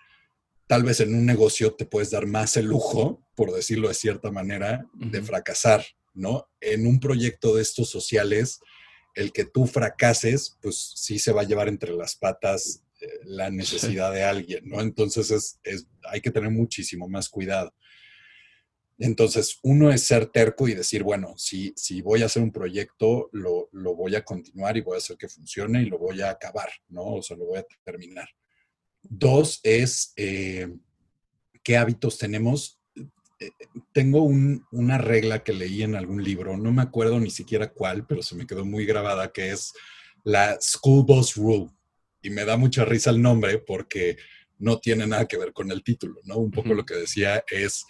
tal 0.67 0.83
vez 0.83 1.01
en 1.01 1.15
un 1.15 1.27
negocio 1.27 1.75
te 1.75 1.87
puedes 1.87 2.11
dar 2.11 2.27
más 2.27 2.57
el 2.57 2.67
lujo, 2.67 3.23
por 3.35 3.53
decirlo 3.53 3.89
de 3.89 3.95
cierta 3.95 4.31
manera, 4.31 4.87
de 4.95 5.23
fracasar 5.23 5.85
¿no? 6.15 6.49
En 6.61 6.87
un 6.87 7.01
proyecto 7.01 7.55
de 7.55 7.63
estos 7.63 7.91
sociales, 7.91 8.61
el 9.15 9.33
que 9.33 9.45
tú 9.45 9.67
fracases, 9.67 10.57
pues 10.63 10.93
sí 10.95 11.19
se 11.19 11.33
va 11.33 11.43
a 11.43 11.47
llevar 11.47 11.69
entre 11.69 11.93
las 11.93 12.17
patas 12.17 12.85
eh, 13.01 13.07
la 13.25 13.51
necesidad 13.51 14.13
de 14.13 14.23
alguien, 14.23 14.69
¿no? 14.69 14.81
Entonces 14.81 15.59
es, 15.63 15.87
hay 16.05 16.21
que 16.21 16.31
tener 16.31 16.51
muchísimo 16.51 17.09
más 17.09 17.29
cuidado. 17.29 17.75
Entonces, 18.97 19.59
uno 19.65 19.91
es 19.91 20.05
ser 20.05 20.27
terco 20.27 20.69
y 20.69 20.75
decir, 20.75 21.03
bueno, 21.03 21.35
si, 21.37 21.75
si 21.77 22.01
voy 22.01 22.23
a 22.23 22.27
hacer 22.27 22.45
un 22.45 22.53
proyecto, 22.53 23.29
lo, 23.33 23.69
voy 23.73 24.15
a 24.15 24.25
continuar 24.25 24.77
y 24.77 24.83
voy 24.83 24.95
a 24.95 24.99
hacer 24.99 25.17
que 25.17 25.29
funcione 25.29 25.83
y 25.83 25.87
lo 25.87 25.99
voy 25.99 26.23
a 26.23 26.31
acabar, 26.31 26.69
¿no? 26.89 27.17
O 27.17 27.23
sea, 27.23 27.37
lo 27.37 27.47
voy 27.47 27.59
a 27.59 27.67
terminar. 27.83 28.29
Dos 29.09 29.61
es 29.63 30.13
eh, 30.17 30.73
qué 31.63 31.77
hábitos 31.77 32.19
tenemos 32.19 32.81
tengo 33.93 34.23
una 34.23 34.99
regla 34.99 35.43
que 35.43 35.53
leí 35.53 35.83
en 35.83 35.95
algún 35.95 36.23
libro, 36.23 36.57
no 36.57 36.73
me 36.73 36.83
acuerdo 36.83 37.21
ni 37.21 37.31
siquiera 37.31 37.71
cuál, 37.71 38.07
pero 38.07 38.23
se 38.23 38.35
me 38.35 38.47
quedó 38.47 38.65
muy 38.65 38.87
grabada, 38.87 39.33
que 39.33 39.51
es 39.51 39.73
la 40.23 40.59
School 40.61 41.05
Bus 41.05 41.35
Rule. 41.37 41.71
Y 42.23 42.31
me 42.31 42.45
da 42.45 42.57
mucha 42.57 42.85
risa 42.85 43.11
el 43.11 43.21
nombre 43.21 43.59
porque 43.59 44.17
no 44.59 44.79
tiene 44.79 45.07
nada 45.07 45.27
que 45.27 45.37
ver 45.37 45.53
con 45.53 45.71
el 45.71 45.83
título, 45.83 46.21
¿no? 46.25 46.37
Un 46.37 46.51
poco 46.51 46.73
lo 46.73 46.87
que 46.87 46.95
decía 46.95 47.45
es, 47.51 47.85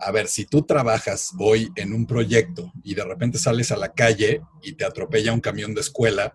a 0.00 0.10
ver, 0.10 0.26
si 0.26 0.46
tú 0.46 0.62
trabajas 0.62 1.32
hoy 1.38 1.70
en 1.76 1.92
un 1.92 2.06
proyecto 2.06 2.72
y 2.82 2.94
de 2.94 3.04
repente 3.04 3.38
sales 3.38 3.72
a 3.72 3.76
la 3.76 3.92
calle 3.92 4.40
y 4.62 4.72
te 4.72 4.84
atropella 4.84 5.34
un 5.34 5.40
camión 5.40 5.74
de 5.74 5.82
escuela, 5.82 6.34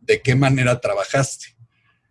¿de 0.00 0.22
qué 0.22 0.34
manera 0.34 0.80
trabajaste? 0.80 1.56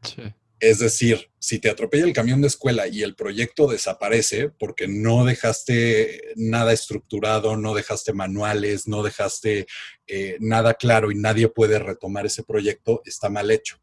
Sí. 0.03 0.21
Es 0.59 0.79
decir, 0.79 1.29
si 1.37 1.59
te 1.59 1.69
atropella 1.69 2.05
el 2.05 2.13
camión 2.13 2.41
de 2.41 2.47
escuela 2.47 2.87
y 2.87 3.03
el 3.03 3.15
proyecto 3.15 3.67
desaparece 3.67 4.49
porque 4.49 4.87
no 4.87 5.25
dejaste 5.25 6.33
nada 6.35 6.71
estructurado, 6.71 7.57
no 7.57 7.73
dejaste 7.73 8.13
manuales, 8.13 8.87
no 8.87 9.03
dejaste 9.03 9.67
eh, 10.07 10.37
nada 10.39 10.75
claro 10.75 11.11
y 11.11 11.15
nadie 11.15 11.49
puede 11.49 11.77
retomar 11.79 12.25
ese 12.25 12.43
proyecto, 12.43 13.01
está 13.05 13.29
mal 13.29 13.51
hecho. 13.51 13.77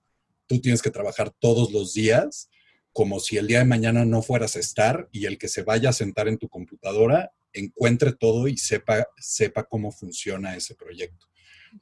Tú 0.47 0.61
tienes 0.61 0.83
que 0.83 0.91
trabajar 0.91 1.31
todos 1.31 1.73
los 1.73 1.93
días 1.93 2.49
como 2.93 3.21
si 3.21 3.37
el 3.37 3.47
día 3.47 3.59
de 3.59 3.65
mañana 3.65 4.05
no 4.05 4.23
fueras 4.23 4.57
a 4.57 4.61
estar 4.61 5.09
y 5.13 5.27
el 5.27 5.39
que 5.39 5.49
se 5.49 5.63
vaya 5.63 5.91
a 5.91 5.95
sentar 5.95 6.29
en 6.29 6.39
tu 6.39 6.49
computadora 6.49 7.33
encuentre 7.53 8.13
todo 8.13 8.49
y 8.49 8.57
sepa, 8.57 9.07
sepa 9.19 9.65
cómo 9.65 9.93
funciona 9.93 10.57
ese 10.57 10.75
proyecto. 10.75 11.27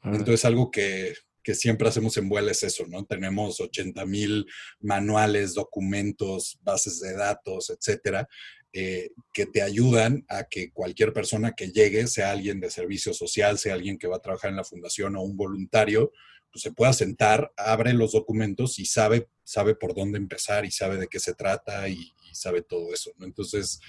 Entonces, 0.04 0.44
algo 0.44 0.70
que, 0.70 1.14
que 1.42 1.54
siempre 1.54 1.88
hacemos 1.88 2.16
en 2.16 2.28
Vuela 2.28 2.52
es 2.52 2.62
eso, 2.62 2.86
¿no? 2.86 3.04
Tenemos 3.04 3.60
80 3.60 4.04
mil 4.06 4.46
manuales, 4.80 5.54
documentos, 5.54 6.58
bases 6.62 7.00
de 7.00 7.14
datos, 7.14 7.70
etcétera, 7.70 8.28
eh, 8.72 9.10
que 9.32 9.46
te 9.46 9.62
ayudan 9.62 10.24
a 10.28 10.44
que 10.44 10.70
cualquier 10.70 11.12
persona 11.12 11.52
que 11.52 11.72
llegue, 11.72 12.06
sea 12.06 12.30
alguien 12.30 12.60
de 12.60 12.70
servicio 12.70 13.12
social, 13.12 13.58
sea 13.58 13.74
alguien 13.74 13.98
que 13.98 14.06
va 14.06 14.16
a 14.16 14.22
trabajar 14.22 14.50
en 14.50 14.56
la 14.56 14.64
fundación 14.64 15.16
o 15.16 15.22
un 15.22 15.36
voluntario, 15.36 16.12
pues 16.52 16.62
se 16.62 16.72
pueda 16.72 16.92
sentar, 16.92 17.52
abre 17.56 17.92
los 17.94 18.12
documentos 18.12 18.78
y 18.78 18.84
sabe, 18.84 19.28
sabe 19.42 19.74
por 19.74 19.94
dónde 19.94 20.18
empezar 20.18 20.64
y 20.64 20.70
sabe 20.70 20.98
de 20.98 21.08
qué 21.08 21.18
se 21.18 21.34
trata 21.34 21.88
y, 21.88 22.12
sabe 22.32 22.62
todo 22.62 22.94
eso, 22.94 23.10
¿no? 23.18 23.26
Entonces, 23.26 23.80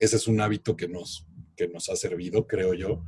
ese 0.00 0.16
es 0.16 0.26
un 0.26 0.40
hábito 0.40 0.76
que 0.76 0.88
nos, 0.88 1.24
que 1.56 1.68
nos 1.68 1.88
ha 1.88 1.94
servido, 1.94 2.48
creo 2.48 2.74
yo. 2.74 3.04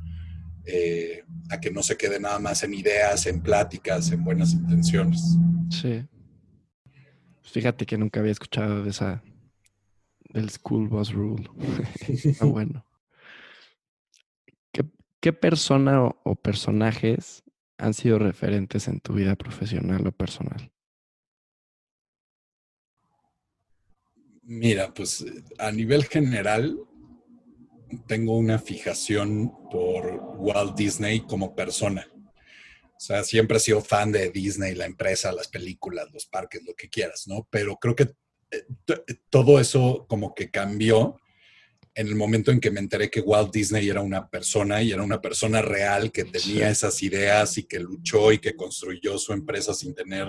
Eh, 0.65 1.23
a 1.49 1.59
que 1.59 1.71
no 1.71 1.81
se 1.81 1.97
quede 1.97 2.19
nada 2.19 2.39
más 2.39 2.63
en 2.63 2.73
ideas, 2.73 3.25
en 3.25 3.41
pláticas, 3.41 4.11
en 4.11 4.23
buenas 4.23 4.53
intenciones. 4.53 5.37
Sí. 5.69 6.05
Fíjate 7.41 7.85
que 7.85 7.97
nunca 7.97 8.19
había 8.19 8.31
escuchado 8.31 8.83
de 8.83 8.91
esa 8.91 9.23
del 10.29 10.49
School 10.49 10.87
Bus 10.87 11.11
Rule. 11.11 11.49
Está 12.07 12.45
bueno. 12.45 12.85
¿Qué, 15.21 15.33
persona 15.33 16.01
o, 16.03 16.35
personajes 16.35 17.43
han 17.77 17.93
sido 17.93 18.19
referentes 18.19 18.87
en 18.87 19.01
tu 19.01 19.13
vida 19.13 19.35
profesional 19.35 20.07
o 20.07 20.13
personal? 20.13 20.71
Mira, 24.43 24.93
pues 24.93 25.25
a 25.57 25.71
nivel 25.73 26.05
general, 26.05 26.79
tengo 28.07 28.37
una 28.37 28.59
fijación 28.59 29.51
por 29.71 30.35
Walt 30.37 30.75
Disney 30.75 31.21
como 31.21 31.55
persona. 31.55 32.07
O 32.85 32.99
sea, 33.01 33.23
siempre 33.23 33.57
he 33.57 33.61
sido 33.61 33.81
fan 33.81 34.11
de 34.11 34.29
Disney, 34.29 34.75
la 34.75 34.85
empresa, 34.85 35.31
las 35.31 35.47
películas, 35.47 36.07
los 36.11 36.25
parques, 36.25 36.63
lo 36.65 36.73
que 36.75 36.89
quieras, 36.89 37.27
¿no? 37.27 37.47
Pero 37.49 37.77
creo 37.77 37.95
que 37.95 38.11
eh, 38.51 38.65
todo 39.29 39.59
eso 39.59 40.05
como 40.09 40.35
que 40.35 40.49
cambió 40.51 41.17
en 41.95 42.07
el 42.07 42.15
momento 42.15 42.51
en 42.51 42.59
que 42.59 42.71
me 42.71 42.79
enteré 42.79 43.09
que 43.09 43.21
Walt 43.21 43.51
Disney 43.51 43.89
era 43.89 44.01
una 44.01 44.29
persona 44.29 44.81
y 44.81 44.91
era 44.91 45.03
una 45.03 45.21
persona 45.21 45.61
real 45.61 46.11
que 46.11 46.23
tenía 46.23 46.69
esas 46.69 47.01
ideas 47.03 47.57
y 47.57 47.63
que 47.63 47.79
luchó 47.79 48.31
y 48.31 48.39
que 48.39 48.55
construyó 48.55 49.17
su 49.17 49.33
empresa 49.33 49.73
sin 49.73 49.93
tener 49.93 50.27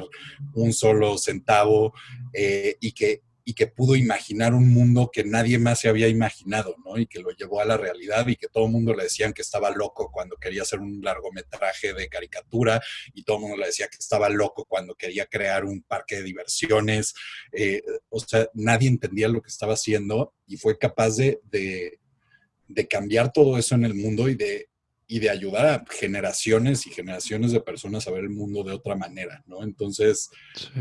un 0.55 0.73
solo 0.73 1.17
centavo 1.19 1.93
eh, 2.33 2.77
y 2.81 2.93
que 2.93 3.23
y 3.45 3.55
que 3.55 3.67
pudo 3.67 3.97
imaginar 3.97 4.55
un 4.55 4.69
mundo 4.69 5.11
que 5.13 5.25
nadie 5.25 5.59
más 5.59 5.81
se 5.81 5.89
había 5.89 6.09
imaginado, 6.09 6.77
¿no? 6.85 6.99
Y 6.99 7.07
que 7.07 7.21
lo 7.21 7.31
llevó 7.31 7.61
a 7.61 7.65
la 7.65 7.77
realidad 7.77 8.27
y 8.29 8.37
que 8.37 8.49
todo 8.49 8.67
el 8.67 8.73
mundo 8.73 8.95
le 8.95 9.05
decían 9.05 9.33
que 9.33 9.43
estaba 9.43 9.71
loco 9.71 10.11
cuando 10.11 10.37
quería 10.37 10.63
hacer 10.63 10.81
un 10.81 11.01
largometraje 11.03 11.93
de 11.93 12.09
caricatura 12.09 12.81
y 13.15 13.23
todo 13.23 13.37
el 13.37 13.43
mundo 13.43 13.57
le 13.57 13.67
decía 13.67 13.89
que 13.89 13.99
estaba 13.99 14.29
loco 14.29 14.65
cuando 14.65 14.95
quería 14.95 15.27
crear 15.27 15.65
un 15.65 15.83
parque 15.83 16.17
de 16.17 16.23
diversiones. 16.23 17.15
Eh, 17.53 17.83
o 18.09 18.21
sea, 18.21 18.49
nadie 18.55 18.89
entendía 18.89 19.29
lo 19.29 19.43
que 19.43 19.49
estaba 19.49 19.75
haciendo 19.75 20.35
y 20.47 20.57
fue 20.57 20.79
capaz 20.79 21.17
de, 21.17 21.41
de, 21.45 21.99
de 22.69 22.89
cambiar 22.89 23.33
todo 23.33 23.59
eso 23.59 23.75
en 23.75 23.85
el 23.85 23.95
mundo 23.95 24.29
y 24.29 24.35
de 24.35 24.70
y 25.13 25.19
de 25.19 25.29
ayudar 25.29 25.67
a 25.67 25.85
generaciones 25.91 26.87
y 26.87 26.91
generaciones 26.91 27.51
de 27.51 27.61
personas 27.61 28.07
a 28.07 28.13
ver 28.13 28.23
el 28.23 28.31
mundo 28.31 28.63
de 28.63 28.73
otra 28.73 28.95
manera, 28.95 29.43
¿no? 29.49 29.65
Entonces, 29.65 30.31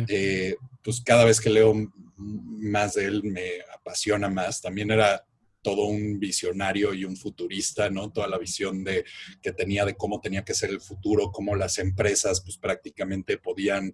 eh, 0.07 0.55
pues 0.83 1.01
cada 1.01 1.25
vez 1.25 1.41
que 1.41 1.49
leo 1.49 1.73
más 2.15 2.93
de 2.93 3.05
él 3.05 3.23
me 3.23 3.53
apasiona 3.73 4.29
más. 4.29 4.61
También 4.61 4.91
era 4.91 5.25
todo 5.63 5.85
un 5.85 6.19
visionario 6.19 6.93
y 6.93 7.05
un 7.05 7.17
futurista, 7.17 7.89
¿no? 7.89 8.11
Toda 8.11 8.27
la 8.27 8.37
visión 8.37 8.83
de, 8.83 9.03
que 9.41 9.51
tenía 9.51 9.83
de 9.83 9.95
cómo 9.95 10.21
tenía 10.21 10.45
que 10.45 10.53
ser 10.53 10.69
el 10.69 10.79
futuro, 10.79 11.31
cómo 11.31 11.55
las 11.55 11.79
empresas 11.79 12.41
pues 12.41 12.59
prácticamente 12.59 13.39
podían 13.39 13.91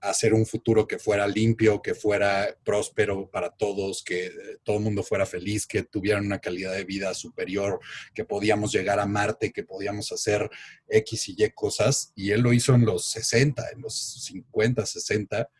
hacer 0.00 0.32
un 0.32 0.46
futuro 0.46 0.86
que 0.86 0.98
fuera 0.98 1.26
limpio, 1.26 1.82
que 1.82 1.94
fuera 1.94 2.56
próspero 2.64 3.30
para 3.30 3.50
todos, 3.50 4.02
que 4.02 4.26
eh, 4.26 4.32
todo 4.62 4.78
el 4.78 4.82
mundo 4.82 5.02
fuera 5.02 5.26
feliz, 5.26 5.66
que 5.66 5.82
tuvieran 5.82 6.24
una 6.24 6.38
calidad 6.38 6.72
de 6.72 6.84
vida 6.84 7.12
superior, 7.14 7.80
que 8.14 8.24
podíamos 8.24 8.72
llegar 8.72 8.98
a 8.98 9.06
Marte, 9.06 9.52
que 9.52 9.62
podíamos 9.62 10.10
hacer 10.12 10.48
X 10.88 11.28
y 11.28 11.36
Y 11.38 11.50
cosas. 11.50 12.12
Y 12.14 12.30
él 12.30 12.40
lo 12.40 12.52
hizo 12.52 12.74
en 12.74 12.84
los 12.84 13.06
60, 13.10 13.70
en 13.74 13.82
los 13.82 14.24
50, 14.24 14.86
60. 14.86 15.50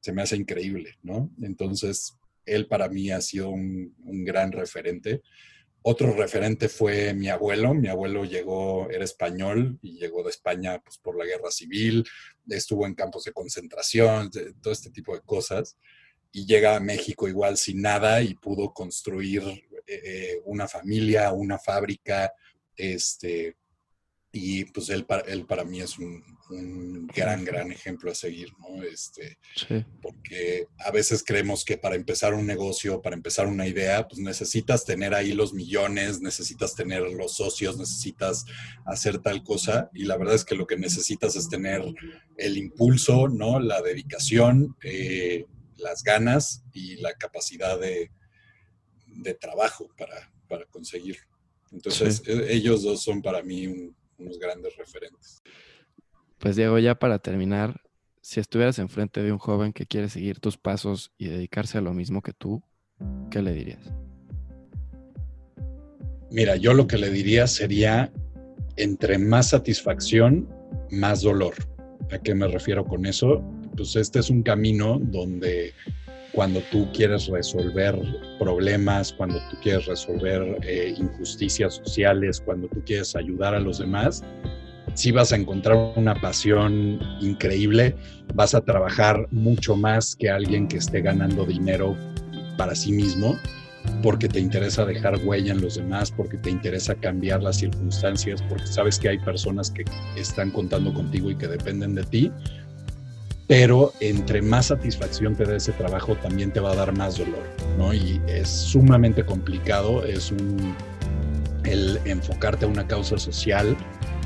Se 0.00 0.12
me 0.12 0.22
hace 0.22 0.36
increíble, 0.36 0.96
¿no? 1.02 1.30
Entonces, 1.42 2.16
él 2.46 2.66
para 2.66 2.88
mí 2.88 3.10
ha 3.10 3.20
sido 3.20 3.50
un, 3.50 3.94
un 4.04 4.24
gran 4.24 4.50
referente. 4.50 5.22
Otro 5.82 6.12
referente 6.12 6.68
fue 6.68 7.14
mi 7.14 7.28
abuelo. 7.28 7.72
Mi 7.72 7.88
abuelo 7.88 8.24
llegó, 8.24 8.90
era 8.90 9.04
español 9.04 9.78
y 9.82 9.98
llegó 9.98 10.22
de 10.22 10.30
España 10.30 10.80
pues, 10.82 10.98
por 10.98 11.16
la 11.16 11.24
guerra 11.24 11.50
civil, 11.50 12.06
estuvo 12.48 12.86
en 12.86 12.94
campos 12.94 13.24
de 13.24 13.32
concentración, 13.32 14.30
todo 14.60 14.72
este 14.72 14.90
tipo 14.90 15.14
de 15.14 15.22
cosas. 15.22 15.78
Y 16.32 16.46
llega 16.46 16.76
a 16.76 16.80
México 16.80 17.28
igual 17.28 17.56
sin 17.56 17.80
nada 17.80 18.20
y 18.22 18.34
pudo 18.34 18.72
construir 18.72 19.42
eh, 19.86 20.40
una 20.44 20.68
familia, 20.68 21.32
una 21.32 21.58
fábrica, 21.58 22.32
este, 22.76 23.56
y 24.32 24.64
pues 24.66 24.90
él, 24.90 25.06
él 25.26 25.44
para 25.44 25.64
mí 25.64 25.80
es 25.80 25.98
un, 25.98 26.22
gran, 27.14 27.44
gran 27.44 27.70
ejemplo 27.70 28.10
a 28.10 28.14
seguir, 28.14 28.52
¿no? 28.58 28.82
Este, 28.82 29.38
Porque 30.00 30.66
a 30.78 30.90
veces 30.90 31.24
creemos 31.24 31.64
que 31.64 31.78
para 31.78 31.96
empezar 31.96 32.34
un 32.34 32.46
negocio, 32.46 33.02
para 33.02 33.16
empezar 33.16 33.46
una 33.46 33.66
idea, 33.66 34.06
pues 34.06 34.20
necesitas 34.20 34.84
tener 34.84 35.14
ahí 35.14 35.32
los 35.32 35.52
millones, 35.52 36.20
necesitas 36.20 36.74
tener 36.74 37.02
los 37.02 37.36
socios, 37.36 37.76
necesitas 37.76 38.44
hacer 38.84 39.18
tal 39.18 39.42
cosa. 39.42 39.90
Y 39.94 40.04
la 40.04 40.16
verdad 40.16 40.34
es 40.34 40.44
que 40.44 40.56
lo 40.56 40.66
que 40.66 40.76
necesitas 40.76 41.36
es 41.36 41.48
tener 41.48 41.82
el 42.36 42.56
impulso, 42.56 43.28
¿no? 43.28 43.58
La 43.60 43.80
dedicación, 43.82 44.76
eh, 44.82 45.46
las 45.76 46.02
ganas 46.02 46.64
y 46.72 46.96
la 46.96 47.14
capacidad 47.14 47.78
de, 47.78 48.10
de 49.06 49.34
trabajo 49.34 49.88
para, 49.96 50.32
para 50.48 50.66
conseguirlo. 50.66 51.26
Entonces, 51.72 52.22
e, 52.26 52.52
ellos 52.54 52.82
dos 52.82 53.02
son 53.02 53.22
para 53.22 53.42
mí 53.42 53.68
un, 53.68 53.96
unos 54.20 54.38
grandes 54.38 54.76
referentes. 54.76 55.42
Pues 56.38 56.56
Diego, 56.56 56.78
ya 56.78 56.94
para 56.94 57.18
terminar, 57.18 57.80
si 58.20 58.40
estuvieras 58.40 58.78
enfrente 58.78 59.22
de 59.22 59.32
un 59.32 59.38
joven 59.38 59.72
que 59.72 59.86
quiere 59.86 60.08
seguir 60.08 60.40
tus 60.40 60.56
pasos 60.56 61.12
y 61.18 61.28
dedicarse 61.28 61.78
a 61.78 61.80
lo 61.80 61.92
mismo 61.92 62.22
que 62.22 62.32
tú, 62.32 62.62
¿qué 63.30 63.42
le 63.42 63.52
dirías? 63.52 63.92
Mira, 66.30 66.56
yo 66.56 66.74
lo 66.74 66.86
que 66.86 66.96
le 66.96 67.10
diría 67.10 67.46
sería, 67.46 68.12
entre 68.76 69.18
más 69.18 69.50
satisfacción, 69.50 70.48
más 70.90 71.22
dolor. 71.22 71.54
¿A 72.12 72.18
qué 72.18 72.34
me 72.34 72.46
refiero 72.46 72.84
con 72.84 73.04
eso? 73.04 73.42
Pues 73.76 73.96
este 73.96 74.20
es 74.20 74.30
un 74.30 74.42
camino 74.42 74.98
donde 75.00 75.72
cuando 76.32 76.60
tú 76.70 76.88
quieres 76.92 77.26
resolver 77.26 77.98
problemas, 78.38 79.12
cuando 79.12 79.38
tú 79.50 79.56
quieres 79.62 79.86
resolver 79.86 80.58
eh, 80.62 80.94
injusticias 80.96 81.74
sociales, 81.76 82.42
cuando 82.44 82.68
tú 82.68 82.82
quieres 82.84 83.16
ayudar 83.16 83.54
a 83.54 83.60
los 83.60 83.78
demás, 83.78 84.22
sí 84.94 85.12
vas 85.12 85.32
a 85.32 85.36
encontrar 85.36 85.92
una 85.96 86.14
pasión 86.14 87.00
increíble, 87.20 87.96
vas 88.34 88.54
a 88.54 88.60
trabajar 88.60 89.26
mucho 89.30 89.76
más 89.76 90.14
que 90.16 90.30
alguien 90.30 90.68
que 90.68 90.78
esté 90.78 91.00
ganando 91.00 91.44
dinero 91.44 91.96
para 92.56 92.74
sí 92.74 92.92
mismo, 92.92 93.36
porque 94.02 94.28
te 94.28 94.40
interesa 94.40 94.84
dejar 94.84 95.18
huella 95.24 95.52
en 95.52 95.60
los 95.60 95.76
demás, 95.76 96.10
porque 96.10 96.36
te 96.36 96.50
interesa 96.50 96.94
cambiar 96.94 97.42
las 97.42 97.56
circunstancias, 97.56 98.42
porque 98.42 98.66
sabes 98.66 98.98
que 98.98 99.08
hay 99.08 99.18
personas 99.18 99.70
que 99.70 99.84
están 100.16 100.50
contando 100.50 100.92
contigo 100.92 101.30
y 101.30 101.36
que 101.36 101.48
dependen 101.48 101.94
de 101.94 102.04
ti 102.04 102.32
pero 103.50 103.92
entre 103.98 104.42
más 104.42 104.66
satisfacción 104.66 105.34
te 105.34 105.44
dé 105.44 105.56
ese 105.56 105.72
trabajo, 105.72 106.14
también 106.14 106.52
te 106.52 106.60
va 106.60 106.70
a 106.70 106.76
dar 106.76 106.96
más 106.96 107.18
dolor, 107.18 107.42
¿no? 107.76 107.92
Y 107.92 108.22
es 108.28 108.48
sumamente 108.48 109.24
complicado, 109.26 110.04
es 110.04 110.30
un, 110.30 110.72
el 111.64 111.98
enfocarte 112.04 112.64
a 112.64 112.68
una 112.68 112.86
causa 112.86 113.18
social 113.18 113.76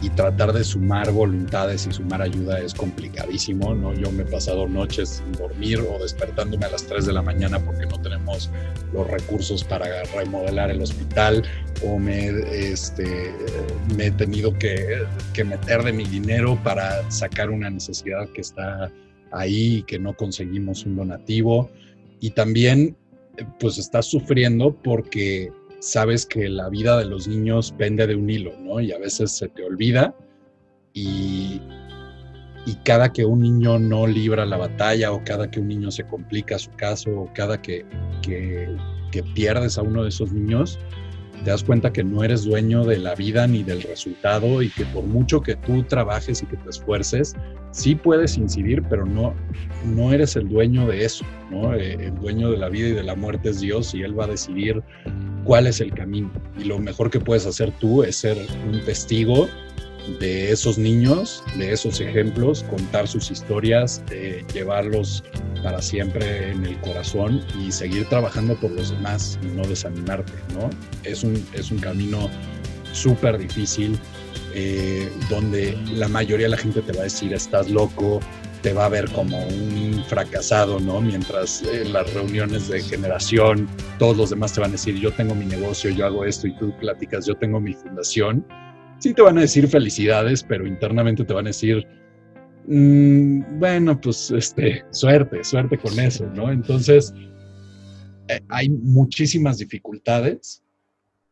y 0.02 0.10
tratar 0.10 0.52
de 0.52 0.62
sumar 0.62 1.10
voluntades 1.10 1.86
y 1.86 1.92
sumar 1.94 2.20
ayuda 2.20 2.60
es 2.60 2.74
complicadísimo, 2.74 3.74
¿no? 3.74 3.94
Yo 3.94 4.12
me 4.12 4.24
he 4.24 4.26
pasado 4.26 4.68
noches 4.68 5.22
sin 5.24 5.32
dormir 5.32 5.80
o 5.80 5.98
despertándome 6.02 6.66
a 6.66 6.72
las 6.72 6.84
3 6.84 7.06
de 7.06 7.14
la 7.14 7.22
mañana 7.22 7.58
porque 7.58 7.86
no 7.86 7.98
tenemos 8.02 8.50
los 8.92 9.06
recursos 9.06 9.64
para 9.64 9.86
remodelar 10.14 10.70
el 10.70 10.82
hospital 10.82 11.42
o 11.82 11.98
me, 11.98 12.26
este, 12.52 13.32
me 13.96 14.08
he 14.08 14.10
tenido 14.10 14.52
que, 14.58 15.02
que 15.32 15.44
meter 15.44 15.82
de 15.82 15.94
mi 15.94 16.04
dinero 16.04 16.60
para 16.62 17.10
sacar 17.10 17.48
una 17.48 17.70
necesidad 17.70 18.28
que 18.28 18.42
está 18.42 18.92
ahí 19.34 19.82
que 19.86 19.98
no 19.98 20.14
conseguimos 20.14 20.84
un 20.86 20.96
donativo 20.96 21.70
y 22.20 22.30
también 22.30 22.96
pues 23.58 23.78
estás 23.78 24.06
sufriendo 24.06 24.74
porque 24.82 25.52
sabes 25.80 26.24
que 26.24 26.48
la 26.48 26.68
vida 26.68 26.98
de 26.98 27.04
los 27.04 27.28
niños 27.28 27.74
pende 27.76 28.06
de 28.06 28.16
un 28.16 28.30
hilo, 28.30 28.52
¿no? 28.60 28.80
Y 28.80 28.92
a 28.92 28.98
veces 28.98 29.32
se 29.32 29.48
te 29.48 29.64
olvida 29.64 30.14
y, 30.92 31.60
y 32.64 32.74
cada 32.84 33.12
que 33.12 33.24
un 33.24 33.40
niño 33.40 33.78
no 33.78 34.06
libra 34.06 34.46
la 34.46 34.56
batalla 34.56 35.12
o 35.12 35.22
cada 35.24 35.50
que 35.50 35.60
un 35.60 35.68
niño 35.68 35.90
se 35.90 36.04
complica 36.04 36.58
su 36.58 36.70
caso 36.72 37.10
o 37.10 37.30
cada 37.34 37.60
que, 37.60 37.84
que 38.22 39.22
pierdes 39.34 39.76
a 39.76 39.82
uno 39.82 40.02
de 40.02 40.08
esos 40.08 40.32
niños, 40.32 40.78
te 41.42 41.50
das 41.50 41.64
cuenta 41.64 41.92
que 41.92 42.04
no 42.04 42.22
eres 42.22 42.44
dueño 42.44 42.84
de 42.84 42.98
la 42.98 43.14
vida 43.14 43.46
ni 43.46 43.62
del 43.62 43.82
resultado 43.82 44.62
y 44.62 44.70
que 44.70 44.84
por 44.86 45.04
mucho 45.04 45.40
que 45.40 45.56
tú 45.56 45.82
trabajes 45.82 46.42
y 46.42 46.46
que 46.46 46.56
te 46.56 46.70
esfuerces, 46.70 47.34
sí 47.70 47.94
puedes 47.94 48.38
incidir, 48.38 48.82
pero 48.88 49.04
no, 49.04 49.34
no 49.84 50.12
eres 50.12 50.36
el 50.36 50.48
dueño 50.48 50.86
de 50.86 51.04
eso, 51.04 51.24
¿no? 51.50 51.74
Eh, 51.74 51.94
el 51.94 52.14
dueño 52.14 52.50
de 52.50 52.58
la 52.58 52.68
vida 52.68 52.88
y 52.88 52.92
de 52.92 53.02
la 53.02 53.14
muerte 53.14 53.50
es 53.50 53.60
Dios 53.60 53.94
y 53.94 54.02
Él 54.02 54.18
va 54.18 54.24
a 54.24 54.28
decidir 54.28 54.82
cuál 55.44 55.66
es 55.66 55.80
el 55.80 55.92
camino. 55.92 56.30
Y 56.58 56.64
lo 56.64 56.78
mejor 56.78 57.10
que 57.10 57.20
puedes 57.20 57.46
hacer 57.46 57.72
tú 57.78 58.02
es 58.02 58.16
ser 58.16 58.36
un 58.70 58.80
testigo 58.84 59.48
de 60.18 60.50
esos 60.52 60.78
niños, 60.78 61.42
de 61.56 61.72
esos 61.72 62.00
ejemplos, 62.00 62.62
contar 62.64 63.08
sus 63.08 63.30
historias, 63.30 64.02
eh, 64.10 64.44
llevarlos 64.52 65.24
para 65.62 65.80
siempre 65.80 66.50
en 66.50 66.64
el 66.64 66.78
corazón 66.80 67.42
y 67.58 67.72
seguir 67.72 68.06
trabajando 68.08 68.54
por 68.56 68.70
los 68.70 68.90
demás 68.90 69.38
y 69.42 69.46
no 69.46 69.66
desanimarte, 69.66 70.32
¿no? 70.54 70.70
Es 71.04 71.24
un, 71.24 71.42
es 71.54 71.70
un 71.70 71.78
camino 71.78 72.30
súper 72.92 73.38
difícil 73.38 73.98
eh, 74.54 75.10
donde 75.28 75.76
la 75.94 76.08
mayoría 76.08 76.46
de 76.46 76.50
la 76.50 76.58
gente 76.58 76.80
te 76.82 76.92
va 76.92 77.00
a 77.00 77.04
decir 77.04 77.32
estás 77.32 77.70
loco, 77.70 78.20
te 78.62 78.72
va 78.72 78.86
a 78.86 78.88
ver 78.88 79.10
como 79.10 79.44
un 79.46 80.04
fracasado, 80.08 80.78
¿no? 80.80 81.00
Mientras 81.00 81.62
en 81.62 81.92
las 81.92 82.12
reuniones 82.14 82.68
de 82.68 82.80
generación 82.80 83.68
todos 83.98 84.16
los 84.16 84.30
demás 84.30 84.52
te 84.52 84.60
van 84.60 84.70
a 84.70 84.72
decir 84.72 84.94
yo 84.96 85.12
tengo 85.12 85.34
mi 85.34 85.44
negocio, 85.44 85.90
yo 85.90 86.06
hago 86.06 86.24
esto 86.24 86.46
y 86.46 86.56
tú 86.56 86.72
platicas 86.78 87.26
yo 87.26 87.34
tengo 87.34 87.60
mi 87.60 87.72
fundación 87.72 88.46
sí 89.04 89.12
te 89.12 89.20
van 89.20 89.36
a 89.36 89.42
decir 89.42 89.68
felicidades, 89.68 90.42
pero 90.42 90.66
internamente 90.66 91.24
te 91.24 91.34
van 91.34 91.44
a 91.44 91.50
decir, 91.50 91.86
mm, 92.66 93.58
bueno, 93.58 94.00
pues 94.00 94.30
este, 94.30 94.82
suerte, 94.92 95.44
suerte 95.44 95.76
con 95.76 95.98
eso, 96.00 96.24
¿no? 96.34 96.50
Entonces, 96.50 97.12
eh, 98.28 98.40
hay 98.48 98.70
muchísimas 98.70 99.58
dificultades, 99.58 100.62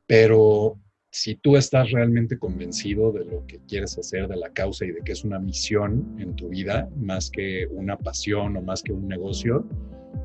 pero 0.07 0.79
si 1.11 1.37
tú 1.37 1.57
estás 1.57 1.91
realmente 1.91 2.39
convencido 2.39 3.11
de 3.11 3.25
lo 3.25 3.47
que 3.47 3.59
quieres 3.67 3.97
hacer, 3.97 4.29
de 4.29 4.37
la 4.37 4.53
causa 4.53 4.85
y 4.85 4.93
de 4.93 5.01
que 5.01 5.13
es 5.13 5.25
una 5.25 5.39
misión 5.39 6.15
en 6.19 6.37
tu 6.37 6.51
vida, 6.51 6.91
más 6.99 7.31
que 7.31 7.67
una 7.71 7.97
pasión 7.97 8.55
o 8.55 8.61
más 8.61 8.83
que 8.83 8.93
un 8.93 9.09
negocio, 9.09 9.67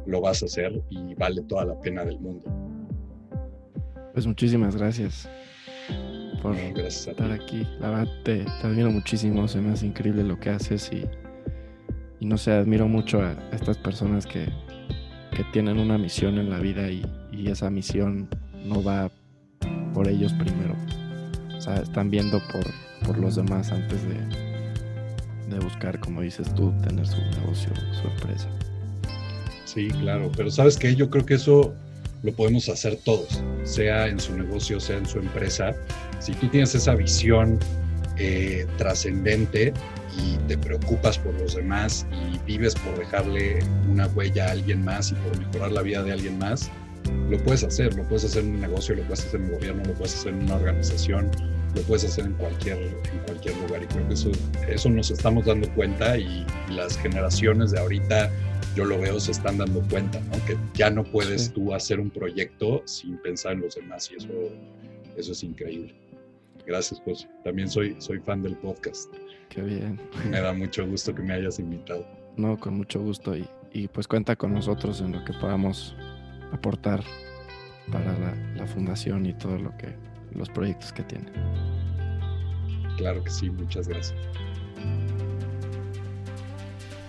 lo 0.05 0.19
vas 0.19 0.43
a 0.43 0.47
hacer 0.47 0.81
y 0.89 1.15
vale 1.15 1.43
toda 1.43 1.63
la 1.63 1.79
pena 1.79 2.03
del 2.03 2.19
mundo. 2.19 2.43
Pues 4.13 4.27
muchísimas 4.27 4.75
gracias 4.75 5.29
por 6.41 6.55
estar 6.55 7.31
aquí. 7.31 7.67
La 7.79 7.89
verdad, 7.89 8.07
te, 8.23 8.45
admiro 8.63 8.91
muchísimo. 8.91 9.47
Se 9.47 9.59
me 9.59 9.73
hace 9.73 9.87
increíble 9.87 10.23
lo 10.23 10.39
que 10.39 10.49
haces 10.49 10.89
y, 10.91 11.05
y 12.19 12.25
no 12.25 12.37
sé, 12.37 12.51
admiro 12.51 12.87
mucho 12.87 13.21
a, 13.21 13.35
estas 13.51 13.77
personas 13.77 14.25
que, 14.25 14.45
que 15.35 15.43
tienen 15.51 15.79
una 15.79 15.97
misión 15.97 16.37
en 16.37 16.49
la 16.49 16.59
vida 16.59 16.89
y, 16.89 17.05
y 17.31 17.49
esa 17.49 17.69
misión 17.69 18.27
no 18.65 18.83
va 18.83 19.11
por 19.93 20.07
ellos 20.07 20.33
primero. 20.33 20.75
O 21.57 21.61
sea, 21.61 21.75
están 21.77 22.09
viendo 22.09 22.39
por, 22.51 22.65
por 23.05 23.17
los 23.17 23.35
demás 23.35 23.71
antes 23.71 24.01
de, 24.07 24.19
de 25.49 25.59
buscar, 25.59 25.99
como 25.99 26.21
dices 26.21 26.53
tú, 26.55 26.73
tener 26.83 27.07
su 27.07 27.17
negocio, 27.39 27.71
su 27.91 28.07
empresa. 28.07 28.49
Sí, 29.65 29.87
claro, 29.87 30.31
pero 30.35 30.49
sabes 30.49 30.77
que 30.77 30.95
yo 30.95 31.09
creo 31.09 31.25
que 31.25 31.35
eso 31.35 31.73
lo 32.23 32.31
podemos 32.33 32.69
hacer 32.69 32.97
todos, 33.03 33.43
sea 33.63 34.07
en 34.07 34.19
su 34.19 34.35
negocio, 34.37 34.79
sea 34.79 34.97
en 34.97 35.05
su 35.05 35.19
empresa. 35.19 35.75
Si 36.19 36.33
tú 36.33 36.47
tienes 36.47 36.73
esa 36.75 36.95
visión 36.95 37.59
eh, 38.17 38.65
trascendente 38.77 39.73
y 40.17 40.37
te 40.47 40.57
preocupas 40.57 41.17
por 41.19 41.33
los 41.39 41.55
demás 41.55 42.07
y 42.11 42.37
vives 42.45 42.73
por 42.75 42.97
dejarle 42.97 43.59
una 43.89 44.07
huella 44.07 44.47
a 44.47 44.51
alguien 44.51 44.83
más 44.83 45.11
y 45.11 45.15
por 45.15 45.37
mejorar 45.37 45.71
la 45.71 45.81
vida 45.81 46.03
de 46.03 46.13
alguien 46.13 46.37
más, 46.39 46.71
lo 47.29 47.37
puedes 47.43 47.63
hacer, 47.63 47.93
lo 47.95 48.03
puedes 48.07 48.25
hacer 48.25 48.43
en 48.43 48.55
un 48.55 48.61
negocio, 48.61 48.95
lo 48.95 49.03
puedes 49.03 49.25
hacer 49.25 49.39
en 49.41 49.47
un 49.47 49.51
gobierno, 49.53 49.83
lo 49.85 49.93
puedes 49.93 50.15
hacer 50.15 50.33
en 50.33 50.43
una 50.43 50.55
organización, 50.55 51.29
lo 51.75 51.81
puedes 51.83 52.03
hacer 52.05 52.25
en 52.25 52.33
cualquier, 52.33 52.77
en 52.77 53.19
cualquier 53.25 53.55
lugar. 53.57 53.83
Y 53.83 53.85
creo 53.87 54.07
que 54.07 54.13
eso, 54.15 54.31
eso 54.67 54.89
nos 54.89 55.11
estamos 55.11 55.45
dando 55.45 55.69
cuenta 55.73 56.17
y, 56.17 56.45
las 56.71 56.97
generaciones 56.97 57.71
de 57.71 57.79
ahorita, 57.79 58.29
yo 58.75 58.83
lo 58.85 58.99
veo, 58.99 59.19
se 59.19 59.31
están 59.31 59.57
dando 59.57 59.81
cuenta, 59.89 60.19
¿no? 60.19 60.45
Que 60.45 60.57
ya 60.73 60.89
no 60.89 61.03
puedes 61.03 61.45
Sí. 61.45 61.51
tú 61.51 61.73
hacer 61.73 61.99
un 61.99 62.09
proyecto 62.09 62.81
sin 62.85 63.17
pensar 63.19 63.53
en 63.53 63.61
los 63.61 63.75
demás 63.75 64.09
y 64.11 64.15
eso, 64.17 64.27
eso 65.15 65.31
es 65.31 65.43
increíble. 65.43 65.95
Gracias, 66.67 67.01
José. 67.05 67.29
También 67.45 67.69
soy, 67.69 67.95
soy 67.99 68.19
fan 68.19 68.43
del 68.43 68.57
podcast. 68.57 69.11
Qué 69.47 69.61
bien. 69.61 69.99
Me 70.29 70.41
da 70.41 70.51
mucho 70.53 70.85
gusto 70.85 71.15
que 71.15 71.21
me 71.21 71.33
hayas 71.33 71.59
invitado. 71.59 72.05
No, 72.35 72.59
con 72.59 72.75
mucho 72.75 72.99
gusto. 72.99 73.35
Y, 73.35 73.47
y 73.71 73.87
pues 73.87 74.05
cuenta 74.05 74.35
con 74.35 74.53
nosotros 74.53 74.99
en 74.99 75.13
lo 75.13 75.23
que 75.23 75.31
podamos 75.33 75.95
aportar 76.51 77.01
para 77.89 78.11
la, 78.19 78.35
la 78.55 78.67
fundación 78.67 79.25
y 79.25 79.33
todo 79.33 79.57
lo 79.57 79.75
que 79.77 79.95
los 80.35 80.49
proyectos 80.49 80.91
que 80.91 81.03
tiene. 81.03 81.31
Claro 82.97 83.23
que 83.23 83.29
sí, 83.29 83.49
muchas 83.49 83.87
gracias. 83.87 84.19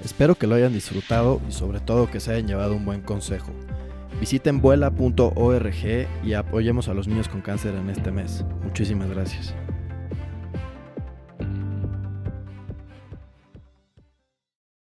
Espero 0.04 0.36
que 0.36 0.46
lo 0.46 0.54
hayan 0.54 0.72
disfrutado 0.72 1.40
y 1.48 1.52
sobre 1.52 1.80
todo 1.80 2.09
que 2.09 2.20
se 2.20 2.30
hayan 2.30 2.46
llevado 2.46 2.76
un 2.76 2.84
buen 2.84 3.00
consejo. 3.00 3.52
Visiten 4.21 4.61
vuela.org 4.61 6.07
y 6.25 6.33
apoyemos 6.33 6.89
a 6.89 6.95
los 6.95 7.07
niños 7.07 7.29
con 7.29 7.41
cáncer 7.41 7.75
en 7.75 7.91
este 7.91 8.11
mes. 8.11 8.45
Muchísimas 8.64 9.09
gracias. 9.11 9.55